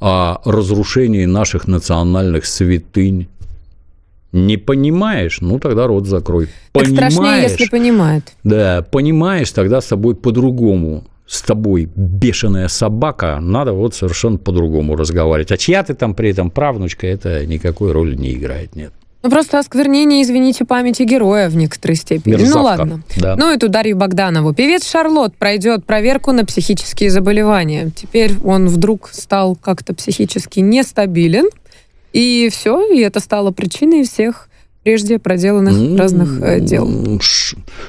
о 0.00 0.40
разрушении 0.44 1.26
наших 1.26 1.68
национальных 1.68 2.46
святынь. 2.46 3.28
Не 4.32 4.56
понимаешь? 4.56 5.40
Ну, 5.40 5.58
тогда 5.58 5.86
рот 5.86 6.06
закрой. 6.06 6.48
Так 6.72 6.86
страшнее, 6.86 7.18
Понимаешь? 7.18 7.50
если 7.50 7.68
понимает. 7.68 8.32
Да, 8.44 8.86
понимаешь, 8.90 9.50
тогда 9.50 9.80
с 9.80 9.86
тобой 9.86 10.14
по-другому. 10.14 11.04
С 11.30 11.42
тобой 11.42 11.88
бешеная 11.94 12.66
собака, 12.66 13.38
надо 13.40 13.72
вот 13.72 13.94
совершенно 13.94 14.36
по-другому 14.36 14.96
разговаривать. 14.96 15.52
А 15.52 15.56
чья 15.56 15.84
ты 15.84 15.94
там 15.94 16.12
при 16.12 16.30
этом 16.30 16.50
правнучка, 16.50 17.06
это 17.06 17.46
никакой 17.46 17.92
роли 17.92 18.16
не 18.16 18.32
играет, 18.32 18.74
нет. 18.74 18.92
Ну, 19.22 19.30
просто 19.30 19.60
осквернение, 19.60 20.22
извините, 20.22 20.64
памяти 20.64 21.04
героя 21.04 21.48
в 21.48 21.54
некоторой 21.54 21.94
степени. 21.94 22.32
Ну, 22.32 22.38
Мерзавка, 22.40 22.64
ладно. 22.64 23.02
да. 23.16 23.36
Ну, 23.36 23.52
эту 23.52 23.68
Дарью 23.68 23.96
Богданову. 23.96 24.52
Певец 24.54 24.84
Шарлот 24.90 25.36
пройдет 25.36 25.84
проверку 25.84 26.32
на 26.32 26.44
психические 26.44 27.10
заболевания. 27.10 27.92
Теперь 27.94 28.32
он 28.42 28.66
вдруг 28.66 29.10
стал 29.12 29.54
как-то 29.54 29.94
психически 29.94 30.58
нестабилен. 30.58 31.48
И 32.12 32.48
все, 32.50 32.82
и 32.92 32.98
это 32.98 33.20
стало 33.20 33.52
причиной 33.52 34.02
всех 34.02 34.49
прежде 34.82 35.18
проделанных 35.18 35.98
разных 35.98 36.40
э, 36.40 36.60
дел. 36.60 37.20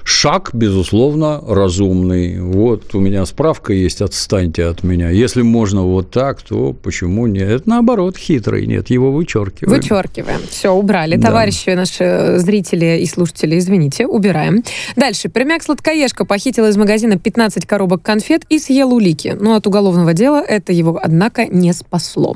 Шаг, 0.04 0.52
безусловно, 0.54 1.42
разумный. 1.48 2.42
Вот 2.42 2.94
у 2.94 3.00
меня 3.00 3.26
справка 3.26 3.74
есть, 3.74 4.02
отстаньте 4.02 4.66
от 4.66 4.84
меня. 4.84 5.10
Если 5.10 5.42
можно 5.42 5.84
вот 5.84 6.12
так, 6.12 6.42
то 6.42 6.74
почему 6.74 7.28
нет? 7.28 7.50
Это 7.50 7.70
наоборот 7.70 8.18
хитрый, 8.18 8.66
нет, 8.68 8.90
его 8.90 9.12
вычеркиваем. 9.12 9.80
Вычеркиваем. 9.80 10.42
Все, 10.50 10.74
убрали. 10.74 11.16
Да. 11.16 11.30
Товарищи 11.30 11.70
наши 11.70 12.04
э, 12.04 12.38
зрители 12.40 13.00
и 13.02 13.06
слушатели, 13.06 13.58
извините, 13.58 14.06
убираем. 14.06 14.64
Дальше. 14.96 15.30
Пермяк 15.30 15.64
сладкоежка 15.64 16.26
похитил 16.26 16.66
из 16.68 16.76
магазина 16.76 17.18
15 17.18 17.66
коробок 17.66 18.02
конфет 18.02 18.44
и 18.50 18.60
съел 18.60 18.94
улики. 18.94 19.38
Но 19.40 19.56
от 19.56 19.66
уголовного 19.66 20.14
дела 20.14 20.44
это 20.46 20.74
его, 20.74 21.00
однако, 21.02 21.46
не 21.46 21.72
спасло. 21.74 22.36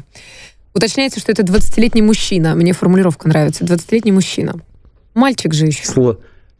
Уточняется, 0.75 1.21
что 1.21 1.31
это 1.31 1.41
20-летний 1.41 2.01
мужчина. 2.01 2.53
Мне 2.53 2.73
формулировка 2.73 3.29
нравится. 3.29 3.63
20-летний 3.63 4.11
мужчина. 4.11 4.55
Мальчик 5.13 5.53
же 5.53 5.67
еще. 5.67 5.83
Сла- 5.85 6.17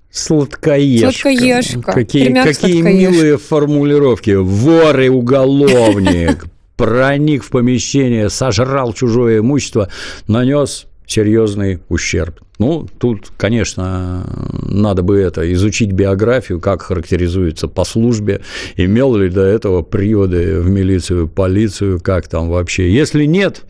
Сладкоежка. 0.10 1.12
Сладкоежка. 1.12 1.92
Какие, 1.92 2.34
какие 2.34 2.54
сладкоежка. 2.54 2.90
милые 2.92 3.38
формулировки. 3.38 4.32
Вор 4.36 4.98
и 5.02 5.10
уголовник. 5.10 6.46
Проник 6.78 7.44
в 7.44 7.50
помещение, 7.50 8.30
сожрал 8.30 8.94
чужое 8.94 9.40
имущество, 9.40 9.90
нанес 10.28 10.88
серьезный 11.08 11.80
ущерб. 11.90 12.40
Ну, 12.58 12.88
тут, 12.98 13.32
конечно, 13.38 14.26
надо 14.64 15.02
бы 15.02 15.20
это 15.20 15.52
изучить 15.54 15.92
биографию, 15.92 16.60
как 16.60 16.84
характеризуется 16.84 17.68
по 17.68 17.84
службе, 17.84 18.42
имел 18.78 19.16
ли 19.16 19.30
до 19.30 19.42
этого 19.42 19.82
приводы 19.82 20.62
в 20.62 20.70
милицию, 20.70 21.28
полицию, 21.28 22.00
как 22.00 22.28
там 22.28 22.50
вообще. 22.50 22.92
Если 22.94 23.26
нет, 23.26 23.64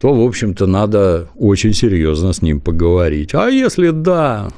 то, 0.00 0.14
в 0.14 0.26
общем-то, 0.26 0.66
надо 0.66 1.28
очень 1.36 1.74
серьезно 1.74 2.32
с 2.32 2.42
ним 2.42 2.60
поговорить. 2.60 3.34
А 3.34 3.48
если 3.48 3.90
да, 3.90 4.48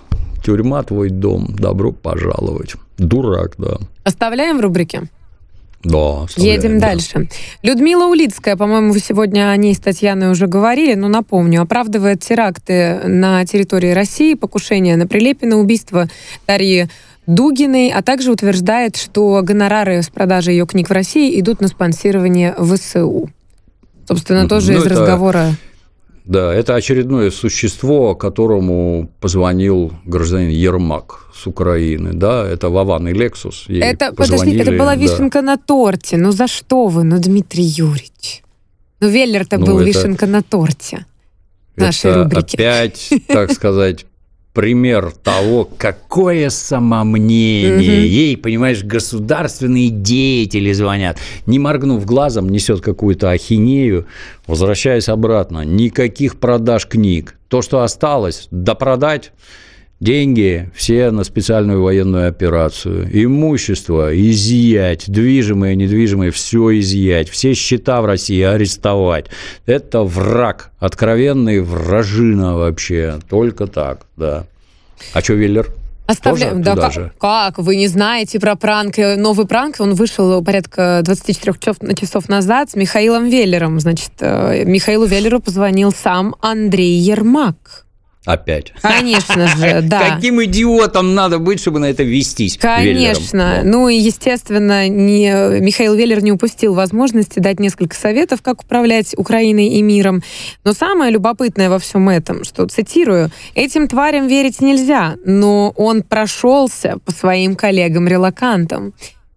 тюрьма 0.45 0.83
твой 0.85 1.11
дом, 1.11 1.57
добро 1.59 1.93
пожаловать. 1.93 2.75
Дурак, 2.99 3.55
да. 3.59 3.79
Оставляем 4.05 4.59
в 4.59 4.61
рубрике? 4.61 5.09
Да, 5.85 6.27
Едем 6.37 6.79
да. 6.81 6.89
дальше. 6.89 7.29
Людмила 7.63 8.07
Улицкая, 8.07 8.57
по-моему, 8.57 8.93
вы 8.93 8.99
сегодня 8.99 9.51
о 9.51 9.57
ней 9.57 9.75
с 9.75 9.79
Татьяной 9.79 10.31
уже 10.33 10.47
говорили, 10.49 10.95
но 10.95 11.07
напомню, 11.09 11.63
оправдывает 11.63 12.21
теракты 12.21 13.01
на 13.05 13.45
территории 13.47 13.93
России, 13.93 14.35
покушение 14.35 14.97
на 14.97 15.07
Прилепина, 15.07 15.57
убийство 15.59 16.09
Дарьи 16.47 16.89
Дугиной, 17.27 17.91
а 17.91 18.03
также 18.03 18.33
утверждает, 18.33 18.97
что 18.97 19.41
гонорары 19.43 20.03
с 20.03 20.09
продажи 20.09 20.51
ее 20.53 20.67
книг 20.67 20.89
в 20.89 20.93
России 20.93 21.39
идут 21.41 21.61
на 21.61 21.69
спонсирование 21.69 22.55
ВСУ. 22.59 23.31
Собственно, 24.09 24.41
Мгм. 24.41 24.49
тоже 24.49 24.73
Ну, 24.73 24.79
из 24.79 24.87
это- 24.87 24.91
разговора. 24.91 25.55
Да, 26.27 26.53
это 26.53 26.75
очередное 26.75 27.31
существо, 27.31 28.15
которому 28.17 29.09
позвонил 29.21 29.93
гражданин 30.05 30.49
Ермак 30.51 31.31
с 31.35 31.47
Украины. 31.47 32.13
Да, 32.15 32.45
это 32.45 32.69
Вован 32.69 33.07
и 33.09 33.13
Лексус. 33.13 33.65
Ей 33.69 33.81
Это, 33.83 34.13
подождите, 34.13 34.59
это 34.59 34.73
была 34.73 34.97
да. 34.97 35.03
вишенка 35.03 35.41
на 35.43 35.57
торте. 35.57 36.17
Ну 36.17 36.33
за 36.33 36.49
что 36.49 36.89
вы, 36.89 37.05
ну, 37.05 37.19
Дмитрий 37.21 37.63
Юрьевич? 37.65 38.43
Ну, 39.01 39.09
Веллер-то 39.09 39.59
Ну, 39.59 39.67
был 39.67 39.79
это- 39.79 39.87
вишенка 39.89 40.27
на 40.27 40.43
торте. 40.43 41.07
нашей 41.77 42.11
Это 42.11 42.23
рубрики. 42.25 42.57
опять, 42.57 43.11
так 43.29 43.53
сказать, 43.53 44.07
пример 44.57 45.13
того, 45.13 45.69
какое 45.77 46.49
самомнение. 46.49 48.09
Ей, 48.09 48.39
понимаешь, 48.39 48.83
государственные 48.83 49.91
деятели 49.91 50.73
звонят. 50.73 51.19
Не 51.45 51.59
моргнув 51.59 52.07
глазом, 52.07 52.49
несет 52.49 52.81
какую-то 52.81 53.31
ахинею, 53.31 54.07
возвращаясь 54.47 55.11
обратно. 55.11 55.61
Никаких 55.61 56.41
продаж 56.41 56.87
книг. 56.87 57.35
То, 57.49 57.61
что 57.61 57.83
осталось, 57.83 58.49
допродать 58.51 59.33
Деньги 59.99 60.71
все 60.75 61.11
на 61.11 61.25
специальную 61.25 61.83
военную 61.83 62.29
операцию. 62.29 63.09
Имущество 63.13 64.15
изъять, 64.15 65.11
движимое, 65.11 65.75
недвижимое, 65.75 66.31
все 66.33 66.79
изъять. 66.81 67.31
Все 67.31 67.55
счета 67.55 68.03
в 68.03 68.05
России 68.05 68.43
арестовать. 68.43 69.27
Это 69.65 70.03
враг, 70.03 70.71
откровенный 70.79 71.61
вражина 71.61 72.57
вообще. 72.57 73.21
Только 73.31 73.67
так, 73.67 74.07
да. 74.17 74.47
А 75.15 75.23
что, 75.23 75.33
Веллер? 75.33 75.67
Оставляем. 76.07 76.63
Да, 76.63 76.77
как, 76.77 76.93
же? 76.93 77.13
как? 77.19 77.59
Вы 77.59 77.77
не 77.77 77.89
знаете 77.89 78.39
про 78.39 78.55
пранк? 78.55 78.99
Новый 78.99 79.47
пранк, 79.47 79.77
он 79.81 79.95
вышел 79.95 80.43
порядка 80.45 81.01
24 81.05 81.59
часов, 81.59 81.77
часов 81.99 82.29
назад 82.29 82.71
с 82.71 82.77
Михаилом 82.77 83.29
Веллером. 83.29 83.81
Значит, 83.81 84.13
э, 84.21 84.65
Михаилу 84.65 85.07
Веллеру 85.07 85.41
позвонил 85.41 85.91
сам 85.91 86.37
Андрей 86.41 86.99
Ермак. 86.99 87.86
Опять. 88.27 88.73
Конечно 88.83 89.47
же, 89.47 89.81
да. 89.83 90.17
Каким 90.17 90.43
идиотом 90.45 91.15
надо 91.15 91.39
быть, 91.39 91.61
чтобы 91.61 91.79
на 91.79 91.87
это 91.87 92.03
вестись? 92.03 92.59
Конечно. 92.59 93.61
Веллером? 93.63 93.71
Ну 93.71 93.89
и, 93.89 93.97
естественно, 93.97 94.89
не, 94.89 95.61
Михаил 95.61 95.95
Веллер 95.95 96.23
не 96.23 96.33
упустил 96.33 96.75
возможности 96.75 97.39
дать 97.39 97.61
несколько 97.61 97.95
советов, 97.95 98.43
как 98.43 98.63
управлять 98.63 99.15
Украиной 99.17 99.69
и 99.69 99.83
миром. 99.83 100.23
Но 100.65 100.73
самое 100.73 101.13
любопытное 101.13 101.71
во 101.71 101.79
всем 101.79 102.09
этом, 102.09 102.45
что, 102.45 102.67
цитирую, 102.67 103.31
«Этим 103.55 103.87
тварям 103.87 104.27
верить 104.27 104.61
нельзя, 104.61 105.15
но 105.25 105.73
он 105.77 106.03
прошелся 106.03 106.97
по 107.05 107.13
своим 107.13 107.55
коллегам-релакантам». 107.55 108.93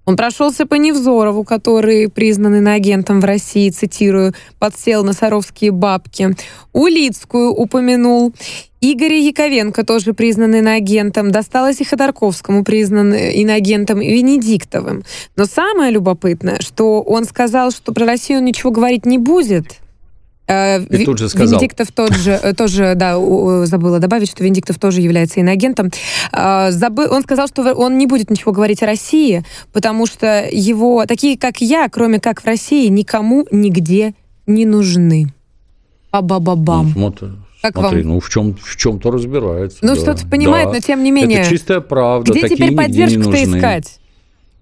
Он 0.09 0.15
прошелся 0.15 0.65
по 0.65 0.73
Невзорову, 0.73 1.43
который 1.43 2.09
признан 2.09 2.55
иноагентом 2.55 3.21
в 3.21 3.25
России, 3.25 3.69
цитирую, 3.69 4.33
подсел 4.57 5.03
на 5.03 5.13
саровские 5.13 5.69
бабки. 5.69 6.35
Улицкую 6.73 7.51
упомянул. 7.51 8.33
Игоря 8.81 9.19
Яковенко, 9.19 9.85
тоже 9.85 10.15
признан 10.15 10.55
иноагентом. 10.55 11.29
Досталось 11.29 11.79
и 11.81 11.83
Ходорковскому, 11.83 12.63
признан 12.63 13.13
иноагентом, 13.13 14.01
и 14.01 14.11
Венедиктовым. 14.11 15.03
Но 15.35 15.45
самое 15.45 15.91
любопытное, 15.91 16.57
что 16.59 17.03
он 17.03 17.25
сказал, 17.25 17.69
что 17.69 17.93
про 17.93 18.07
Россию 18.07 18.39
он 18.39 18.45
ничего 18.45 18.71
говорить 18.71 19.05
не 19.05 19.19
будет. 19.19 19.77
Э, 20.49 20.81
И 20.83 21.05
тут 21.05 21.19
же 21.19 21.29
сказал. 21.29 21.59
Венедиктов 21.59 21.91
тот 21.91 22.13
же, 22.15 22.31
э, 22.31 22.53
тоже, 22.53 22.93
да, 22.95 23.13
забыла 23.67 23.99
добавить, 23.99 24.29
что 24.31 24.43
Венедиктов 24.43 24.79
тоже 24.79 24.99
является 25.01 25.39
иноагентом. 25.39 25.91
А, 26.31 26.69
забы- 26.71 27.07
Он 27.07 27.21
сказал, 27.21 27.47
что 27.47 27.61
он 27.75 27.97
не 27.99 28.07
будет 28.07 28.31
ничего 28.31 28.51
говорить 28.51 28.81
о 28.81 28.87
России, 28.87 29.43
потому 29.71 30.07
что 30.07 30.47
его, 30.51 31.05
такие 31.05 31.37
как 31.37 31.61
я, 31.61 31.87
кроме 31.87 32.19
как 32.19 32.41
в 32.41 32.45
России, 32.45 32.87
никому 32.87 33.45
нигде 33.51 34.15
не 34.47 34.65
нужны. 34.65 35.27
Ба-ба-ба-бам. 36.11 36.87
Ну, 36.87 36.91
смотри, 36.93 37.27
Как 37.61 37.73
смотри, 37.77 38.01
вам? 38.01 38.13
ну 38.13 38.19
в 38.19 38.29
чем 38.29 38.55
в 38.55 38.75
чем-то 38.75 39.11
разбирается. 39.11 39.77
Ну, 39.81 39.93
да. 39.93 40.01
что-то 40.01 40.25
понимает, 40.27 40.69
Да. 40.69 40.73
но 40.73 40.79
тем 40.79 41.03
не 41.03 41.11
менее. 41.11 41.41
Это 41.41 41.49
чистая 41.51 41.81
правда. 41.81 42.31
Где 42.31 42.41
такие 42.41 42.55
теперь 42.57 42.75
поддержку-то 42.75 43.43
искать? 43.43 43.99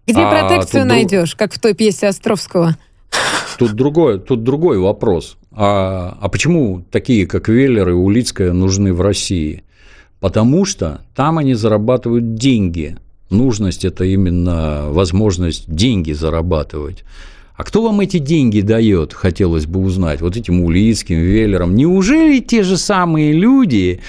Где 0.05 0.19
А, 0.21 0.29
протекцию 0.47 0.85
найдешь, 0.85 1.35
как 1.35 1.53
в 1.53 1.59
той 1.59 1.73
пьесе 1.73 2.07
Островского? 2.07 2.75
Тут 3.57 3.73
другой, 3.73 4.19
тут 4.19 4.43
другой 4.43 4.77
вопрос. 4.77 5.37
А, 5.51 6.17
а 6.21 6.29
почему 6.29 6.85
такие, 6.91 7.25
как 7.25 7.49
Веллер 7.49 7.89
и 7.89 7.93
Улицкая, 7.93 8.53
нужны 8.53 8.93
в 8.93 9.01
России? 9.01 9.63
Потому 10.19 10.65
что 10.65 11.01
там 11.15 11.37
они 11.37 11.55
зарабатывают 11.55 12.35
деньги. 12.35 12.97
Нужность– 13.29 13.83
это 13.85 14.03
именно 14.05 14.85
возможность 14.89 15.65
деньги 15.67 16.11
зарабатывать. 16.11 17.03
А 17.55 17.63
кто 17.63 17.81
вам 17.81 17.99
эти 18.01 18.19
деньги 18.19 18.61
дает, 18.61 19.13
хотелось 19.13 19.65
бы 19.65 19.79
узнать, 19.79 20.21
вот 20.21 20.37
этим 20.37 20.61
Улицким, 20.61 21.17
Веллером? 21.17 21.75
Неужели 21.75 22.39
те 22.39 22.61
же 22.61 22.77
самые 22.77 23.31
люди, 23.31 23.99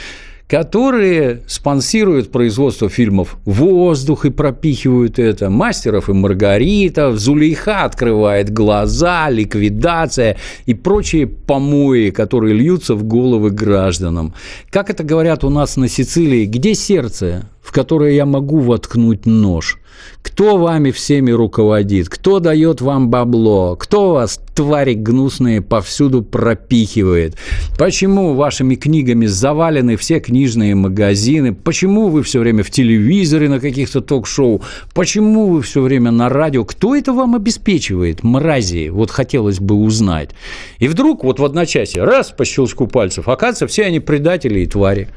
которые 0.49 1.42
спонсируют 1.46 2.32
производство 2.32 2.88
фильмов 2.88 3.36
«Воздух» 3.44 4.24
и 4.24 4.30
пропихивают 4.30 5.18
это, 5.18 5.51
«Мастеров 5.51 6.09
и 6.09 6.14
Маргарита», 6.14 7.14
«Зулейха 7.14 7.84
открывает 7.84 8.51
глаза», 8.51 9.28
«Ликвидация» 9.28 10.38
и 10.64 10.72
прочие 10.72 11.26
помои, 11.26 12.09
которые 12.09 12.55
льются 12.55 12.94
в 12.94 13.05
головы 13.05 13.51
гражданам. 13.51 14.34
Как 14.70 14.88
это 14.88 15.05
говорят 15.05 15.44
у 15.44 15.51
нас 15.51 15.76
на 15.76 15.86
Сицилии, 15.86 16.46
где 16.46 16.74
сердце, 16.74 17.51
в 17.69 17.71
которое 17.71 18.14
я 18.14 18.25
могу 18.25 18.61
воткнуть 18.61 19.27
нож? 19.27 19.79
Кто 20.23 20.57
вами 20.57 20.91
всеми 20.91 21.33
руководит? 21.33 22.09
Кто 22.09 22.41
дает 22.41 22.81
вам 22.81 23.11
бабло? 23.11 23.77
Кто 23.77 24.14
вас, 24.14 24.41
твари 24.55 24.95
гнусные, 24.95 25.61
повсюду 25.61 26.23
пропихивает? 26.23 27.37
Почему 27.79 28.33
вашими 28.33 28.75
книгами 28.75 29.27
завалены 29.27 29.99
все 29.99 30.19
книжные 30.19 30.77
магазины? 30.77 31.53
Почему 31.53 32.09
вы 32.09 32.23
все 32.23 32.41
время 32.41 32.62
в 32.62 32.71
телевизоре 32.71 33.51
на 33.51 33.61
каких-то 33.61 34.01
ток-шоу? 34.01 34.62
Почему 34.95 35.49
вы 35.49 35.61
все 35.61 35.83
время 35.83 36.11
на 36.11 36.31
радио? 36.31 36.64
Кто 36.64 36.97
это 36.97 37.12
вам 37.12 37.35
обеспечивает, 37.35 38.25
мрази? 38.25 38.89
Вот 38.89 39.11
хотелось 39.11 39.61
бы 39.61 39.75
узнать. 39.75 40.31
И 40.79 40.89
вдруг 40.89 41.23
вот 41.23 41.39
в 41.39 41.45
одночасье, 41.45 42.05
раз 42.05 42.31
по 42.31 42.47
щелчку 42.47 42.87
пальцев, 42.87 43.29
оказывается, 43.29 43.66
все 43.66 43.85
они 43.85 44.01
предатели 44.01 44.61
и 44.61 44.66
твари. 44.66 45.09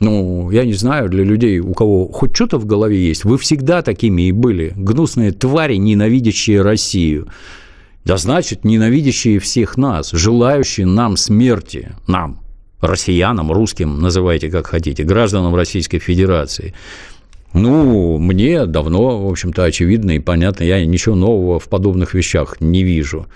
Ну, 0.00 0.50
я 0.50 0.64
не 0.64 0.74
знаю, 0.74 1.08
для 1.08 1.24
людей, 1.24 1.58
у 1.58 1.74
кого 1.74 2.06
хоть 2.08 2.34
что-то 2.34 2.58
в 2.58 2.66
голове 2.66 3.04
есть, 3.04 3.24
вы 3.24 3.36
всегда 3.36 3.82
такими 3.82 4.22
и 4.28 4.32
были. 4.32 4.72
Гнусные 4.76 5.32
твари, 5.32 5.74
ненавидящие 5.76 6.62
Россию. 6.62 7.28
Да 8.04 8.16
значит, 8.16 8.64
ненавидящие 8.64 9.40
всех 9.40 9.76
нас, 9.76 10.10
желающие 10.12 10.86
нам 10.86 11.16
смерти, 11.16 11.92
нам, 12.06 12.40
россиянам, 12.80 13.50
русским, 13.50 14.00
называйте 14.00 14.50
как 14.50 14.68
хотите, 14.68 15.02
гражданам 15.02 15.54
Российской 15.54 15.98
Федерации. 15.98 16.74
Ну, 17.52 18.18
мне 18.18 18.66
давно, 18.66 19.26
в 19.26 19.30
общем-то, 19.30 19.64
очевидно 19.64 20.12
и 20.12 20.20
понятно, 20.20 20.64
я 20.64 20.84
ничего 20.84 21.16
нового 21.16 21.58
в 21.58 21.68
подобных 21.68 22.14
вещах 22.14 22.60
не 22.60 22.82
вижу. 22.82 23.26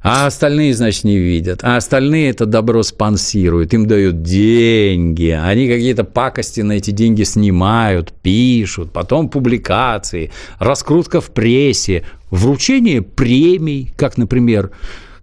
А 0.00 0.26
остальные, 0.26 0.74
значит, 0.74 1.04
не 1.04 1.18
видят. 1.18 1.60
А 1.62 1.76
остальные 1.76 2.30
это 2.30 2.46
добро 2.46 2.82
спонсируют, 2.82 3.74
им 3.74 3.86
дают 3.86 4.22
деньги, 4.22 5.30
они 5.30 5.66
какие-то 5.66 6.04
пакости 6.04 6.60
на 6.60 6.72
эти 6.72 6.92
деньги 6.92 7.24
снимают, 7.24 8.12
пишут, 8.22 8.92
потом 8.92 9.28
публикации, 9.28 10.30
раскрутка 10.60 11.20
в 11.20 11.30
прессе, 11.30 12.04
вручение 12.30 13.02
премий, 13.02 13.90
как, 13.96 14.18
например, 14.18 14.70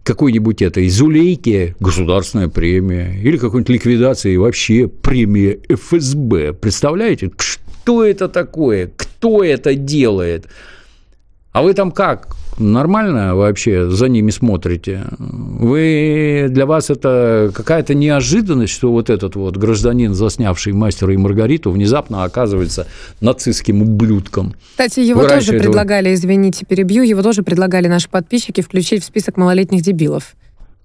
какой-нибудь 0.04 0.62
этой 0.62 0.88
Зулейке 0.90 1.76
государственная 1.80 2.50
премия, 2.50 3.18
или 3.20 3.38
какой-нибудь 3.38 3.70
ликвидации 3.70 4.36
вообще 4.36 4.88
премия 4.88 5.58
ФСБ. 5.70 6.54
Представляете, 6.54 7.32
что 7.40 8.04
это 8.04 8.28
такое, 8.28 8.92
кто 8.96 9.44
это 9.44 9.74
делает? 9.74 10.48
А 11.56 11.62
вы 11.62 11.74
там 11.74 11.92
как? 11.92 12.28
Нормально 12.60 13.34
вообще 13.34 13.90
за 13.90 14.10
ними 14.10 14.30
смотрите? 14.30 15.06
Вы 15.20 16.48
для 16.50 16.66
вас 16.66 16.90
это 16.90 17.50
какая-то 17.56 17.94
неожиданность, 17.94 18.74
что 18.74 18.92
вот 18.92 19.10
этот 19.10 19.38
вот 19.38 19.56
гражданин, 19.56 20.14
заснявший 20.14 20.74
мастера 20.74 21.14
и 21.14 21.18
Маргариту, 21.18 21.72
внезапно 21.72 22.26
оказывается 22.26 22.88
нацистским 23.22 23.82
ублюдком. 23.84 24.54
Кстати, 24.72 25.00
его 25.00 25.22
Вы 25.22 25.28
тоже 25.28 25.36
раньше 25.36 25.52
этого- 25.56 25.64
предлагали, 25.64 26.14
извините, 26.14 26.66
перебью, 26.66 27.04
его 27.04 27.22
тоже 27.22 27.42
предлагали 27.42 27.88
наши 27.88 28.10
подписчики 28.10 28.60
включить 28.60 29.02
в 29.04 29.06
список 29.06 29.38
малолетних 29.38 29.82
дебилов. 29.82 30.36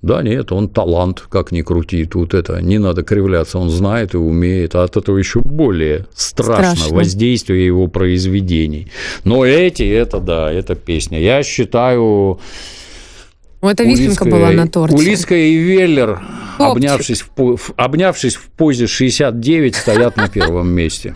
Да 0.03 0.23
нет, 0.23 0.51
он 0.51 0.69
талант, 0.71 1.21
как 1.29 1.53
ни 1.53 1.61
крути, 1.61 2.07
тут 2.07 2.33
это 2.33 2.63
не 2.63 2.79
надо 2.79 3.03
кривляться, 3.03 3.59
он 3.59 3.69
знает 3.69 4.15
и 4.15 4.17
умеет, 4.17 4.75
а 4.75 4.85
от 4.85 4.97
этого 4.97 5.19
еще 5.19 5.41
более 5.41 6.07
страшно, 6.15 6.75
Страшно. 6.75 6.97
воздействие 6.97 7.67
его 7.67 7.87
произведений. 7.87 8.87
Но 9.25 9.45
эти, 9.45 9.83
это 9.83 10.19
да, 10.21 10.51
это 10.51 10.75
песня. 10.75 11.21
Я 11.21 11.43
считаю, 11.43 12.39
это 13.61 13.85
вишенка 13.85 14.25
была 14.25 14.51
на 14.53 14.67
торте. 14.69 14.97
Улицкая 14.97 15.43
и 15.43 15.57
Веллер, 15.57 16.23
Топчик. 16.57 16.77
обнявшись 16.77 17.25
в- 17.37 17.59
обнявшись 17.77 18.37
в 18.37 18.49
позе 18.57 18.87
69, 18.87 19.75
стоят 19.75 20.17
на 20.17 20.29
первом 20.29 20.71
месте. 20.71 21.13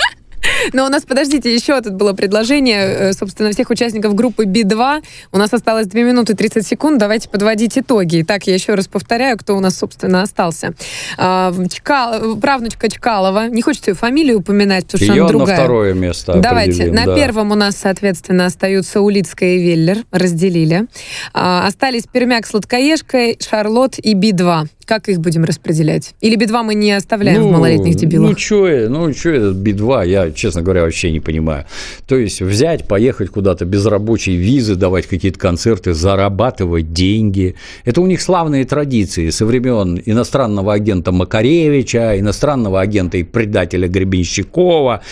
Но 0.73 0.87
у 0.87 0.89
нас, 0.89 1.03
подождите, 1.05 1.53
еще 1.55 1.81
тут 1.81 1.95
было 1.95 2.13
предложение, 2.13 2.81
э, 2.85 3.13
собственно, 3.13 3.51
всех 3.53 3.71
участников 3.71 4.15
группы 4.15 4.45
Би-2. 4.45 5.03
У 5.33 5.39
нас 5.39 5.53
осталось 5.53 5.87
2 5.87 6.01
минуты 6.03 6.35
30 6.35 6.67
секунд. 6.67 6.99
Давайте 6.99 7.29
подводить 7.29 7.77
итоги. 7.79 8.23
Итак, 8.23 8.47
я 8.47 8.55
еще 8.55 8.75
раз 8.75 8.89
повторяю, 8.89 9.37
кто 9.39 9.57
у 9.57 9.61
нас, 9.61 9.77
собственно, 9.79 10.23
остался. 10.23 10.75
А, 11.19 11.53
Чкал- 11.71 12.37
Правнучка 12.37 12.89
Чкалова. 12.91 13.49
Не 13.49 13.63
хочется 13.63 13.91
ее 13.91 13.95
фамилию 13.95 14.39
упоминать, 14.41 14.87
потому 14.87 15.05
что 15.05 15.13
Ее 15.13 15.23
она 15.23 15.33
на 15.33 15.39
другая. 15.39 15.57
второе 15.57 15.95
место 15.95 16.35
Давайте. 16.35 16.91
На 16.91 17.07
да. 17.07 17.15
первом 17.15 17.51
у 17.53 17.55
нас, 17.55 17.77
соответственно, 17.77 18.47
остаются 18.47 19.01
Улицкая 19.01 19.57
и 19.57 19.59
Веллер. 19.59 19.99
Разделили. 20.11 20.87
А, 21.33 21.67
остались 21.67 22.05
Пермяк, 22.11 22.47
Сладкоежка, 22.47 23.35
Шарлот 23.41 23.99
и 23.99 24.15
Би-2. 24.15 24.67
Как 24.85 25.09
их 25.09 25.21
будем 25.21 25.45
распределять? 25.45 26.15
Или 26.21 26.37
Би-2 26.37 26.63
мы 26.63 26.75
не 26.75 26.93
оставляем 26.93 27.43
в 27.43 27.51
малолетних 27.51 27.97
дебилах? 27.97 28.31
Ну, 28.31 28.39
что 28.39 28.89
ну, 28.89 29.13
чё 29.13 29.33
этот 29.33 29.57
Би-2, 29.57 30.09
я, 30.09 30.31
честно 30.31 30.63
говоря, 30.63 30.83
вообще 30.83 31.11
не 31.11 31.21
понимаю. 31.21 31.65
То 32.07 32.17
есть 32.17 32.41
взять, 32.43 32.87
поехать 32.87 33.31
куда-то 33.31 33.65
без 33.65 33.87
рабочей 33.87 34.37
визы, 34.37 34.75
давать 34.75 35.07
какие-то 35.07 35.39
концерты, 35.39 35.95
зарабатывать 35.95 36.93
деньги. 36.93 37.55
Это 37.85 38.01
у 38.01 38.07
них 38.07 38.21
славные 38.21 38.65
традиции 38.65 39.31
со 39.31 39.47
времен 39.47 40.01
иностранного 40.05 40.73
агента 40.73 41.13
Макаревича, 41.13 42.19
иностранного 42.19 42.81
агента 42.81 43.17
и 43.17 43.23
предателя 43.23 43.89
Гребенщикова, 43.89 45.03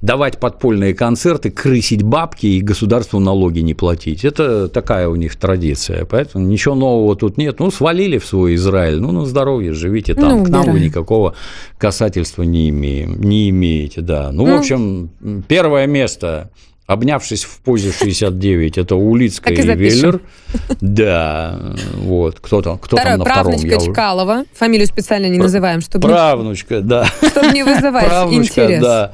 давать 0.00 0.38
подпольные 0.38 0.94
концерты, 0.94 1.50
крысить 1.50 2.02
бабки 2.02 2.46
и 2.46 2.60
государству 2.60 3.18
налоги 3.18 3.60
не 3.60 3.74
платить. 3.74 4.24
Это 4.24 4.68
такая 4.68 5.08
у 5.08 5.16
них 5.16 5.36
традиция. 5.36 6.04
Поэтому 6.04 6.46
ничего 6.46 6.74
нового 6.74 7.16
тут 7.16 7.38
нет. 7.38 7.58
Ну, 7.60 7.70
свалили 7.70 8.18
в 8.18 8.26
свой 8.26 8.54
Израиль. 8.54 9.00
Ну, 9.00 9.21
на 9.22 9.26
здоровье, 9.26 9.72
живите 9.72 10.14
там. 10.14 10.38
Ну, 10.38 10.44
К 10.44 10.48
нам 10.48 10.70
вы 10.72 10.80
никакого 10.80 11.34
касательства 11.78 12.42
не, 12.42 12.68
имеем, 12.68 13.20
не 13.20 13.50
имеете, 13.50 14.00
да. 14.02 14.30
Ну, 14.32 14.46
Ну. 14.46 14.56
в 14.56 14.58
общем, 14.60 15.10
первое 15.48 15.86
место, 15.86 16.50
обнявшись 16.86 17.44
в 17.44 17.58
позе 17.60 17.90
69, 17.92 18.76
это 18.78 18.96
Улицкая 18.96 19.54
и. 19.54 19.62
Веллер. 19.62 20.20
Да, 20.80 21.58
вот, 21.94 22.40
кто 22.40 22.60
там, 22.62 22.78
кто 22.78 22.96
Второе, 22.96 23.16
там 23.16 23.18
на 23.20 23.24
втором? 23.24 23.42
правнучка 23.44 23.68
я 23.68 23.76
уже- 23.78 23.86
Чкалова. 23.92 24.44
Фамилию 24.54 24.86
специально 24.86 25.26
не 25.26 25.38
называем, 25.38 25.80
чтобы, 25.80 26.08
Правнучка, 26.08 26.80
да. 26.80 27.06
чтобы 27.30 27.48
не 27.52 27.62
вызывать 27.64 28.06
Правнучка, 28.06 28.64
интерес. 28.64 28.82
да. 28.82 29.12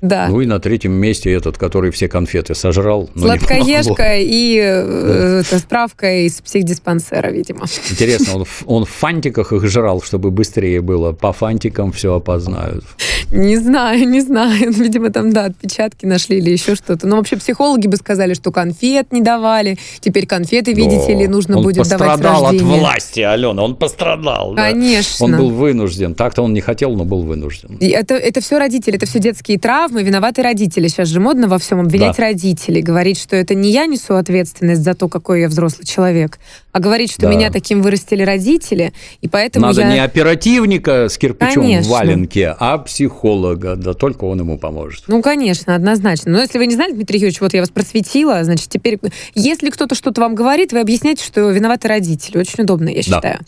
Да. 0.00 0.28
Ну 0.28 0.40
и 0.40 0.46
на 0.46 0.60
третьем 0.60 0.92
месте 0.92 1.32
этот, 1.32 1.58
который 1.58 1.90
все 1.90 2.08
конфеты 2.08 2.54
сожрал. 2.54 3.10
Сладкоежка 3.16 4.16
и 4.18 4.58
э, 4.60 5.42
это 5.44 5.58
справка 5.58 6.26
из 6.26 6.40
психдиспансера, 6.40 7.30
видимо. 7.30 7.66
Интересно, 7.90 8.36
он, 8.36 8.46
он 8.66 8.84
в 8.84 8.90
фантиках 8.90 9.52
их 9.52 9.66
жрал, 9.66 10.02
чтобы 10.02 10.30
быстрее 10.30 10.80
было. 10.80 11.12
По 11.12 11.32
фантикам 11.32 11.92
все 11.92 12.14
опознают. 12.14 12.84
Не 13.30 13.56
знаю, 13.58 14.08
не 14.08 14.20
знаю. 14.20 14.72
Видимо, 14.72 15.10
там, 15.10 15.32
да, 15.32 15.46
отпечатки 15.46 16.06
нашли 16.06 16.38
или 16.38 16.50
еще 16.50 16.74
что-то. 16.74 17.06
Но 17.06 17.16
вообще 17.16 17.36
психологи 17.36 17.86
бы 17.86 17.96
сказали, 17.96 18.32
что 18.34 18.50
конфет 18.50 19.12
не 19.12 19.20
давали. 19.20 19.76
Теперь 20.00 20.26
конфеты, 20.26 20.72
видите 20.72 21.14
ли, 21.14 21.28
нужно 21.28 21.58
он 21.58 21.62
будет 21.64 21.76
давать 21.86 21.88
с 21.88 21.90
пострадал 22.14 22.46
от 22.46 22.52
рождения. 22.52 22.80
власти, 22.80 23.20
Алена, 23.20 23.62
он 23.62 23.76
пострадал. 23.76 24.54
да. 24.54 24.70
Конечно. 24.70 25.26
Он 25.26 25.36
был 25.36 25.50
вынужден. 25.50 26.14
Так-то 26.14 26.42
он 26.42 26.54
не 26.54 26.60
хотел, 26.60 26.94
но 26.94 27.04
был 27.04 27.22
вынужден. 27.22 27.76
И 27.80 27.88
Это, 27.88 28.14
это 28.14 28.40
все 28.40 28.58
родители, 28.58 28.96
это 28.96 29.06
все 29.06 29.18
детские 29.18 29.58
травмы, 29.58 30.02
виноваты 30.02 30.42
родители. 30.42 30.88
Сейчас 30.88 31.08
же 31.08 31.20
модно 31.20 31.48
во 31.48 31.58
всем 31.58 31.80
обвинять 31.80 32.16
Да. 32.16 32.22
родителей, 32.24 32.80
говорить, 32.80 33.18
что 33.20 33.36
это 33.36 33.54
не 33.54 33.70
я 33.72 33.86
несу 33.86 34.14
ответственность 34.14 34.82
за 34.82 34.94
то, 34.94 35.08
какой 35.08 35.42
я 35.42 35.48
взрослый 35.48 35.86
человек, 35.86 36.38
а 36.72 36.80
говорить, 36.80 37.12
что 37.12 37.22
Да. 37.22 37.30
меня 37.30 37.50
таким 37.50 37.82
вырастили 37.82 38.22
родители, 38.22 38.92
и 39.20 39.28
поэтому 39.28 39.66
Надо 39.66 39.82
я... 39.82 39.92
не 39.92 39.98
оперативника 40.02 41.08
с 41.10 41.18
кирпичом 41.18 41.62
Конечно. 41.62 41.88
в 41.88 41.92
валенке, 41.92 42.56
а 42.58 42.78
психолога. 42.78 43.17
Да 43.22 43.94
только 43.94 44.24
он 44.24 44.40
ему 44.40 44.58
поможет. 44.58 45.04
Ну, 45.06 45.22
конечно, 45.22 45.74
однозначно. 45.74 46.32
Но 46.32 46.40
если 46.40 46.58
вы 46.58 46.66
не 46.66 46.74
знали, 46.74 46.92
Дмитрий 46.92 47.18
Юрьевич, 47.18 47.40
вот 47.40 47.54
я 47.54 47.60
вас 47.60 47.70
просветила, 47.70 48.42
значит, 48.44 48.68
теперь, 48.68 48.98
если 49.34 49.70
кто-то 49.70 49.94
что-то 49.94 50.20
вам 50.20 50.34
говорит, 50.34 50.72
вы 50.72 50.80
объясняете, 50.80 51.24
что 51.24 51.50
виноваты 51.50 51.88
родители. 51.88 52.38
Очень 52.38 52.64
удобно, 52.64 52.88
я 52.88 52.96
Да. 52.96 53.02
считаю. 53.02 53.38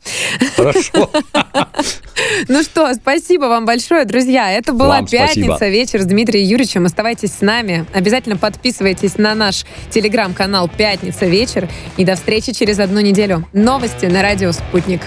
Хорошо. 0.57 1.11
Ну 2.49 2.63
что, 2.63 2.93
спасибо 2.95 3.45
вам 3.45 3.65
большое, 3.65 4.05
друзья. 4.05 4.51
Это 4.53 4.73
была 4.73 5.03
пятница, 5.03 5.69
вечер 5.69 6.03
с 6.03 6.05
Дмитрием 6.05 6.47
Юрьевичем. 6.47 6.85
Оставайтесь 6.85 7.33
с 7.33 7.41
нами. 7.41 7.87
Обязательно 7.95 8.37
подписывайтесь 8.37 9.17
на 9.17 9.35
наш 9.35 9.65
телеграм-канал 9.91 10.69
«Пятница 10.69 11.27
вечер». 11.27 11.69
И 11.97 12.05
до 12.05 12.17
встречи 12.17 12.53
через 12.53 12.79
одну 12.79 13.01
неделю. 13.01 13.47
Новости 13.53 14.07
на 14.07 14.23
радио 14.23 14.53
«Спутник». 14.53 15.01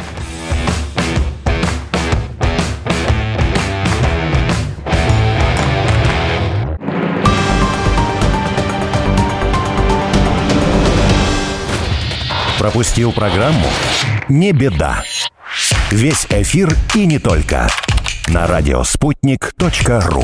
Пропустил 12.64 13.12
программу? 13.12 13.68
Не 14.30 14.54
беда. 14.54 15.04
Весь 15.92 16.26
эфир 16.30 16.74
и 16.96 17.06
не 17.06 17.20
только. 17.20 17.68
На 18.28 18.48
радиоспутник.ру 18.48 20.24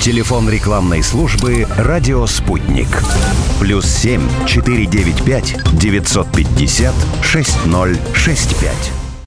Телефон 0.00 0.50
рекламной 0.50 1.04
службы 1.04 1.68
«Радио 1.76 2.26
Спутник». 2.26 2.88
Плюс 3.60 3.86
семь 3.86 4.28
четыре 4.48 4.86
девять 4.86 5.22
пять 5.22 5.54
девятьсот 5.74 6.26
пятьдесят 6.32 6.94
шесть 7.22 7.64
ноль 7.66 7.96
шесть 8.14 8.58
пять. 8.58 8.90